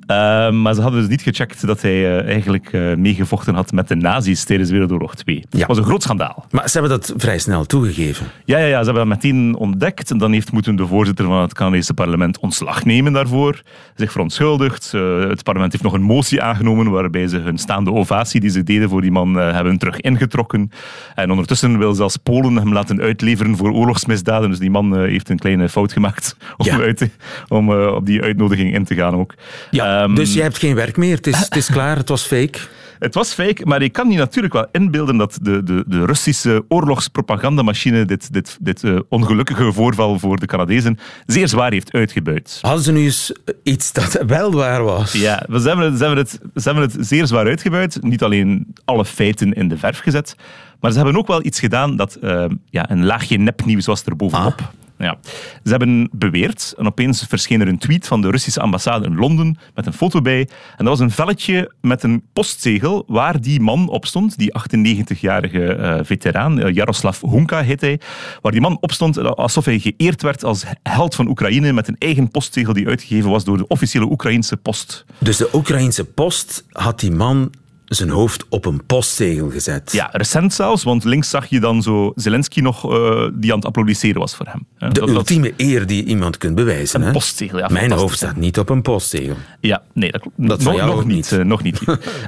Uh, 0.07 0.51
maar 0.51 0.73
ze 0.73 0.81
hadden 0.81 0.99
dus 0.99 1.09
niet 1.09 1.21
gecheckt 1.21 1.67
dat 1.67 1.81
hij 1.81 1.93
uh, 1.93 2.25
eigenlijk 2.25 2.71
uh, 2.71 2.95
meegevochten 2.95 3.55
had 3.55 3.71
met 3.71 3.87
de 3.87 3.95
nazi's 3.95 4.43
tijdens 4.43 4.69
Wereldoorlog 4.69 5.15
2. 5.15 5.35
Ja. 5.35 5.59
Dat 5.59 5.67
was 5.67 5.77
een 5.77 5.83
groot 5.83 6.03
schandaal. 6.03 6.45
Maar 6.51 6.69
ze 6.69 6.79
hebben 6.79 6.99
dat 6.99 7.13
vrij 7.17 7.39
snel 7.39 7.65
toegegeven. 7.65 8.27
Ja, 8.45 8.57
ja, 8.57 8.65
ja, 8.65 8.79
ze 8.79 8.91
hebben 8.91 9.09
dat 9.09 9.23
meteen 9.23 9.55
ontdekt. 9.55 10.11
En 10.11 10.17
dan 10.17 10.31
heeft 10.31 10.51
moeten 10.51 10.75
de 10.75 10.87
voorzitter 10.87 11.25
van 11.25 11.41
het 11.41 11.53
Canadese 11.53 11.93
parlement 11.93 12.39
ontslag 12.39 12.85
nemen 12.85 13.13
daarvoor. 13.13 13.61
Zich 13.95 14.11
verontschuldigd. 14.11 14.91
het 14.91 15.43
parlement 15.43 15.71
heeft 15.71 15.83
nog 15.83 15.93
een 15.93 16.01
motie 16.01 16.41
aangenomen 16.41 16.91
waarbij 16.91 17.27
ze 17.27 17.37
hun 17.37 17.57
staande 17.57 17.91
ovatie 17.91 18.39
die 18.39 18.49
ze 18.49 18.63
deden 18.63 18.89
voor 18.89 19.01
die 19.01 19.11
man 19.11 19.35
hebben 19.35 19.77
terug 19.77 19.99
ingetrokken. 19.99 20.71
En 21.15 21.31
ondertussen 21.31 21.77
wil 21.77 21.93
zelfs 21.93 22.17
Polen 22.17 22.55
hem 22.55 22.73
laten 22.73 23.01
uitleveren 23.01 23.57
voor 23.57 23.71
oorlogsmisdaden. 23.71 24.49
Dus 24.49 24.59
die 24.59 24.71
man 24.71 24.97
heeft 24.97 25.29
een 25.29 25.39
kleine 25.39 25.69
fout 25.69 25.93
gemaakt 25.93 26.35
om, 26.57 26.65
ja. 26.65 26.79
uit, 26.79 27.09
om 27.47 27.73
op 27.73 28.05
die 28.05 28.21
uitnodiging 28.21 28.73
in 28.73 28.83
te 28.83 28.95
gaan 28.95 29.15
ook. 29.15 29.33
Ja. 29.71 29.90
Um, 29.99 30.15
dus 30.15 30.33
je 30.33 30.41
hebt 30.41 30.57
geen 30.57 30.75
werk 30.75 30.97
meer, 30.97 31.15
het 31.15 31.27
is, 31.27 31.39
het 31.39 31.55
is 31.55 31.69
klaar, 31.69 31.97
het 31.97 32.09
was 32.09 32.23
fake. 32.23 32.59
Het 32.99 33.13
was 33.13 33.33
fake, 33.33 33.65
maar 33.65 33.81
ik 33.81 33.93
kan 33.93 34.11
je 34.11 34.17
natuurlijk 34.17 34.53
wel 34.53 34.67
inbeelden 34.71 35.17
dat 35.17 35.39
de, 35.41 35.63
de, 35.63 35.83
de 35.87 36.05
Russische 36.05 36.65
oorlogspropagandamachine 36.67 38.05
dit, 38.05 38.33
dit, 38.33 38.57
dit 38.61 38.83
uh, 38.83 38.99
ongelukkige 39.09 39.73
voorval 39.73 40.19
voor 40.19 40.39
de 40.39 40.45
Canadezen 40.45 40.99
zeer 41.25 41.47
zwaar 41.47 41.71
heeft 41.71 41.93
uitgebuit. 41.93 42.59
Hadden 42.61 42.83
ze 42.83 42.91
nu 42.91 43.03
eens 43.03 43.33
iets 43.63 43.93
dat 43.93 44.23
wel 44.27 44.51
waar 44.51 44.83
was? 44.83 45.11
Ja, 45.11 45.45
ze 45.51 45.67
hebben, 45.67 45.85
het, 45.85 45.97
ze, 45.97 46.05
hebben 46.05 46.23
het, 46.23 46.39
ze 46.55 46.69
hebben 46.69 46.83
het 46.83 46.95
zeer 46.99 47.27
zwaar 47.27 47.45
uitgebuit. 47.45 47.97
Niet 48.01 48.23
alleen 48.23 48.67
alle 48.85 49.05
feiten 49.05 49.53
in 49.53 49.67
de 49.67 49.77
verf 49.77 49.99
gezet, 49.99 50.35
maar 50.79 50.91
ze 50.91 50.97
hebben 50.97 51.17
ook 51.17 51.27
wel 51.27 51.45
iets 51.45 51.59
gedaan 51.59 51.95
dat 51.95 52.17
uh, 52.21 52.45
ja, 52.69 52.89
een 52.89 53.05
laagje 53.05 53.37
nepnieuws 53.37 53.85
was 53.85 54.05
er 54.05 54.15
bovenop. 54.15 54.59
Ah. 54.59 54.67
Ja. 55.01 55.17
Ze 55.63 55.69
hebben 55.69 56.09
beweerd, 56.11 56.73
en 56.77 56.85
opeens 56.85 57.25
verscheen 57.27 57.61
er 57.61 57.67
een 57.67 57.77
tweet 57.77 58.07
van 58.07 58.21
de 58.21 58.29
Russische 58.29 58.59
ambassade 58.59 59.05
in 59.05 59.15
Londen 59.15 59.57
met 59.75 59.85
een 59.85 59.93
foto 59.93 60.21
bij. 60.21 60.39
En 60.77 60.85
dat 60.85 60.87
was 60.87 60.99
een 60.99 61.11
velletje 61.11 61.71
met 61.81 62.03
een 62.03 62.23
postzegel 62.33 63.03
waar 63.07 63.41
die 63.41 63.59
man 63.59 63.89
op 63.89 64.05
stond, 64.05 64.37
die 64.37 64.53
98-jarige 64.59 65.77
uh, 65.77 65.99
veteraan, 66.03 66.59
uh, 66.59 66.73
Jaroslav 66.73 67.21
Hunka 67.21 67.61
heet 67.61 67.81
hij, 67.81 67.99
waar 68.41 68.51
die 68.51 68.61
man 68.61 68.77
op 68.81 68.91
stond 68.91 69.17
alsof 69.17 69.65
hij 69.65 69.79
geëerd 69.79 70.21
werd 70.21 70.43
als 70.43 70.63
held 70.83 71.15
van 71.15 71.27
Oekraïne 71.27 71.73
met 71.73 71.87
een 71.87 71.97
eigen 71.97 72.29
postzegel 72.29 72.73
die 72.73 72.87
uitgegeven 72.87 73.29
was 73.29 73.43
door 73.43 73.57
de 73.57 73.67
officiële 73.67 74.05
Oekraïnse 74.05 74.57
post. 74.57 75.05
Dus 75.17 75.37
de 75.37 75.49
Oekraïnse 75.53 76.05
post 76.05 76.65
had 76.69 76.99
die 76.99 77.11
man 77.11 77.51
zijn 77.95 78.09
hoofd 78.09 78.45
op 78.49 78.65
een 78.65 78.85
postzegel 78.85 79.49
gezet. 79.49 79.91
Ja, 79.91 80.09
recent 80.11 80.53
zelfs, 80.53 80.83
want 80.83 81.03
links 81.03 81.29
zag 81.29 81.45
je 81.45 81.59
dan 81.59 81.81
zo 81.81 82.11
Zelensky 82.15 82.59
nog 82.59 82.91
uh, 82.91 83.27
die 83.33 83.51
aan 83.51 83.57
het 83.57 83.65
applaudisseren 83.65 84.19
was 84.19 84.35
voor 84.35 84.45
hem. 84.45 84.65
De 84.77 84.99
dat, 84.99 85.09
ultieme 85.09 85.49
dat... 85.49 85.67
eer 85.67 85.87
die 85.87 86.03
iemand 86.03 86.37
kunt 86.37 86.55
bewijzen. 86.55 86.99
Een 86.99 87.05
hè? 87.05 87.13
postzegel, 87.13 87.57
ja. 87.57 87.67
Mijn 87.71 87.91
hoofd 87.91 88.15
staat 88.15 88.35
niet 88.35 88.59
op 88.59 88.69
een 88.69 88.81
postzegel. 88.81 89.35
Ja, 89.59 89.83
nee, 89.93 90.11
dat, 90.11 90.23
dat 90.35 90.63
nog, 90.63 90.85
nog 90.85 91.05
niet. 91.05 91.31
Uh, 91.31 91.43
nog 91.53 91.63
niet. 91.63 91.81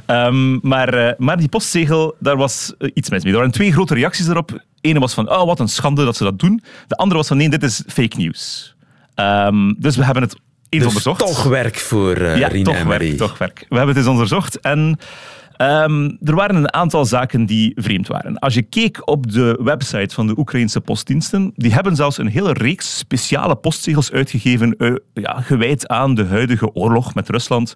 um, 0.07 0.59
maar, 0.61 1.07
uh, 1.07 1.11
maar 1.18 1.38
die 1.38 1.49
postzegel, 1.49 2.16
daar 2.20 2.38
was 2.38 2.74
iets 2.93 3.09
mis 3.09 3.24
mee. 3.24 3.34
Er 3.34 3.39
waren 3.39 3.53
twee 3.53 3.72
grote 3.72 3.93
reacties 3.93 4.28
erop. 4.28 4.64
Ene 4.82 4.99
was 4.99 5.14
van, 5.14 5.30
oh, 5.30 5.45
wat 5.45 5.59
een 5.59 5.68
schande 5.68 6.05
dat 6.05 6.16
ze 6.16 6.24
dat 6.24 6.39
doen. 6.39 6.64
De 6.88 6.95
andere 6.95 7.18
was 7.18 7.28
van, 7.28 7.38
nee, 7.38 7.49
dit 7.49 7.64
is 7.64 7.84
fake 7.88 8.18
news. 8.18 8.76
Um, 9.16 9.76
dus 9.80 9.95
we 9.95 10.05
hebben 10.05 10.24
het 10.24 10.36
eens 10.70 10.84
dus 10.84 10.88
onderzocht. 10.88 11.20
toch 11.20 11.43
werk 11.43 11.78
voor 11.78 12.18
uh, 12.18 12.38
ja, 12.38 12.47
Rina 12.47 12.64
toch 12.64 12.76
en 12.76 12.88
Marie. 12.88 13.07
Werk, 13.07 13.20
toch 13.20 13.38
werk. 13.38 13.66
We 13.70 13.76
hebben 13.76 13.95
het 13.95 13.97
eens 13.97 14.14
onderzocht 14.14 14.59
en... 14.59 14.99
Um, 15.64 16.18
er 16.24 16.36
waren 16.36 16.55
een 16.55 16.74
aantal 16.74 17.05
zaken 17.05 17.45
die 17.45 17.72
vreemd 17.76 18.07
waren. 18.07 18.39
Als 18.39 18.53
je 18.53 18.61
keek 18.61 19.07
op 19.07 19.32
de 19.32 19.59
website 19.64 20.16
van 20.16 20.28
de 20.28 20.38
Oekraïnse 20.38 20.82
postdiensten, 20.82 21.51
die 21.55 21.74
hebben 21.74 21.95
zelfs 21.95 22.18
een 22.18 22.28
hele 22.28 22.53
reeks 22.53 22.97
speciale 22.97 23.55
postzegels 23.55 24.11
uitgegeven, 24.11 24.76
uh, 24.78 24.95
ja, 25.14 25.41
gewijd 25.41 25.88
aan 25.88 26.16
de 26.16 26.26
huidige 26.26 26.74
oorlog 26.74 27.14
met 27.14 27.30
Rusland. 27.30 27.76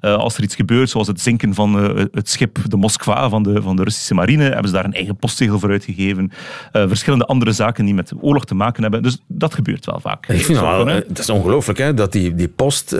Uh, 0.00 0.14
als 0.14 0.36
er 0.36 0.42
iets 0.42 0.54
gebeurt, 0.54 0.90
zoals 0.90 1.06
het 1.06 1.20
zinken 1.20 1.54
van 1.54 1.84
uh, 1.84 2.04
het 2.10 2.30
schip 2.30 2.58
de 2.68 2.76
Moskva 2.76 3.28
van 3.28 3.42
de, 3.42 3.62
van 3.62 3.76
de 3.76 3.82
Russische 3.82 4.14
marine, 4.14 4.42
hebben 4.42 4.68
ze 4.68 4.72
daar 4.72 4.84
een 4.84 4.94
eigen 4.94 5.16
postzegel 5.16 5.58
voor 5.58 5.70
uitgegeven. 5.70 6.32
verschillende 6.72 7.26
andere 7.26 7.52
zaken 7.52 7.84
die 7.84 7.94
met 7.94 8.08
de 8.08 8.16
oorlog 8.20 8.44
te 8.44 8.54
maken 8.54 8.82
hebben. 8.82 9.02
Dus 9.02 9.18
dat 9.26 9.54
gebeurt 9.54 9.86
wel 9.86 10.00
vaak. 10.00 10.26
Ik 10.26 10.44
vind 10.44 10.60
wel, 10.60 10.86
het 10.86 11.18
is 11.18 11.30
ongelooflijk 11.30 11.96
dat 11.96 12.12
die, 12.12 12.34
die 12.34 12.48
post 12.48 12.96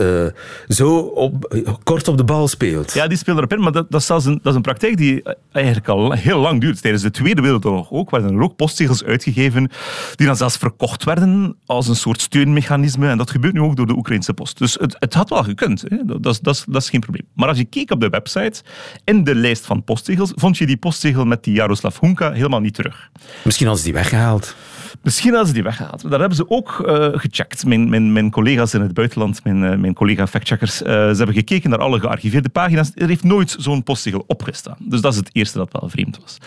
zo 0.67 0.97
op, 0.97 1.63
kort 1.83 2.07
op 2.07 2.17
de 2.17 2.23
bal 2.23 2.47
speelt. 2.47 2.93
Ja, 2.93 3.07
die 3.07 3.17
speelt 3.17 3.37
erop 3.37 3.53
in, 3.53 3.59
maar 3.59 3.71
dat, 3.71 3.91
dat 3.91 4.03
dat 4.23 4.24
dat 4.25 4.45
is 4.45 4.55
een 4.55 4.61
praktijk 4.61 4.97
die 4.97 5.23
eigenlijk 5.51 5.87
al 5.87 6.11
heel 6.11 6.39
lang 6.39 6.61
duurt. 6.61 6.81
Tijdens 6.81 7.03
de 7.03 7.11
Tweede 7.11 7.41
Wereldoorlog 7.41 7.91
ook 7.91 8.09
werden 8.09 8.35
er 8.35 8.41
ook 8.41 8.55
postzegels 8.55 9.03
uitgegeven 9.03 9.71
die 10.15 10.27
dan 10.27 10.35
zelfs 10.35 10.57
verkocht 10.57 11.03
werden 11.03 11.57
als 11.65 11.87
een 11.87 11.95
soort 11.95 12.21
steunmechanisme. 12.21 13.09
En 13.09 13.17
dat 13.17 13.31
gebeurt 13.31 13.53
nu 13.53 13.59
ook 13.59 13.75
door 13.75 13.87
de 13.87 13.95
Oekraïnse 13.95 14.33
post. 14.33 14.57
Dus 14.57 14.73
het, 14.73 14.95
het 14.99 15.13
had 15.13 15.29
wel 15.29 15.43
gekund. 15.43 15.83
Hè? 15.87 15.97
Dat, 16.05 16.39
dat, 16.41 16.65
dat 16.67 16.81
is 16.81 16.89
geen 16.89 16.99
probleem. 16.99 17.27
Maar 17.33 17.47
als 17.47 17.57
je 17.57 17.65
keek 17.65 17.91
op 17.91 17.99
de 17.99 18.09
website, 18.09 18.63
in 19.03 19.23
de 19.23 19.35
lijst 19.35 19.65
van 19.65 19.83
postzegels, 19.83 20.31
vond 20.35 20.57
je 20.57 20.65
die 20.65 20.77
postzegel 20.77 21.25
met 21.25 21.43
die 21.43 21.53
Jaroslav 21.53 21.99
Hunka 21.99 22.31
helemaal 22.31 22.59
niet 22.59 22.73
terug. 22.73 23.09
Misschien 23.43 23.67
hadden 23.67 23.85
ze 23.85 23.91
die 23.91 24.01
weggehaald. 24.01 24.55
Misschien 25.01 25.29
hadden 25.29 25.47
ze 25.47 25.53
die 25.53 25.63
weggehaald. 25.63 26.09
Daar 26.09 26.19
hebben 26.19 26.37
ze 26.37 26.49
ook 26.49 26.83
uh, 26.85 27.07
gecheckt. 27.11 27.65
Mijn, 27.65 27.89
mijn, 27.89 28.13
mijn 28.13 28.31
collega's 28.31 28.73
in 28.73 28.81
het 28.81 28.93
buitenland, 28.93 29.43
mijn, 29.43 29.63
uh, 29.63 29.75
mijn 29.75 29.93
collega 29.93 30.27
factcheckers, 30.27 30.81
uh, 30.81 30.87
ze 30.87 31.15
hebben 31.15 31.35
gekeken 31.35 31.69
naar 31.69 31.79
alle 31.79 31.99
gearchiveerde 31.99 32.49
pagina's. 32.49 32.91
Er 32.95 33.07
heeft 33.07 33.23
nooit 33.23 33.55
zo'n 33.59 33.83
postzegel 33.83 34.23
opgestaan. 34.27 34.77
Dus 34.79 35.01
dat 35.01 35.11
is 35.11 35.17
het 35.17 35.29
eerste 35.31 35.57
dat 35.57 35.71
wel 35.71 35.89
vreemd 35.89 36.19
was. 36.21 36.37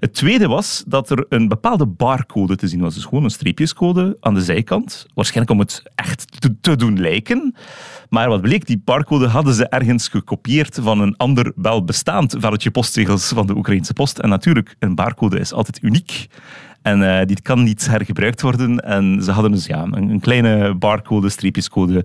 Het 0.00 0.14
tweede 0.14 0.48
was 0.48 0.84
dat 0.86 1.10
er 1.10 1.26
een 1.28 1.48
bepaalde 1.48 1.86
barcode 1.86 2.56
te 2.56 2.68
zien 2.68 2.80
was. 2.80 2.94
Dus 2.94 3.04
gewoon 3.04 3.24
een 3.24 3.30
streepjescode 3.30 4.16
aan 4.20 4.34
de 4.34 4.42
zijkant. 4.42 5.06
Waarschijnlijk 5.14 5.52
om 5.52 5.58
het 5.58 5.82
echt 5.94 6.40
te, 6.40 6.60
te 6.60 6.76
doen 6.76 7.00
lijken. 7.00 7.54
Maar 8.08 8.28
wat 8.28 8.40
bleek, 8.40 8.66
die 8.66 8.82
barcode 8.84 9.26
hadden 9.26 9.54
ze 9.54 9.68
ergens 9.68 10.08
gekopieerd 10.08 10.78
van 10.82 11.00
een 11.00 11.16
ander 11.16 11.52
wel 11.56 11.84
bestaand 11.84 12.36
velletje 12.38 12.70
postzegels 12.70 13.28
van 13.28 13.46
de 13.46 13.56
Oekraïnse 13.56 13.92
post. 13.92 14.18
En 14.18 14.28
natuurlijk, 14.28 14.76
een 14.78 14.94
barcode 14.94 15.38
is 15.38 15.52
altijd 15.52 15.82
uniek. 15.82 16.28
En 16.82 17.00
uh, 17.00 17.20
die 17.24 17.40
kan 17.42 17.62
niet 17.62 17.86
hergebruikt 17.86 18.40
worden. 18.40 18.80
En 18.80 19.22
ze 19.22 19.30
hadden 19.30 19.52
dus 19.52 19.66
ja, 19.66 19.82
een, 19.82 20.10
een 20.10 20.20
kleine 20.20 20.74
barcode, 20.74 21.28
streepjescode, 21.28 22.04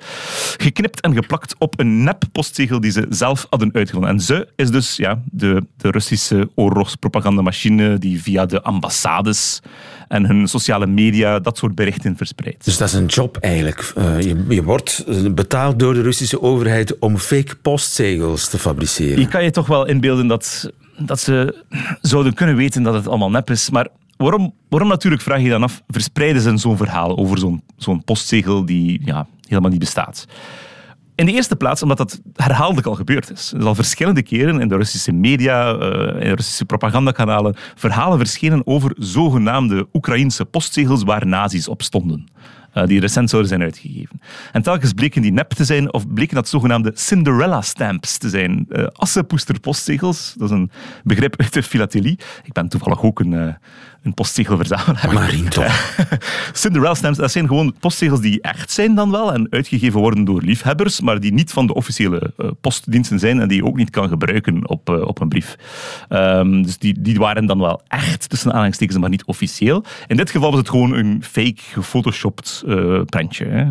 geknipt 0.57 1.01
en 1.01 1.13
geplakt 1.13 1.55
op 1.57 1.79
een 1.79 2.03
nep 2.03 2.23
postzegel 2.31 2.79
die 2.79 2.91
ze 2.91 3.05
zelf 3.09 3.47
hadden 3.49 3.69
uitgevonden. 3.73 4.11
En 4.11 4.19
ze 4.19 4.47
is 4.55 4.71
dus 4.71 4.95
ja, 4.95 5.21
de, 5.31 5.63
de 5.77 5.91
Russische 5.91 6.49
oorlogspropagandamachine 6.55 7.97
die 7.97 8.21
via 8.21 8.45
de 8.45 8.61
ambassades 8.61 9.61
en 10.07 10.25
hun 10.25 10.47
sociale 10.47 10.87
media 10.87 11.39
dat 11.39 11.57
soort 11.57 11.75
berichten 11.75 12.17
verspreidt. 12.17 12.65
Dus 12.65 12.77
dat 12.77 12.87
is 12.87 12.93
een 12.93 13.05
job 13.05 13.37
eigenlijk. 13.37 13.93
Uh, 13.97 14.21
je, 14.21 14.45
je, 14.49 14.63
wordt 14.63 15.05
betaald 15.35 15.79
door 15.79 15.93
de 15.93 16.01
Russische 16.01 16.41
overheid 16.41 16.99
om 16.99 17.17
fake 17.17 17.55
postzegels 17.55 18.49
te 18.49 18.57
fabriceren. 18.57 19.19
Je 19.19 19.27
kan 19.27 19.43
je 19.43 19.51
toch 19.51 19.67
wel 19.67 19.85
inbeelden 19.85 20.27
dat, 20.27 20.71
dat 20.97 21.19
ze 21.19 21.63
zouden 22.01 22.33
kunnen 22.33 22.55
weten 22.55 22.83
dat 22.83 22.93
het 22.93 23.07
allemaal 23.07 23.29
nep 23.29 23.49
is, 23.49 23.69
maar 23.69 23.87
waarom, 24.17 24.53
natuurlijk, 24.69 25.21
vraag 25.21 25.41
je 25.41 25.49
dan 25.49 25.63
af, 25.63 25.81
verspreiden 25.87 26.41
ze 26.41 26.57
zo'n 26.57 26.77
verhaal 26.77 27.17
over 27.17 27.37
zo'n 27.77 28.03
postzegel 28.03 28.65
die 28.65 29.01
ja, 29.05 29.27
helemaal 29.47 29.71
niet 29.71 29.79
bestaat? 29.79 30.25
In 31.17 31.25
de 31.25 31.31
eerste 31.31 31.55
plaats 31.55 31.81
omdat 31.81 31.97
dat 31.97 32.21
herhaaldelijk 32.33 32.87
al 32.87 32.95
gebeurd 32.95 33.31
is. 33.31 33.51
Er 33.51 33.59
is 33.59 33.65
al 33.65 33.75
verschillende 33.75 34.23
keren 34.23 34.61
in 34.61 34.67
de 34.67 34.75
Russische 34.75 35.11
media, 35.11 35.71
in 35.71 36.19
de 36.19 36.35
Russische 36.35 36.65
propagandakanalen, 36.65 37.55
verhalen 37.75 38.17
verschenen 38.17 38.67
over 38.67 38.95
zogenaamde 38.97 39.87
Oekraïnse 39.93 40.45
postzegels 40.45 41.03
waar 41.03 41.27
nazi's 41.27 41.67
op 41.67 41.81
stonden. 41.81 42.27
die 42.85 42.99
recent 42.99 43.29
zouden 43.29 43.49
zijn 43.49 43.63
uitgegeven. 43.63 44.21
En 44.51 44.61
telkens 44.61 44.93
bleken 44.93 45.21
die 45.21 45.31
nep 45.31 45.49
te 45.49 45.65
zijn, 45.65 45.93
of 45.93 46.13
bleken 46.13 46.35
dat 46.35 46.47
zogenaamde 46.47 46.91
Cinderella 46.93 47.61
stamps 47.61 48.17
te 48.17 48.29
zijn. 48.29 48.65
Uh, 48.69 49.57
postzegels, 49.61 50.33
dat 50.37 50.49
is 50.49 50.55
een 50.55 50.71
begrip 51.03 51.35
uit 51.41 51.53
de 51.53 51.63
filatelie. 51.63 52.19
Ik 52.43 52.53
ben 52.53 52.69
toevallig 52.69 53.03
ook 53.03 53.19
een, 53.19 53.31
uh, 53.31 53.53
een 54.03 54.13
postzegelverzamelaar. 54.13 55.13
Marien 55.13 55.49
toch? 55.49 55.97
Cinderella 56.53 56.93
stamps, 56.93 57.17
dat 57.17 57.31
zijn 57.31 57.47
gewoon 57.47 57.75
postzegels 57.79 58.21
die 58.21 58.41
echt 58.41 58.71
zijn 58.71 58.95
dan 58.95 59.11
wel 59.11 59.33
en 59.33 59.47
uitgegeven 59.49 59.99
worden 59.99 60.23
door 60.23 60.41
liefhebbers, 60.41 61.01
maar 61.01 61.19
die 61.19 61.33
niet 61.33 61.51
van 61.51 61.67
de 61.67 61.73
officiële 61.73 62.33
uh, 62.37 62.51
postdiensten 62.61 63.19
zijn 63.19 63.39
en 63.39 63.47
die 63.47 63.57
je 63.57 63.65
ook 63.65 63.77
niet 63.77 63.89
kan 63.89 64.07
gebruiken 64.07 64.69
op, 64.69 64.89
uh, 64.89 65.01
op 65.01 65.21
een 65.21 65.29
brief. 65.29 65.55
Um, 66.09 66.63
dus 66.63 66.77
die, 66.77 67.01
die 67.01 67.17
waren 67.17 67.45
dan 67.45 67.59
wel 67.59 67.81
echt, 67.87 68.29
tussen 68.29 68.49
aanhalingstekens, 68.49 68.97
maar 68.97 69.09
niet 69.09 69.25
officieel. 69.25 69.83
In 70.07 70.17
dit 70.17 70.31
geval 70.31 70.49
was 70.49 70.59
het 70.59 70.69
gewoon 70.69 70.93
een 70.93 71.23
fake, 71.23 71.55
gefotoshopt 71.57 72.63
uh, 72.67 73.01
prentje. 73.03 73.45
Hè. 73.45 73.65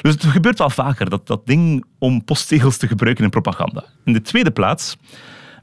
dus 0.00 0.12
het 0.12 0.24
gebeurt 0.24 0.58
wel 0.58 0.70
vaker, 0.70 1.10
dat, 1.10 1.26
dat 1.26 1.46
ding 1.46 1.84
om 1.98 2.24
postzegels 2.24 2.76
te 2.76 2.86
gebruiken 2.86 3.24
in 3.24 3.30
propaganda. 3.30 3.84
In 4.04 4.12
de 4.12 4.22
tweede 4.22 4.50
plaats 4.50 4.96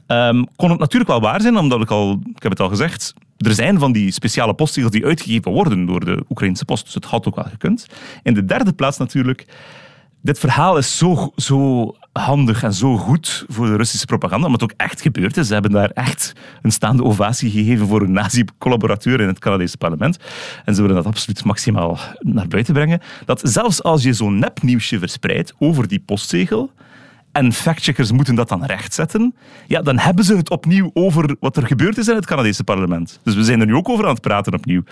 um, 0.06 0.46
kon 0.56 0.70
het 0.70 0.78
natuurlijk 0.78 1.10
wel 1.10 1.20
waar 1.20 1.40
zijn, 1.40 1.56
omdat 1.56 1.80
ik 1.80 1.90
al, 1.90 2.20
ik 2.34 2.42
heb 2.42 2.52
het 2.52 2.60
al 2.60 2.68
gezegd, 2.68 3.14
er 3.36 3.54
zijn 3.54 3.78
van 3.78 3.92
die 3.92 4.10
speciale 4.10 4.54
postzegels 4.54 4.92
die 4.92 5.06
uitgegeven 5.06 5.52
worden 5.52 5.86
door 5.86 6.04
de 6.04 6.24
Oekraïnse 6.28 6.64
post. 6.64 6.84
Dus 6.84 6.94
het 6.94 7.04
had 7.04 7.26
ook 7.26 7.34
wel 7.34 7.44
gekund. 7.44 7.86
In 8.22 8.34
de 8.34 8.44
derde 8.44 8.72
plaats 8.72 8.98
natuurlijk, 8.98 9.46
dit 10.22 10.38
verhaal 10.38 10.76
is 10.76 10.96
zo, 10.96 11.32
zo 11.36 11.90
handig 12.12 12.62
en 12.62 12.74
zo 12.74 12.96
goed 12.96 13.44
voor 13.48 13.66
de 13.66 13.76
Russische 13.76 14.06
propaganda, 14.06 14.46
omdat 14.46 14.60
het 14.60 14.72
ook 14.72 14.78
echt 14.78 15.00
gebeurd 15.00 15.36
is. 15.36 15.46
Ze 15.46 15.52
hebben 15.52 15.70
daar 15.70 15.90
echt 15.90 16.32
een 16.62 16.72
staande 16.72 17.04
ovatie 17.04 17.50
gegeven 17.50 17.86
voor 17.86 18.02
een 18.02 18.12
nazi-collaborateur 18.12 19.20
in 19.20 19.26
het 19.26 19.38
Canadese 19.38 19.76
parlement. 19.76 20.18
En 20.64 20.74
ze 20.74 20.80
willen 20.80 20.96
dat 20.96 21.06
absoluut 21.06 21.44
maximaal 21.44 21.98
naar 22.18 22.48
buiten 22.48 22.74
brengen. 22.74 23.00
Dat 23.24 23.40
zelfs 23.44 23.82
als 23.82 24.02
je 24.02 24.12
zo'n 24.12 24.38
nepnieuwsje 24.38 24.98
verspreidt 24.98 25.54
over 25.58 25.88
die 25.88 26.00
postzegel, 26.00 26.70
en 27.34 27.52
factcheckers 27.52 28.12
moeten 28.12 28.34
dat 28.34 28.48
dan 28.48 28.64
rechtzetten, 28.64 29.34
ja, 29.66 29.82
dan 29.82 29.98
hebben 29.98 30.24
ze 30.24 30.36
het 30.36 30.50
opnieuw 30.50 30.90
over 30.92 31.36
wat 31.40 31.56
er 31.56 31.66
gebeurd 31.66 31.98
is 31.98 32.08
in 32.08 32.14
het 32.14 32.26
Canadese 32.26 32.64
parlement. 32.64 33.20
Dus 33.22 33.34
we 33.34 33.44
zijn 33.44 33.60
er 33.60 33.66
nu 33.66 33.74
ook 33.74 33.88
over 33.88 34.04
aan 34.04 34.12
het 34.12 34.20
praten 34.20 34.54
opnieuw. 34.54 34.82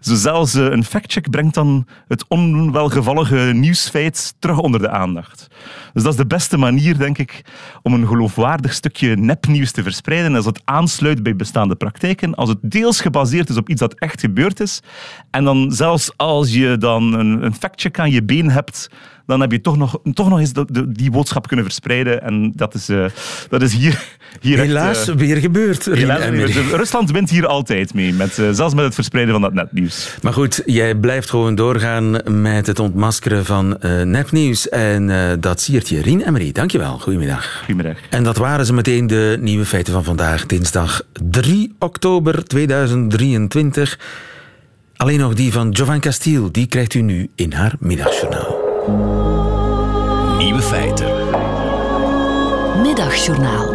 Zo 0.00 0.14
zelfs 0.14 0.54
uh, 0.54 0.64
een 0.64 0.84
factcheck 0.84 1.30
brengt 1.30 1.54
dan 1.54 1.86
het 2.08 2.24
onwelgevallige 2.28 3.36
nieuwsfeit 3.54 4.34
terug 4.38 4.58
onder 4.58 4.80
de 4.80 4.88
aandacht. 4.88 5.46
Dus 5.92 6.02
dat 6.02 6.12
is 6.12 6.18
de 6.18 6.26
beste 6.26 6.56
manier, 6.56 6.98
denk 6.98 7.18
ik, 7.18 7.44
om 7.82 7.92
een 7.92 8.06
geloofwaardig 8.06 8.72
stukje 8.72 9.16
nepnieuws 9.16 9.72
te 9.72 9.82
verspreiden. 9.82 10.34
Als 10.34 10.46
het 10.46 10.60
aansluit 10.64 11.22
bij 11.22 11.36
bestaande 11.36 11.76
praktijken, 11.76 12.34
als 12.34 12.48
het 12.48 12.58
deels 12.62 13.00
gebaseerd 13.00 13.48
is 13.48 13.56
op 13.56 13.68
iets 13.68 13.80
dat 13.80 13.94
echt 13.94 14.20
gebeurd 14.20 14.60
is. 14.60 14.80
En 15.30 15.44
dan 15.44 15.72
zelfs 15.72 16.12
als 16.16 16.52
je 16.52 16.76
dan 16.78 17.12
een, 17.12 17.44
een 17.44 17.54
factcheck 17.54 17.98
aan 17.98 18.10
je 18.10 18.22
been 18.22 18.50
hebt, 18.50 18.88
dan 19.26 19.40
heb 19.40 19.52
je 19.52 19.60
toch 19.60 19.76
nog, 19.76 20.00
toch 20.14 20.28
nog 20.28 20.38
eens 20.38 20.52
de, 20.52 20.66
de, 20.70 20.92
die 20.92 21.10
boodschap 21.10 21.46
kunnen 21.46 21.64
verspreiden. 21.64 22.22
En 22.22 22.52
dat 22.54 22.74
is, 22.74 22.90
uh, 22.90 23.04
dat 23.48 23.62
is 23.62 23.74
hier, 23.74 24.02
hier 24.40 24.58
Helaas 24.58 25.08
echt, 25.08 25.18
weer 25.18 25.36
gebeurd. 25.36 25.84
Helaas 25.84 26.28
weer. 26.28 26.50
Rusland 26.76 27.10
wint 27.10 27.30
hier 27.30 27.46
altijd 27.46 27.94
mee, 27.94 28.12
met, 28.12 28.38
uh, 28.38 28.48
zelfs 28.50 28.74
met 28.74 28.84
het 28.84 28.94
verspreiden 28.94 29.32
van 29.32 29.42
dat 29.42 29.52
netnieuws. 29.52 30.16
Maar 30.22 30.32
goed, 30.32 30.62
jij 30.66 30.94
blijft 30.94 31.30
gewoon 31.30 31.54
doorgaan 31.54 32.18
met 32.42 32.66
het 32.66 32.78
ontmaskeren 32.78 33.44
van 33.44 33.78
nepnieuws. 34.04 34.68
En 34.68 35.38
dat 35.40 35.60
siert 35.60 35.88
je. 35.88 36.02
Rien 36.02 36.26
Emery, 36.26 36.52
dankjewel. 36.52 36.98
Goedemiddag. 36.98 37.58
Goedemiddag. 37.58 37.96
En 38.10 38.22
dat 38.22 38.36
waren 38.36 38.66
ze 38.66 38.72
meteen 38.72 39.06
de 39.06 39.36
nieuwe 39.40 39.64
feiten 39.64 39.92
van 39.92 40.04
vandaag, 40.04 40.46
dinsdag 40.46 41.02
3 41.30 41.74
oktober 41.78 42.44
2023. 42.44 43.98
Alleen 44.96 45.18
nog 45.18 45.34
die 45.34 45.52
van 45.52 45.70
Jovan 45.70 46.00
Castiel, 46.00 46.52
die 46.52 46.66
krijgt 46.66 46.94
u 46.94 47.00
nu 47.00 47.30
in 47.34 47.52
haar 47.52 47.74
middagjournaal. 47.78 48.59
Nieuwe 50.38 50.62
feiten. 50.62 51.06
Middagjournaal. 52.82 53.66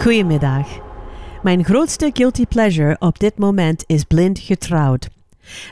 Goedemiddag. 0.00 0.66
Mijn 1.42 1.64
grootste 1.64 2.10
guilty 2.12 2.46
pleasure 2.46 2.96
op 2.98 3.18
dit 3.18 3.38
moment 3.38 3.84
is 3.86 4.04
Blind 4.04 4.38
Getrouwd. 4.38 5.08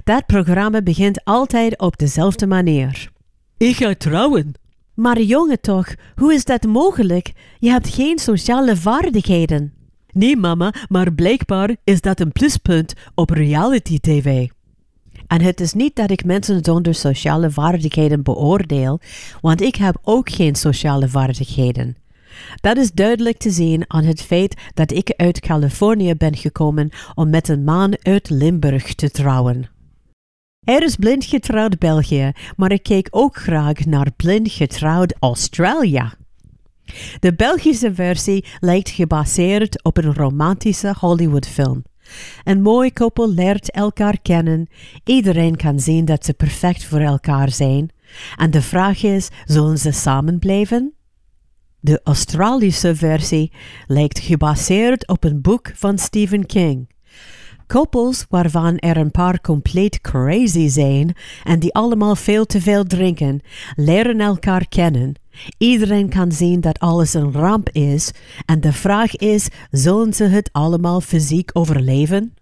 Dat 0.05 0.27
programma 0.27 0.83
begint 0.83 1.25
altijd 1.25 1.79
op 1.79 1.99
dezelfde 1.99 2.47
manier. 2.47 3.11
Ik 3.57 3.77
ga 3.77 3.95
trouwen. 3.99 4.53
Maar 4.95 5.21
jongen 5.21 5.61
toch, 5.61 5.95
hoe 6.17 6.35
is 6.35 6.45
dat 6.45 6.63
mogelijk? 6.63 7.33
Je 7.59 7.71
hebt 7.71 7.89
geen 7.89 8.19
sociale 8.19 8.77
vaardigheden. 8.77 9.80
Nee, 10.13 10.37
mama, 10.37 10.75
maar 10.89 11.13
blijkbaar 11.13 11.77
is 11.85 12.01
dat 12.01 12.21
een 12.21 12.33
pluspunt 12.33 12.95
op 13.15 13.31
reality 13.31 13.99
TV. 13.99 14.49
En 15.27 15.43
het 15.43 15.61
is 15.61 15.73
niet 15.73 15.97
dat 15.97 16.11
ik 16.11 16.25
mensen 16.25 16.65
zonder 16.65 16.95
sociale 16.95 17.51
vaardigheden 17.51 18.23
beoordeel, 18.23 19.01
want 19.41 19.61
ik 19.61 19.75
heb 19.75 19.99
ook 20.03 20.31
geen 20.31 20.55
sociale 20.55 21.09
vaardigheden. 21.09 21.97
Dat 22.61 22.77
is 22.77 22.93
duidelijk 22.93 23.39
te 23.39 23.51
zien 23.51 23.85
aan 23.87 24.05
het 24.05 24.23
feit 24.23 24.55
dat 24.75 24.93
ik 24.93 25.13
uit 25.17 25.41
Californië 25.41 26.15
ben 26.15 26.37
gekomen 26.37 26.91
om 27.15 27.31
met 27.31 27.49
een 27.49 27.65
man 27.65 27.97
uit 28.03 28.31
Limburg 28.31 28.95
te 28.95 29.11
trouwen. 29.11 29.69
Er 30.61 30.83
is 30.83 30.97
blind 30.97 31.25
getrouwd 31.25 31.79
België, 31.79 32.33
maar 32.57 32.73
ik 32.73 32.83
keek 32.83 33.09
ook 33.11 33.37
graag 33.37 33.85
naar 33.85 34.11
blind 34.17 34.53
getrouwd 34.53 35.15
Australië. 35.19 36.20
De 37.21 37.35
Belgische 37.35 37.95
versie 37.95 38.45
lijkt 38.61 38.91
gebaseerd 38.91 39.85
op 39.85 39.97
een 39.97 40.15
romantische 40.15 40.95
Hollywoodfilm. 40.99 41.83
Een 42.45 42.63
mooi 42.63 42.93
koppel 42.93 43.33
leert 43.33 43.71
elkaar 43.71 44.19
kennen. 44.23 44.69
Iedereen 45.05 45.57
kan 45.57 45.81
zien 45.81 46.05
dat 46.05 46.25
ze 46.25 46.33
perfect 46.33 46.85
voor 46.85 47.01
elkaar 47.01 47.51
zijn. 47.51 47.91
En 48.37 48.51
de 48.51 48.63
vraag 48.63 49.03
is: 49.03 49.29
zullen 49.45 49.79
ze 49.79 49.91
samen 49.91 50.39
blijven? 50.39 50.95
De 51.81 52.01
Australische 52.05 52.97
versie 52.97 53.53
lijkt 53.87 54.19
gebaseerd 54.19 55.09
op 55.09 55.25
een 55.25 55.41
boek 55.41 55.71
van 55.75 55.99
Stephen 55.99 56.47
King. 56.47 56.89
Koppels 57.67 58.27
waarvan 58.29 58.77
er 58.77 58.97
een 58.97 59.11
paar 59.11 59.41
compleet 59.41 60.01
crazy 60.01 60.69
zijn 60.69 61.17
en 61.45 61.59
die 61.59 61.75
allemaal 61.75 62.17
veel 62.17 62.47
te 62.47 62.61
veel 62.61 62.85
drinken, 62.85 63.41
leren 63.77 64.21
elkaar 64.21 64.69
kennen. 64.69 65.15
Iedereen 65.59 66.09
kan 66.09 66.33
zien 66.33 66.61
dat 66.61 66.79
alles 66.79 67.15
een 67.15 67.33
ramp 67.33 67.69
is 67.73 68.11
en 68.47 68.61
de 68.61 68.73
vraag 68.73 69.17
is, 69.17 69.49
zullen 69.71 70.15
ze 70.15 70.25
het 70.25 70.49
allemaal 70.53 71.01
fysiek 71.01 71.51
overleven? 71.53 72.35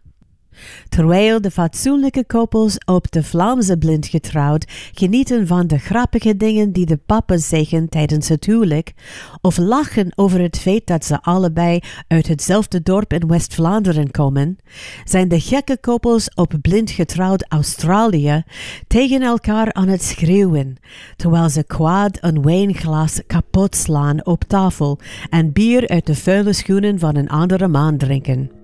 Terwijl 0.88 1.40
de 1.40 1.50
fatsoenlijke 1.50 2.24
koppels 2.26 2.76
op 2.84 3.11
de 3.11 3.22
Vlaamse 3.22 3.78
blind 3.78 4.06
getrouwd 4.06 4.64
genieten 4.94 5.46
van 5.46 5.66
de 5.66 5.78
grappige 5.78 6.36
dingen 6.36 6.72
die 6.72 6.86
de 6.86 6.96
pappen 7.06 7.38
zeggen 7.38 7.88
tijdens 7.88 8.28
het 8.28 8.44
huwelijk, 8.44 8.92
of 9.40 9.56
lachen 9.56 10.12
over 10.14 10.40
het 10.40 10.59
feit 10.59 10.86
dat 10.86 11.04
ze 11.04 11.22
allebei 11.22 11.80
uit 12.09 12.28
hetzelfde 12.28 12.82
dorp 12.82 13.12
in 13.12 13.26
West-Vlaanderen 13.26 14.11
komen, 14.11 14.59
zijn 15.04 15.28
de 15.28 15.40
gekke 15.40 15.78
koppels 15.80 16.34
op 16.34 16.54
blind 16.62 16.90
getrouwd 16.90 17.44
Australië 17.48 18.42
tegen 18.86 19.22
elkaar 19.22 19.72
aan 19.72 19.88
het 19.88 20.02
schreeuwen, 20.02 20.76
terwijl 21.16 21.48
ze 21.48 21.64
kwaad 21.64 22.18
een 22.20 22.42
wijnglas 22.42 23.20
kapot 23.26 23.76
slaan 23.76 24.26
op 24.26 24.44
tafel 24.44 24.98
en 25.30 25.52
bier 25.52 25.88
uit 25.88 26.06
de 26.06 26.14
vuile 26.14 26.52
schoenen 26.52 26.98
van 26.98 27.16
een 27.16 27.28
andere 27.28 27.68
man 27.68 27.96
drinken. 27.96 28.57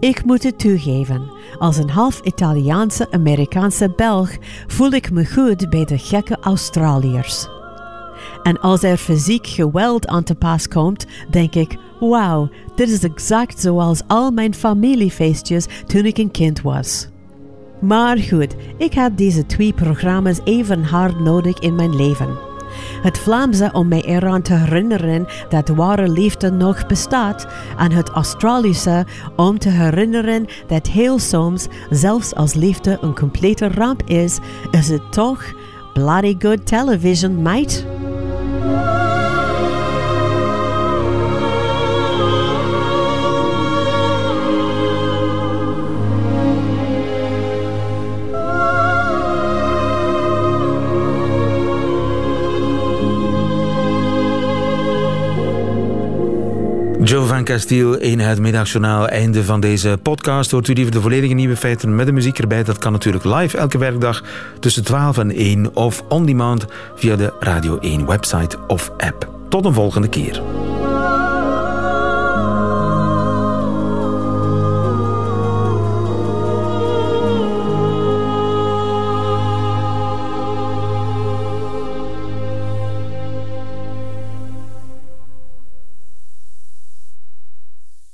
Ik 0.00 0.24
moet 0.24 0.42
het 0.42 0.58
toegeven, 0.58 1.30
als 1.58 1.76
een 1.76 1.90
half 1.90 2.20
Italiaanse 2.20 3.06
Amerikaanse 3.10 3.92
Belg 3.96 4.36
voel 4.66 4.90
ik 4.90 5.10
me 5.10 5.26
goed 5.26 5.70
bij 5.70 5.84
de 5.84 5.98
gekke 5.98 6.36
Australiërs. 6.40 7.48
En 8.42 8.60
als 8.60 8.82
er 8.82 8.96
fysiek 8.96 9.46
geweld 9.46 10.06
aan 10.06 10.22
te 10.22 10.34
pas 10.34 10.68
komt, 10.68 11.06
denk 11.30 11.54
ik: 11.54 11.78
wauw, 11.98 12.48
dit 12.74 12.90
is 12.90 13.02
exact 13.02 13.60
zoals 13.60 14.02
al 14.06 14.30
mijn 14.30 14.54
familiefeestjes 14.54 15.66
toen 15.86 16.04
ik 16.04 16.18
een 16.18 16.30
kind 16.30 16.60
was. 16.60 17.08
Maar 17.80 18.18
goed, 18.18 18.54
ik 18.76 18.94
heb 18.94 19.16
deze 19.16 19.46
twee 19.46 19.72
programma's 19.72 20.40
even 20.44 20.84
hard 20.84 21.20
nodig 21.20 21.58
in 21.58 21.74
mijn 21.74 21.96
leven. 21.96 22.49
Het 23.02 23.18
Vlaamse 23.18 23.70
om 23.72 23.88
mij 23.88 24.02
eraan 24.02 24.42
te 24.42 24.54
herinneren 24.54 25.26
dat 25.48 25.68
ware 25.68 26.08
liefde 26.08 26.50
nog 26.50 26.86
bestaat. 26.86 27.46
En 27.78 27.92
het 27.92 28.08
Australische 28.08 29.06
om 29.36 29.58
te 29.58 29.68
herinneren 29.68 30.46
dat 30.66 30.86
heel 30.86 31.18
soms, 31.18 31.66
zelfs 31.90 32.34
als 32.34 32.54
liefde 32.54 32.98
een 33.00 33.14
complete 33.14 33.68
ramp 33.68 34.02
is, 34.06 34.38
is 34.70 34.88
het 34.88 35.12
toch 35.12 35.44
bloody 35.92 36.36
good 36.38 36.66
television, 36.66 37.42
mate. 37.42 38.09
Van 57.30 57.44
Castiel 57.44 57.98
in 57.98 58.18
het 58.18 58.38
middagjournaal. 58.38 59.08
Einde 59.08 59.44
van 59.44 59.60
deze 59.60 59.98
podcast. 60.02 60.50
Hoort 60.50 60.68
u 60.68 60.72
liever 60.72 60.92
de 60.92 61.00
volledige 61.00 61.34
nieuwe 61.34 61.56
feiten 61.56 61.94
met 61.94 62.06
de 62.06 62.12
muziek 62.12 62.38
erbij? 62.38 62.64
Dat 62.64 62.78
kan 62.78 62.92
natuurlijk 62.92 63.24
live 63.24 63.58
elke 63.58 63.78
werkdag 63.78 64.22
tussen 64.60 64.84
12 64.84 65.18
en 65.18 65.30
1 65.30 65.76
of 65.76 66.02
on 66.08 66.26
demand 66.26 66.66
via 66.94 67.16
de 67.16 67.32
Radio 67.40 67.78
1 67.78 68.06
website 68.06 68.58
of 68.66 68.90
app. 68.96 69.28
Tot 69.48 69.64
een 69.64 69.74
volgende 69.74 70.08
keer. 70.08 70.42